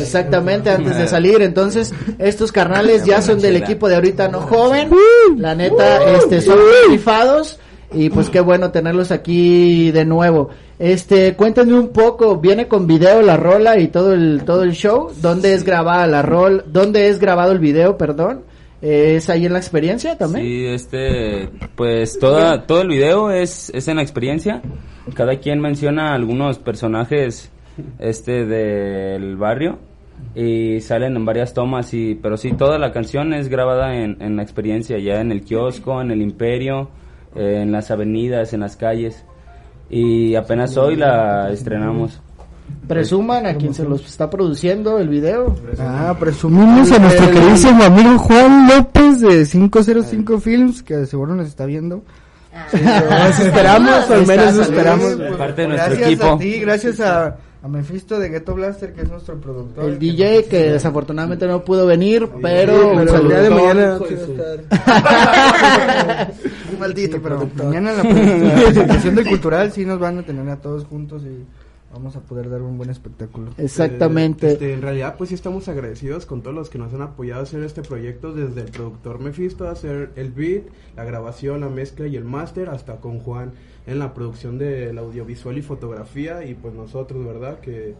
[0.00, 1.42] Exactamente, antes de salir.
[1.42, 4.90] Entonces, estos carnales ya son del equipo de ahorita no joven.
[5.38, 7.58] La neta, este, son muy rifados.
[7.92, 10.50] Y pues qué bueno tenerlos aquí de nuevo.
[10.78, 15.10] Este, cuéntenme un poco, viene con video la rola y todo el, todo el show.
[15.22, 16.64] ¿Dónde es grabada la rol?
[16.66, 18.42] ¿Dónde es grabado el video, perdón?
[18.82, 20.46] Eh, ¿Es ahí en la experiencia también?
[20.46, 24.62] Sí, este, pues toda, todo el video es, es en la experiencia.
[25.14, 27.50] Cada quien menciona algunos personajes,
[27.98, 29.78] este, del barrio
[30.34, 34.36] y salen en varias tomas y, pero sí, toda la canción es grabada en, en
[34.36, 36.90] la experiencia, ya en el kiosco, en el imperio,
[37.34, 39.24] eh, en las avenidas, en las calles
[39.90, 42.20] y apenas hoy la estrenamos.
[42.86, 45.54] Presuman a quien se los está produciendo el video.
[45.78, 51.64] Ah, presumimos a nuestro queridísimo amigo Juan López de 505 Films, que seguro nos está
[51.64, 52.02] viendo.
[52.70, 55.14] Sí, nos esperamos, al menos Está, esperamos.
[55.38, 56.26] Parte de nuestro gracias equipo.
[56.26, 59.84] a ti, gracias a, a Mephisto de Ghetto Blaster, que es nuestro productor.
[59.84, 63.98] El DJ que desafortunadamente no pudo venir, pero, pero el día de mañana.
[66.78, 68.02] Maldito, pero mañana en la
[68.62, 71.44] presentación del cultural sí nos van a tener a todos juntos y
[71.92, 73.50] vamos a poder dar un buen espectáculo.
[73.58, 74.52] Exactamente.
[74.52, 77.44] Este, en realidad, pues sí estamos agradecidos con todos los que nos han apoyado a
[77.44, 80.66] hacer este proyecto, desde el productor Mephisto a hacer el beat,
[80.96, 83.50] la grabación, la mezcla y el máster, hasta con Juan
[83.88, 87.58] en la producción del audiovisual y fotografía, y pues nosotros, ¿verdad?
[87.60, 87.94] Que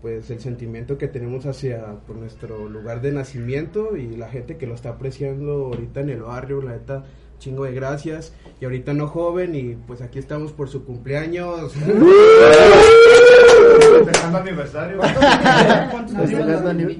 [0.00, 4.66] pues el sentimiento que tenemos hacia pues, nuestro lugar de nacimiento y la gente que
[4.66, 7.04] lo está apreciando ahorita en el barrio, la neta,
[7.38, 8.32] chingo de gracias.
[8.60, 11.72] Y ahorita no joven, y pues aquí estamos por su cumpleaños.
[14.04, 15.00] Festejando aniversario.
[16.68, 16.98] Ani-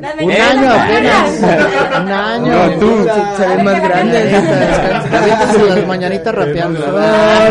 [0.00, 1.40] Dame Un año apenas.
[2.02, 2.52] Un año.
[2.52, 3.06] No, tú.
[3.36, 4.34] Se, ven más grandes.
[5.12, 6.80] Aviéntense las mañanitas rapeando.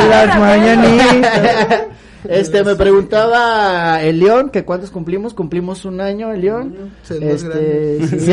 [0.09, 1.81] Las mañanitas.
[2.27, 6.91] Este, me preguntaba el León, que cuántos cumplimos, cumplimos un año el León.
[7.07, 8.19] Este, sí.
[8.19, 8.31] Sí,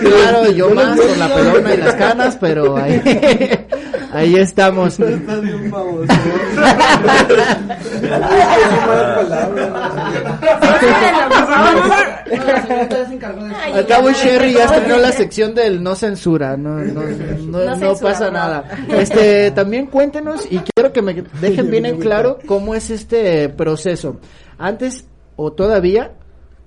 [0.00, 3.00] claro, yo más con la pelona y las canas, pero ahí,
[4.12, 4.98] ahí estamos.
[13.72, 18.10] Al cabo Sherry ya estrenó la sección del no censura, no, no, no, no censura,
[18.12, 18.64] pasa nada.
[18.88, 24.20] Este, también cuéntenos y quiero que me dejen bien en claro cómo es este proceso.
[24.58, 25.06] Antes
[25.36, 26.12] o todavía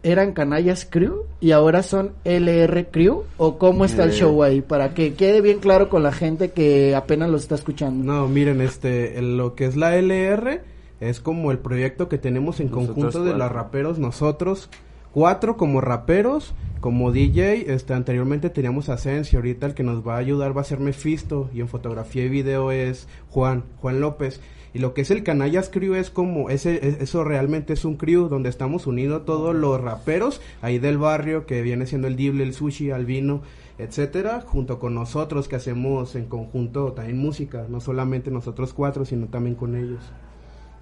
[0.04, 4.14] eran Canallas Crew y ahora son LR Crew o cómo está el Eh.
[4.14, 8.04] show ahí para que quede bien claro con la gente que apenas lo está escuchando.
[8.04, 10.62] No, miren, este, el- lo que es la LR
[11.00, 14.70] es como el proyecto que tenemos en Nosotros conjunto de los raperos, nosotros
[15.14, 20.16] cuatro como raperos, como DJ, este, anteriormente teníamos a Sensi, ahorita el que nos va
[20.16, 24.42] a ayudar va a ser Mephisto y en fotografía y video es Juan, Juan López.
[24.74, 27.96] Y lo que es el Canallas Crew es como, ese, es- eso realmente es un
[27.98, 32.44] crew donde estamos unidos todos los raperos ahí del barrio que viene siendo el Dible,
[32.44, 33.42] el Sushi, Albino,
[33.78, 39.28] etcétera, junto con nosotros que hacemos en conjunto también música, no solamente nosotros cuatro, sino
[39.28, 40.02] también con ellos.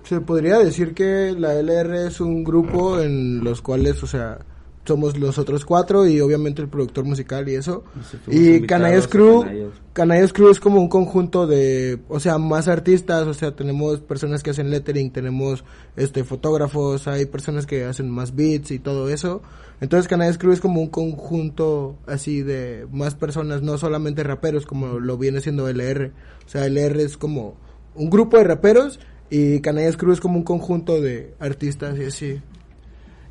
[0.03, 4.39] Se podría decir que la LR es un grupo en los cuales, o sea,
[4.85, 7.83] somos los otros cuatro y obviamente el productor musical y eso.
[8.27, 9.71] Y Canallas Crew.
[9.93, 14.41] Canallas Crew es como un conjunto de, o sea, más artistas, o sea, tenemos personas
[14.41, 15.63] que hacen lettering, tenemos
[15.97, 19.41] este fotógrafos, hay personas que hacen más beats y todo eso.
[19.81, 24.99] Entonces Canallas Crew es como un conjunto así de más personas, no solamente raperos como
[24.99, 26.11] lo viene siendo LR.
[26.45, 27.55] O sea, LR es como
[27.95, 28.99] un grupo de raperos
[29.29, 32.41] y Canallas Crew es como un conjunto de artistas y así.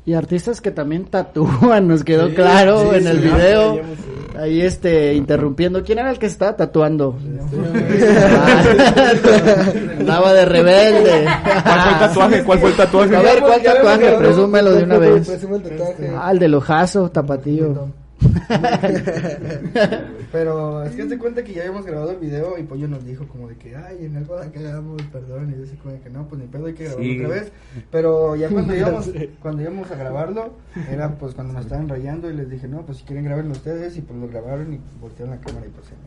[0.05, 3.75] Y artistas que también tatúan, nos quedó Sí, claro sí, en el sí, video.
[3.75, 3.87] ya, ya,
[4.33, 4.41] ya.
[4.41, 5.83] Ahí este, interrumpiendo.
[5.83, 7.15] ¿Quién era el que se estaba tatuando?
[9.99, 11.25] Andaba de rebelde.
[11.63, 12.43] ¿Cuál fue el tatuaje?
[12.43, 13.15] ¿Cuál fue el tatuaje?
[13.15, 14.11] A ver, ¿cuál tatuaje?
[14.17, 15.27] Presúmelo de una vez.
[15.29, 16.11] Presume el tatuaje.
[16.17, 17.87] Ah, el del ojazo, tapatío.
[20.31, 23.27] Pero es que te cuenta que ya habíamos grabado el video y Pollo nos dijo
[23.27, 25.51] como de que, ay, en algo la cagamos, perdón.
[25.53, 27.19] Y yo así como de que no, pues ni pedo, hay que grabarlo Sí.
[27.19, 27.51] otra vez.
[27.91, 29.11] Pero ya cuando íbamos,
[29.41, 30.53] cuando íbamos a grabarlo,
[30.89, 33.97] era pues cuando nos estaban rayando y les dije, no, pues si quieren grabarlo ustedes.
[33.97, 36.01] Y pues lo grabaron y voltearon la cámara y pues se me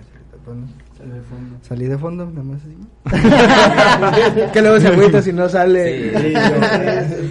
[0.44, 1.56] Salí de fondo.
[1.62, 2.76] Salí de fondo, nada más así.
[4.52, 6.10] que luego se agüita si no sale.
[6.20, 6.34] Sí,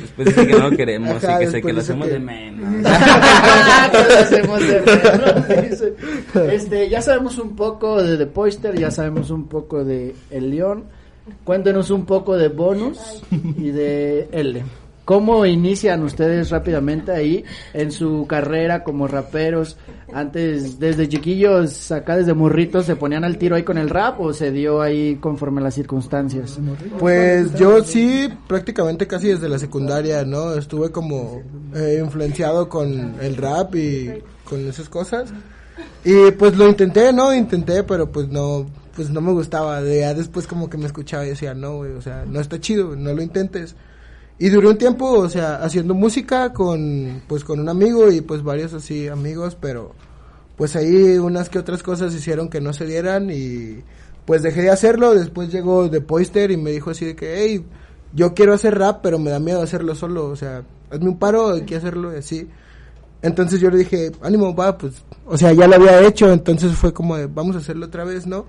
[0.02, 2.20] Después dice que no lo queremos Ajá, y que, sé que lo hacemos que- de
[2.20, 2.74] menos.
[3.92, 6.52] Que lo hacemos de menos.
[6.54, 10.86] Este, ya sabemos un poco de The Poister, ya sabemos un poco de El León.
[11.44, 14.64] Cuéntenos un poco de Bonus y de L.
[15.06, 17.44] ¿Cómo inician ustedes rápidamente ahí
[17.74, 19.76] en su carrera como raperos?
[20.14, 24.32] Antes, desde chiquillos, acá desde morritos, ¿se ponían al tiro ahí con el rap o
[24.32, 26.58] se dio ahí conforme las circunstancias?
[27.00, 30.54] Pues yo sí, prácticamente casi desde la secundaria, ¿no?
[30.54, 31.42] Estuve como
[31.76, 35.34] eh, influenciado con el rap y con esas cosas.
[36.06, 37.34] Y pues lo intenté, ¿no?
[37.34, 39.82] Intenté, pero pues no, pues no me gustaba.
[39.82, 42.96] Ya después como que me escuchaba y decía, no, güey, o sea, no está chido,
[42.96, 43.76] no lo intentes.
[44.40, 48.44] Y duré un tiempo, o sea, haciendo música con, pues con un amigo y pues
[48.44, 49.94] varios así amigos, pero
[50.56, 53.84] pues ahí unas que otras cosas hicieron que no se dieran y
[54.26, 55.14] pues dejé de hacerlo.
[55.14, 57.66] Después llegó The Poister y me dijo así de que, hey,
[58.14, 61.54] yo quiero hacer rap, pero me da miedo hacerlo solo, o sea, hazme un paro,
[61.54, 62.48] hay que hacerlo así.
[63.22, 64.96] Entonces yo le dije, ánimo, va, pues,
[65.26, 68.28] o sea, ya lo había hecho, entonces fue como de, vamos a hacerlo otra vez,
[68.28, 68.46] ¿no?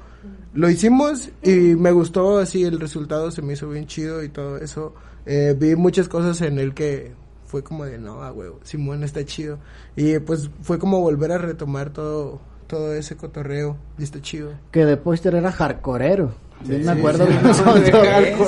[0.53, 4.59] Lo hicimos y me gustó, así el resultado se me hizo bien chido y todo
[4.59, 4.93] eso.
[5.27, 7.13] Eh, vi muchas cosas en el que
[7.47, 9.59] fue como de, no, a huevo, Simón está chido.
[9.97, 14.53] Y pues fue como volver a retomar todo, todo ese cotorreo y está chido.
[14.71, 16.35] Que The Poister era hardcoreero.
[16.67, 17.31] Me sí, acuerdo sí.
[17.31, 17.91] bien nosotros.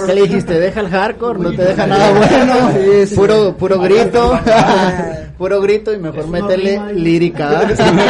[0.07, 0.59] ¿Qué le dijiste?
[0.59, 2.73] Deja el hardcore, no te deja nada bueno.
[2.82, 3.15] Sí, sí.
[3.15, 4.39] Puro, puro grito.
[5.39, 7.62] puro grito y mejor métele lírica.
[7.62, 8.03] Eso no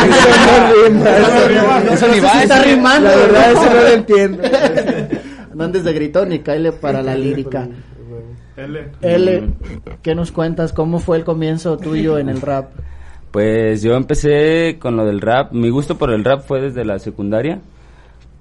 [1.85, 3.09] no si está rimando.
[3.09, 4.43] La verdad, eso no lo entiendo.
[5.55, 7.69] No andes de gritón y cáele para la lírica.
[8.57, 9.49] L,
[10.03, 10.73] ¿qué nos cuentas?
[10.73, 12.71] ¿Cómo fue el comienzo tuyo en el rap?
[13.33, 15.53] Pues yo empecé con lo del rap.
[15.53, 17.61] Mi gusto por el rap fue desde la secundaria.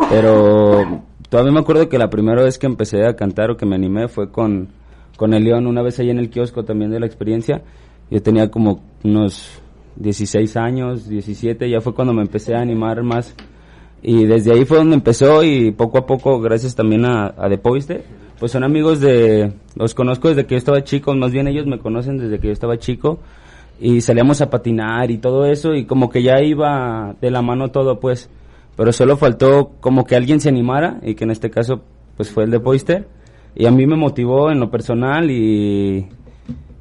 [0.10, 3.76] Pero todavía me acuerdo que la primera vez que empecé a cantar o que me
[3.76, 4.70] animé fue con,
[5.18, 7.62] con el León, una vez ahí en el kiosco también de la experiencia.
[8.10, 9.62] Yo tenía como unos
[9.98, 13.36] 16 años, 17, ya fue cuando me empecé a animar más.
[14.02, 17.58] Y desde ahí fue donde empezó y poco a poco, gracias también a, a The
[17.58, 18.06] Poiste,
[18.40, 21.80] pues son amigos de, los conozco desde que yo estaba chico, más bien ellos me
[21.80, 23.20] conocen desde que yo estaba chico
[23.80, 27.70] y salíamos a patinar y todo eso y como que ya iba de la mano
[27.70, 28.30] todo pues,
[28.76, 31.82] pero solo faltó como que alguien se animara y que en este caso
[32.18, 33.08] pues fue el de Poister
[33.56, 36.08] y a mí me motivó en lo personal y,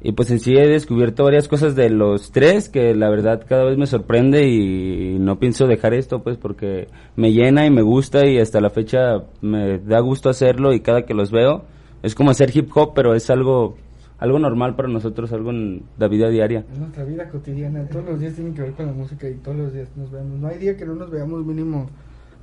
[0.07, 3.63] y pues en sí he descubierto varias cosas de los tres que la verdad cada
[3.63, 8.27] vez me sorprende y no pienso dejar esto pues porque me llena y me gusta
[8.27, 11.65] y hasta la fecha me da gusto hacerlo y cada que los veo
[12.03, 13.77] es como hacer hip hop pero es algo
[14.19, 16.63] algo normal para nosotros, algo en la vida diaria.
[16.71, 19.57] Es nuestra vida cotidiana, todos los días tienen que ver con la música y todos
[19.57, 20.39] los días nos vemos.
[20.39, 21.89] No hay día que no nos veamos mínimo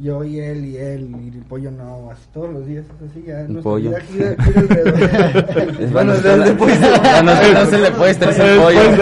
[0.03, 3.23] yo y él y él y el pollo no, así todos los días es así
[3.27, 3.41] ya.
[3.43, 3.91] El nuestra pollo.
[3.91, 5.75] gira- gira alrededor.
[5.81, 6.13] Es Bueno,
[6.59, 8.81] Bueno, no se le puede estresar el pollo.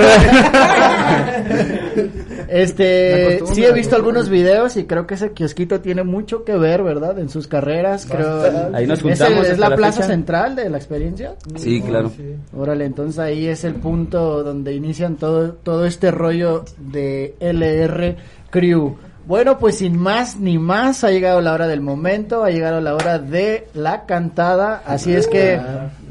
[2.49, 6.83] Este, sí he visto algunos videos y creo que ese kiosquito tiene mucho que ver,
[6.83, 7.17] ¿verdad?
[7.21, 8.43] En sus carreras, creo.
[8.75, 10.09] Ahí nos ¿Ese juntamos ¿Es la la plaza fecha.
[10.09, 11.35] central de la experiencia?
[11.55, 12.11] Sí, claro.
[12.57, 18.17] Órale, entonces ahí es el punto donde inician todo, todo este rollo de LR
[18.51, 18.97] Crew.
[19.31, 22.97] Bueno, pues sin más ni más, ha llegado la hora del momento, ha llegado la
[22.97, 25.57] hora de la cantada, así es que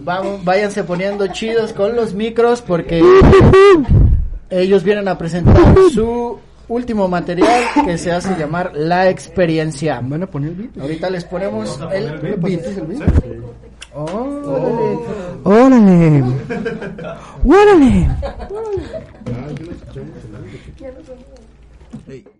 [0.01, 3.03] vamos, váyanse poniendo chidos con los micros porque
[4.49, 6.39] ellos vienen a presentar su
[6.69, 9.99] último material que se hace llamar La Experiencia.
[10.01, 10.77] Van a poner beat.
[10.79, 12.61] Ahorita les ponemos el beat.
[13.93, 16.23] Oh, órale.
[17.43, 18.07] Órale.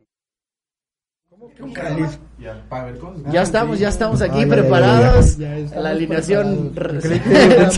[3.31, 5.38] Ya estamos, ya estamos aquí Ah, preparados.
[5.38, 6.72] la alineación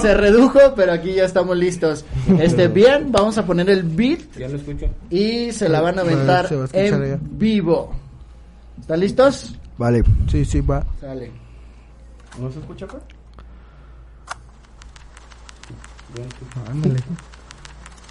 [0.00, 2.04] se, redujo, pero aquí ya estamos listos.
[2.38, 4.86] Este, bien, vamos a poner el beat Ya lo escucho.
[5.10, 7.92] y se la van a aventar a en vivo.
[8.80, 9.58] ¿Están listos?
[9.78, 10.04] Vale.
[10.30, 10.84] Sí, sí, va.
[11.00, 11.30] Sale.
[12.38, 12.98] ¿No se escucha acá?
[16.70, 17.00] Ándale.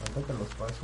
[0.01, 0.81] Ahorita que los paso,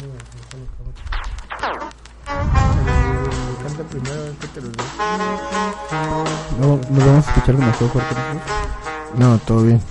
[3.68, 4.84] Canta primero, ver qué te lo digo.
[6.61, 8.15] No, nos vamos a escuchar demasiado fuerte.
[9.18, 9.31] ¿no?
[9.31, 9.81] No, todo bien.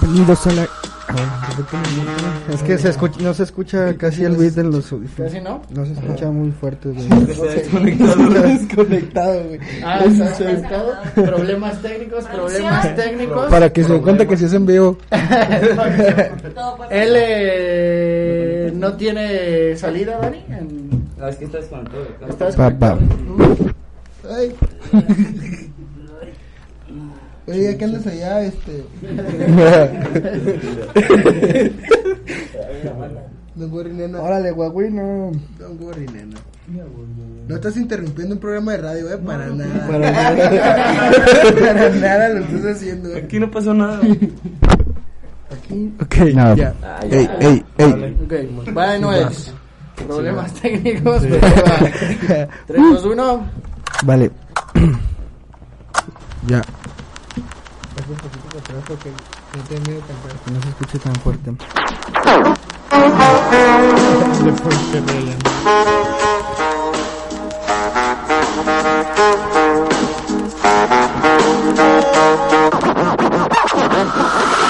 [0.00, 0.68] Bienvenidos a la.
[2.50, 4.94] Es que se escucha, no se escucha casi el beat en los.
[5.14, 5.60] ¿Casi no?
[5.68, 7.06] No se escucha muy fuerte, güey.
[7.92, 9.60] Está desconectado, güey.
[9.84, 10.94] Ah, está desconectado.
[11.14, 13.50] Problemas técnicos, problemas técnicos.
[13.50, 14.96] Para que se dé cuenta que si es en vivo.
[16.90, 17.16] Él
[18.68, 20.44] eh, no tiene salida, Dani.
[20.48, 22.02] En- Ah, es que estás con todo.
[22.02, 22.46] ¿Está Papá.
[22.46, 22.98] desconectado?
[24.30, 24.54] Ay.
[27.46, 28.44] Oye, ¿a qué andas allá?
[28.44, 28.84] Este.
[33.54, 34.20] Don Gorri, nena.
[34.22, 35.30] Órale, güey, no.
[35.58, 36.36] Don Gorri, nena.
[37.48, 39.86] No estás interrumpiendo un programa de radio, eh, para nada.
[39.86, 41.12] Para nada.
[41.60, 43.14] Para nada lo estás haciendo.
[43.16, 44.00] Aquí no pasó nada.
[45.52, 45.92] Aquí.
[46.00, 46.14] Ok,
[46.56, 46.74] ya.
[46.82, 48.16] Ah, Ey, ey, ey.
[48.24, 49.52] Ok, bueno es.
[50.06, 51.22] Problemas técnicos.
[51.22, 52.48] prueba.
[52.66, 53.50] 3, 2, 1.
[54.04, 54.30] Vale.
[56.44, 56.56] Ya.
[56.56, 60.32] un poquito para atrás porque no miedo cantar.
[60.44, 61.52] Que no se escuche tan fuerte.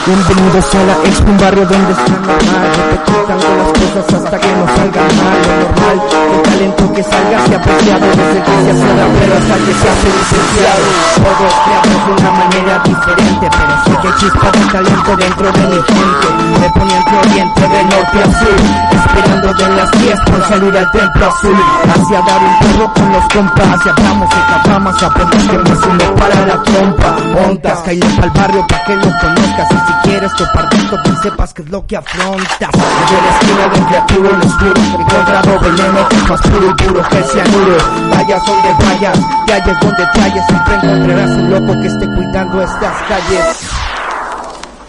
[0.04, 4.48] Bienvenidos a la expo, un barrio donde está normal Repetir tanto las cosas hasta que
[4.50, 5.98] no salgan mal Lo normal,
[6.34, 9.86] el talento que salga se ha apreciado Desde que se hace rapero hasta que se
[9.86, 10.84] hace licenciado
[11.22, 15.80] Todos creamos de una manera diferente Pero sé que chispa de talento dentro de mi
[15.86, 16.26] gente.
[16.58, 20.90] Me ponía entre oriente, de norte a sur Esperando de las 10 por salir al
[20.90, 21.56] templo azul.
[21.94, 26.46] Hacia dar un perro con los compas Hacia hablamos de capamas, aprendemos que me para
[26.46, 27.16] la trompa.
[27.62, 31.96] Pa'l barrio pa' que lo conozcas si quieres esto, que sepas que es lo que
[31.96, 32.70] afrontas.
[32.72, 37.76] Desde la esquina del creativo en oscuro Encontrado veneno más puro y puro que cianuro.
[38.10, 43.02] Vayas donde vayas, calles donde te halles Siempre encontrarás un loco que esté cuidando estas
[43.08, 43.56] calles.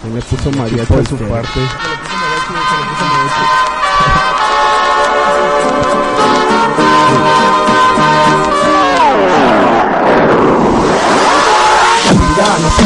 [0.01, 1.59] Se le puso mariachi de su parte.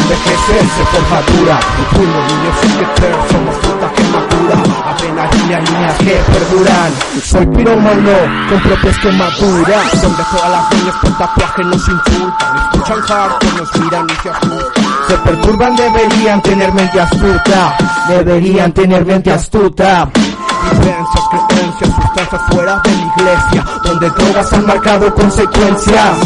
[0.08, 3.56] Vida no se envejece, se forma dura Y tú los niños sin que creer, somos
[3.58, 4.56] fruta que madura
[4.88, 6.94] Apenas líneas, líneas que perduran.
[7.24, 12.58] Soy piromano, con propias quemaduras Donde todas las niñas con tatuaje nos insultan.
[12.58, 14.84] Escuchan hardcore, nos miran y se asustan.
[15.08, 17.78] Se perturban, deberían tener mente astuta.
[18.08, 20.10] Deberían tener mente astuta.
[20.72, 26.18] Vivencias, creencias, sustancias fuera de la iglesia Donde drogas han marcado consecuencias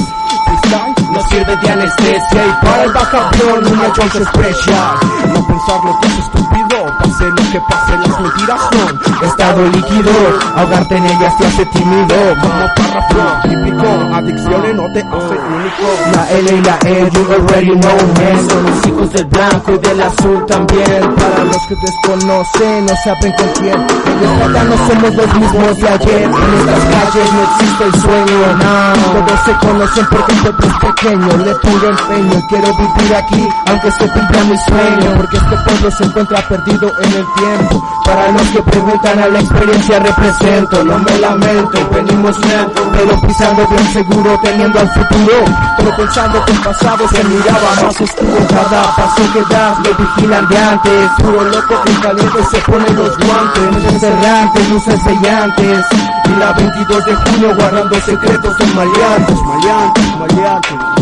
[1.29, 3.31] sirve de anestesia y para el backup
[3.71, 4.95] una chance especial.
[5.33, 10.11] No pensarlo que es estúpido, pase lo que pase, las mentiras son estado líquido.
[10.55, 14.15] Ahogarte en ellas te hace tímido, como párrafo típico.
[14.15, 15.87] Adicciones no te hacen único.
[16.13, 18.49] La L y la E, you already know me.
[18.49, 21.15] Son los hijos del blanco y del azul también.
[21.15, 23.79] Para los que desconocen, no saben con quién.
[23.79, 26.23] Ellos tratan, no somos los mismos de ayer.
[26.23, 29.25] En estas calles no existe el sueño, no.
[29.25, 31.37] Todos se conocen porque pueblo es pequeño.
[31.37, 35.17] Le pongo empeño, quiero vivir aquí, aunque se cumpla mi sueño.
[35.17, 37.83] Porque este pueblo se encuentra perdido en el tiempo.
[38.05, 43.67] Para los que preguntan a la experiencia represento, no me lamento, venimos lento, pero pisando
[43.67, 45.45] bien seguro, teniendo al futuro.
[45.77, 50.47] Pero pensando que el pasado se miraba más oscuro, cada paso que das lo vigilan
[50.47, 51.09] de antes.
[51.17, 55.85] Puro loco que caliente se pone los guantes, errantes, luces brillantes.
[56.25, 61.00] Y la 22 de junio guardando secretos en maleantes, maleantes, maleantes.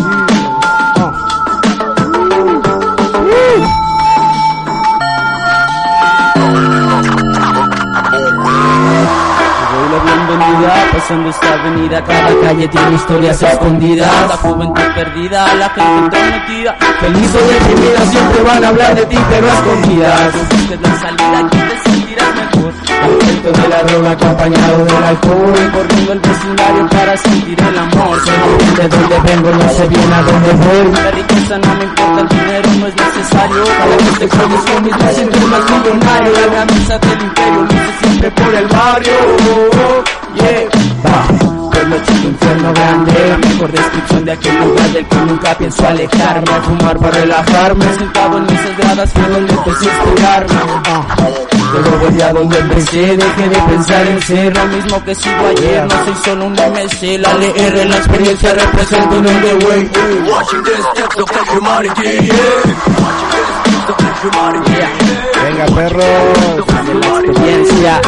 [10.30, 14.30] Bienvenida, pasando esta avenida Cada calle tiene historias escondidas.
[14.30, 19.18] La juventud perdida, la gente entrometida Feliz o deprimida siempre van a hablar de ti
[19.30, 20.34] pero escondidas.
[20.34, 22.74] Busques la salida, aquí te sentirás mejor.
[23.00, 28.20] Efecto de la droga acompañado del alcohol Recorriendo el vecindario para sentir el amor.
[28.76, 30.92] De dónde vengo, no sé bien a dónde voy.
[30.94, 33.64] La riqueza no me importa, el dinero no es necesario.
[33.80, 36.32] Cada vez te comes con mis más millonario.
[36.34, 40.70] La camisa del imperio luce siempre por el barrio Yeah,
[41.06, 41.60] va
[42.04, 46.52] chico, infierno grande mejor descripción de aquel lugar del que nunca pienso alejarme.
[46.52, 50.56] A fumar para relajarme Sentado en mis gradas fue donde empecé a inspirarme
[51.72, 55.84] Luego volví a donde empecé, dejé de pensar en ser lo mismo que sigo ayer,
[55.84, 59.92] no soy solo un MC, la LR, la experiencia represento en el The Way.
[65.60, 66.02] Venga, perro.
[67.26, 68.02] Experiencia.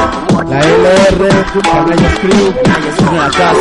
[0.48, 1.30] La LR.
[1.64, 2.54] Canallas Crew.
[2.64, 3.58] Canallas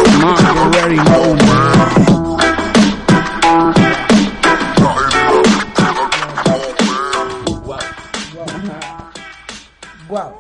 [10.09, 10.35] Wow.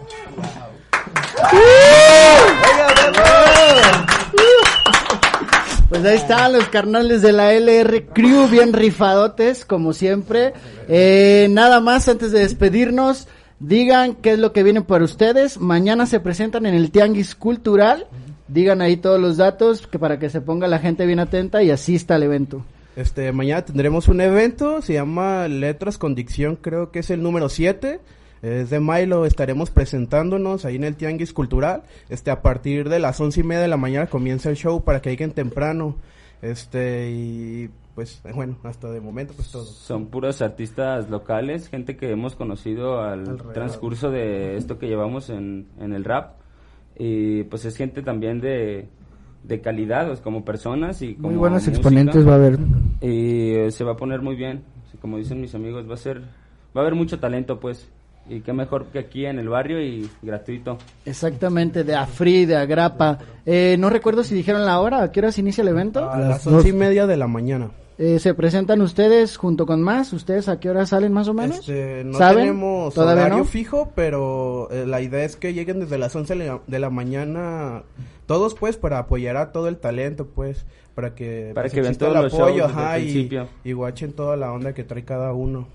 [5.89, 10.55] Pues ahí están los carnales de la LR Crew, bien rifadotes, como siempre.
[10.89, 13.27] Eh, nada más antes de despedirnos
[13.61, 15.61] digan qué es lo que viene para ustedes.
[15.61, 18.07] Mañana se presentan en el Tianguis Cultural.
[18.49, 21.71] Digan ahí todos los datos que para que se ponga la gente bien atenta y
[21.71, 22.65] asista al evento.
[22.97, 27.49] Este, mañana tendremos un evento, se llama Letras con Dicción, creo que es el número
[27.49, 28.01] 7.
[28.43, 31.83] Es de Milo, estaremos presentándonos ahí en el Tianguis Cultural.
[32.09, 35.01] Este, a partir de las once y media de la mañana comienza el show para
[35.03, 35.97] que lleguen temprano.
[36.43, 37.71] Este, y
[38.01, 39.65] pues, bueno, hasta de momento, pues todo.
[39.65, 43.53] Son puros artistas locales, gente que hemos conocido al Alrededor.
[43.53, 46.37] transcurso de esto que llevamos en, en el rap.
[46.99, 48.89] Y pues es gente también de,
[49.45, 51.77] de calidad, pues, como personas y como Muy buenos música.
[51.77, 52.59] exponentes va a haber.
[53.03, 54.63] Y eh, se va a poner muy bien.
[54.89, 57.87] Así Como dicen mis amigos, va a ser, va a haber mucho talento, pues.
[58.29, 60.77] Y qué mejor que aquí en el barrio y gratuito.
[61.05, 63.19] Exactamente, de Afri, de Agrapa.
[63.45, 66.09] Eh, no recuerdo si dijeron la hora, ¿a qué hora se inicia el evento?
[66.09, 67.71] A las once y media de la mañana.
[68.03, 70.15] Eh, se presentan ustedes junto con más.
[70.15, 71.59] ¿Ustedes a qué hora salen más o menos?
[71.59, 72.45] Este, no ¿Saben?
[72.45, 73.45] tenemos ¿Todavía horario no?
[73.45, 76.89] fijo, pero eh, la idea es que lleguen desde las 11 de la, de la
[76.89, 77.83] mañana
[78.25, 80.65] todos pues para apoyar a todo el talento pues
[80.95, 84.73] para que Para pues, que vean todos el apoyo ajá, y guachen toda la onda
[84.73, 85.69] que trae cada uno.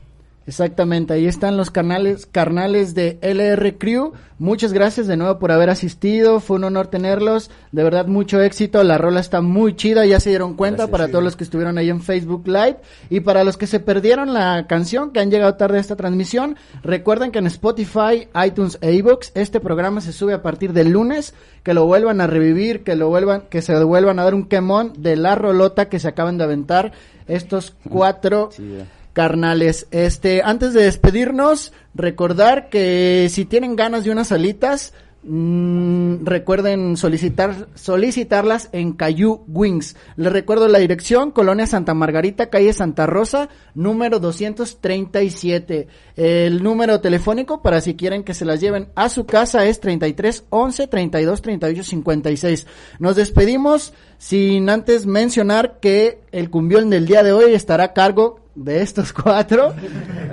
[0.48, 4.14] Exactamente, ahí están los canales, carnales de LR Crew.
[4.38, 8.84] Muchas gracias de nuevo por haber asistido, fue un honor tenerlos, de verdad mucho éxito,
[8.84, 11.12] la rola está muy chida, ya se dieron cuenta Gracias, para sí.
[11.14, 12.78] todos los que estuvieron ahí en Facebook Live
[13.10, 16.58] y para los que se perdieron la canción, que han llegado tarde a esta transmisión,
[16.84, 21.34] recuerden que en Spotify, iTunes e iVoox este programa se sube a partir del lunes,
[21.64, 24.94] que lo vuelvan a revivir, que lo vuelvan, que se vuelvan a dar un quemón
[24.98, 26.92] de la rolota que se acaban de aventar
[27.28, 28.78] estos cuatro Sí.
[29.16, 29.88] Carnales.
[29.92, 34.94] Este, antes de despedirnos, recordar que si tienen ganas de unas alitas,
[35.24, 39.96] mm, recuerden solicitar, solicitarlas en Cayu Wings.
[40.18, 45.88] Les recuerdo la dirección, Colonia Santa Margarita, calle Santa Rosa, número 237.
[46.18, 50.44] El número telefónico para si quieren que se las lleven a su casa es 33
[50.50, 52.68] 11 32 38 56.
[53.00, 58.45] Nos despedimos sin antes mencionar que el cumbión del día de hoy estará a cargo
[58.56, 59.74] de estos cuatro.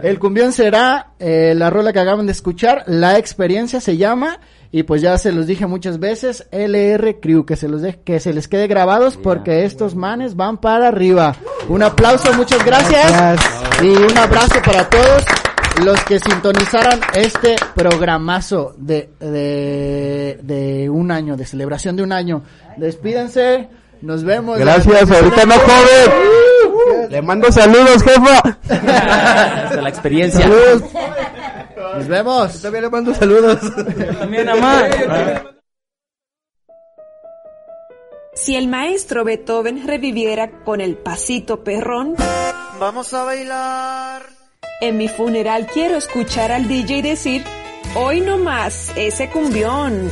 [0.03, 4.39] El cumbión será eh, la rola que acaban de escuchar, La Experiencia se llama,
[4.71, 8.21] y pues ya se los dije muchas veces, LR Crew, que se los de- que
[8.21, 11.37] se les quede grabados porque estos manes van para arriba.
[11.69, 13.41] Un aplauso, muchas gracias,
[13.83, 15.25] y un abrazo para todos
[15.85, 22.43] los que sintonizaron este programazo de, de, de un año, de celebración de un año.
[22.77, 23.69] Despídense,
[24.01, 24.59] nos vemos.
[24.59, 26.42] Gracias, ahorita no joven.
[27.13, 28.39] Le mando saludos, jefa.
[28.71, 30.41] Hasta la experiencia.
[30.41, 30.83] Saludos.
[31.95, 32.63] Nos vemos.
[32.63, 33.59] También le mando saludos.
[34.19, 34.85] También, amá.
[38.35, 42.15] Si el maestro Beethoven reviviera con el pasito perrón,
[42.81, 44.23] Vamos a bailar.
[44.81, 47.45] en mi funeral quiero escuchar al DJ decir,
[47.95, 50.11] hoy no más ese cumbión.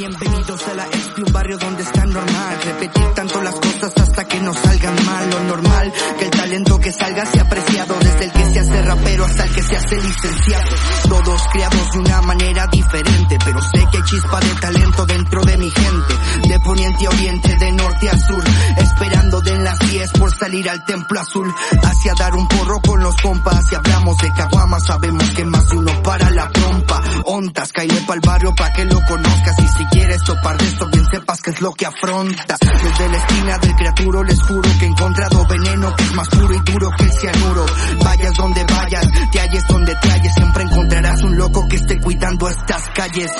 [0.00, 2.58] Bienvenidos a la expi, un barrio donde está normal.
[2.64, 5.28] Repetir tanto las cosas hasta que no salgan mal.
[5.28, 7.94] Lo normal, que el talento que salga sea apreciado.
[8.00, 10.70] Desde el que se hace rapero hasta el que se hace licenciado.
[11.06, 15.56] Todos criados de una manera diferente Pero sé que hay chispa de talento dentro de
[15.58, 16.48] mi gente.
[16.48, 18.44] De poniente a oriente, de norte a sur
[18.78, 21.54] Esperando de en las 10 por salir al templo azul.
[21.82, 24.80] Hacia dar un porro con los compas Si hablamos de caguama.
[24.80, 29.58] Sabemos que más uno para la trompa Ontas, caile pa'l barrio pa' que lo conozcas
[29.58, 33.16] Y si quieres topar de esto bien sepas que es lo que afrontas Desde la
[33.16, 36.90] esquina del criaturo les juro que he encontrado veneno Que es más puro y duro
[36.96, 37.66] que el cianuro.
[38.04, 40.34] Vayas donde vayas, te halles donde te halles.
[40.34, 43.30] Siempre encontrarás un loco que esté cuidando estas calles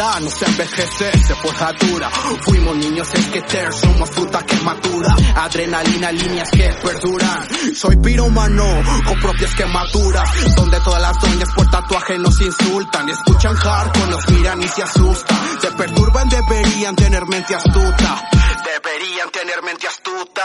[0.00, 2.08] No se envejece, se forja dura.
[2.40, 5.14] Fuimos niños skater, somos fruta que madura.
[5.36, 7.76] Adrenalina, líneas que perduran.
[7.76, 8.64] Soy piromano,
[9.04, 10.54] con propias quemaduras.
[10.56, 13.10] Donde todas las doñas por tatuaje nos insultan.
[13.10, 15.38] Escuchan hardcore, nos miran y se asustan.
[15.60, 18.28] Se perturban, deberían tener mente astuta.
[18.64, 20.42] Deberían tener mente astuta.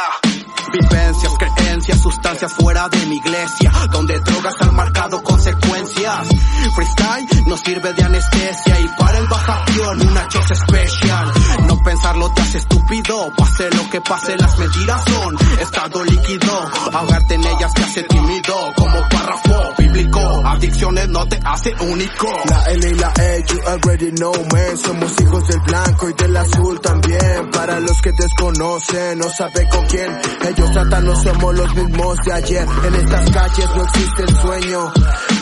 [0.74, 3.72] Vivencias, creencias, sustancias fuera de mi iglesia.
[3.90, 5.65] Donde drogas han marcado consecuencias.
[5.94, 11.32] Freestyle nos sirve de anestesia y para el bajación una choza especial.
[11.68, 16.72] No pensarlo te hace estúpido, pase lo que pase las mentiras son estado líquido.
[16.94, 20.20] Ahogarte en ellas te hace tímido como párrafo bíblico.
[20.46, 22.28] Adicciones no te hace único.
[22.50, 24.78] La L y la E, you already know, man.
[24.78, 27.52] Somos hijos del blanco y del azul también.
[27.52, 30.20] Para los que desconocen, no saben con quién.
[30.48, 32.68] Ellos tratan, no somos los mismos de ayer.
[32.86, 34.92] En estas calles no existe el sueño.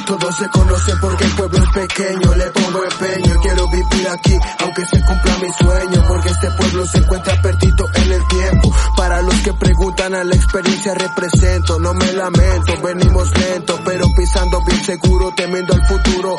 [0.06, 2.36] Todos se conocen porque el pueblo es pequeño.
[2.36, 6.04] Le pongo empeño, quiero vivir aquí, aunque se cumpla mi sueño.
[6.08, 8.76] Porque este pueblo se encuentra perdido en el tiempo.
[8.98, 12.82] Para los que preguntan a la experiencia represento, no me lamento.
[12.84, 16.36] Venimos lento, pero pisando bien seguro, temiendo al futuro.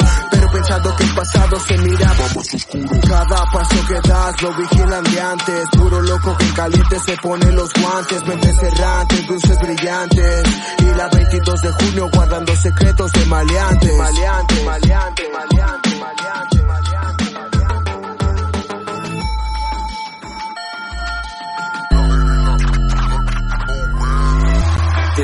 [0.54, 3.00] Pensando que el pasado se miraba más oscuro.
[3.08, 5.68] Cada paso que das lo vigilan de antes.
[5.76, 8.24] Puro loco que caliente se pone los guantes.
[8.24, 10.42] Mentes errantes, dulces brillantes.
[10.78, 13.96] Y la 22 de junio guardando secretos de maleantes.
[13.98, 16.53] Maleante, maleante, maleante, maleante, maleante.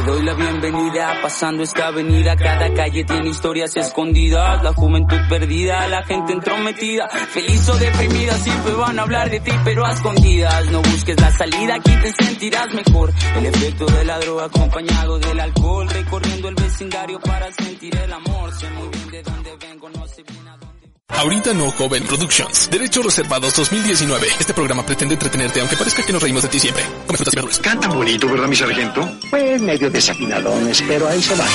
[0.01, 2.35] Te doy la bienvenida pasando esta avenida.
[2.35, 4.63] Cada calle tiene historias escondidas.
[4.63, 7.07] La juventud perdida, la gente entrometida.
[7.09, 10.71] Feliz o deprimida, siempre van a hablar de ti, pero a escondidas.
[10.71, 13.13] No busques la salida, aquí te sentirás mejor.
[13.37, 15.87] El efecto de la droga acompañado del alcohol.
[15.91, 18.55] Recorriendo el vecindario para sentir el amor.
[18.55, 20.60] Sé muy bien de dónde vengo, no sé bien.
[21.19, 22.71] Ahorita no Joven Productions.
[22.71, 24.27] Derechos reservados 2019.
[24.39, 26.83] Este programa pretende entretenerte aunque parezca que nos reímos de ti siempre.
[27.07, 27.59] Come frutas y verduras.
[27.61, 29.09] Cantan bonito, ¿verdad, mi sargento?
[29.31, 31.49] Pues medio desafinadones, pero ahí se van.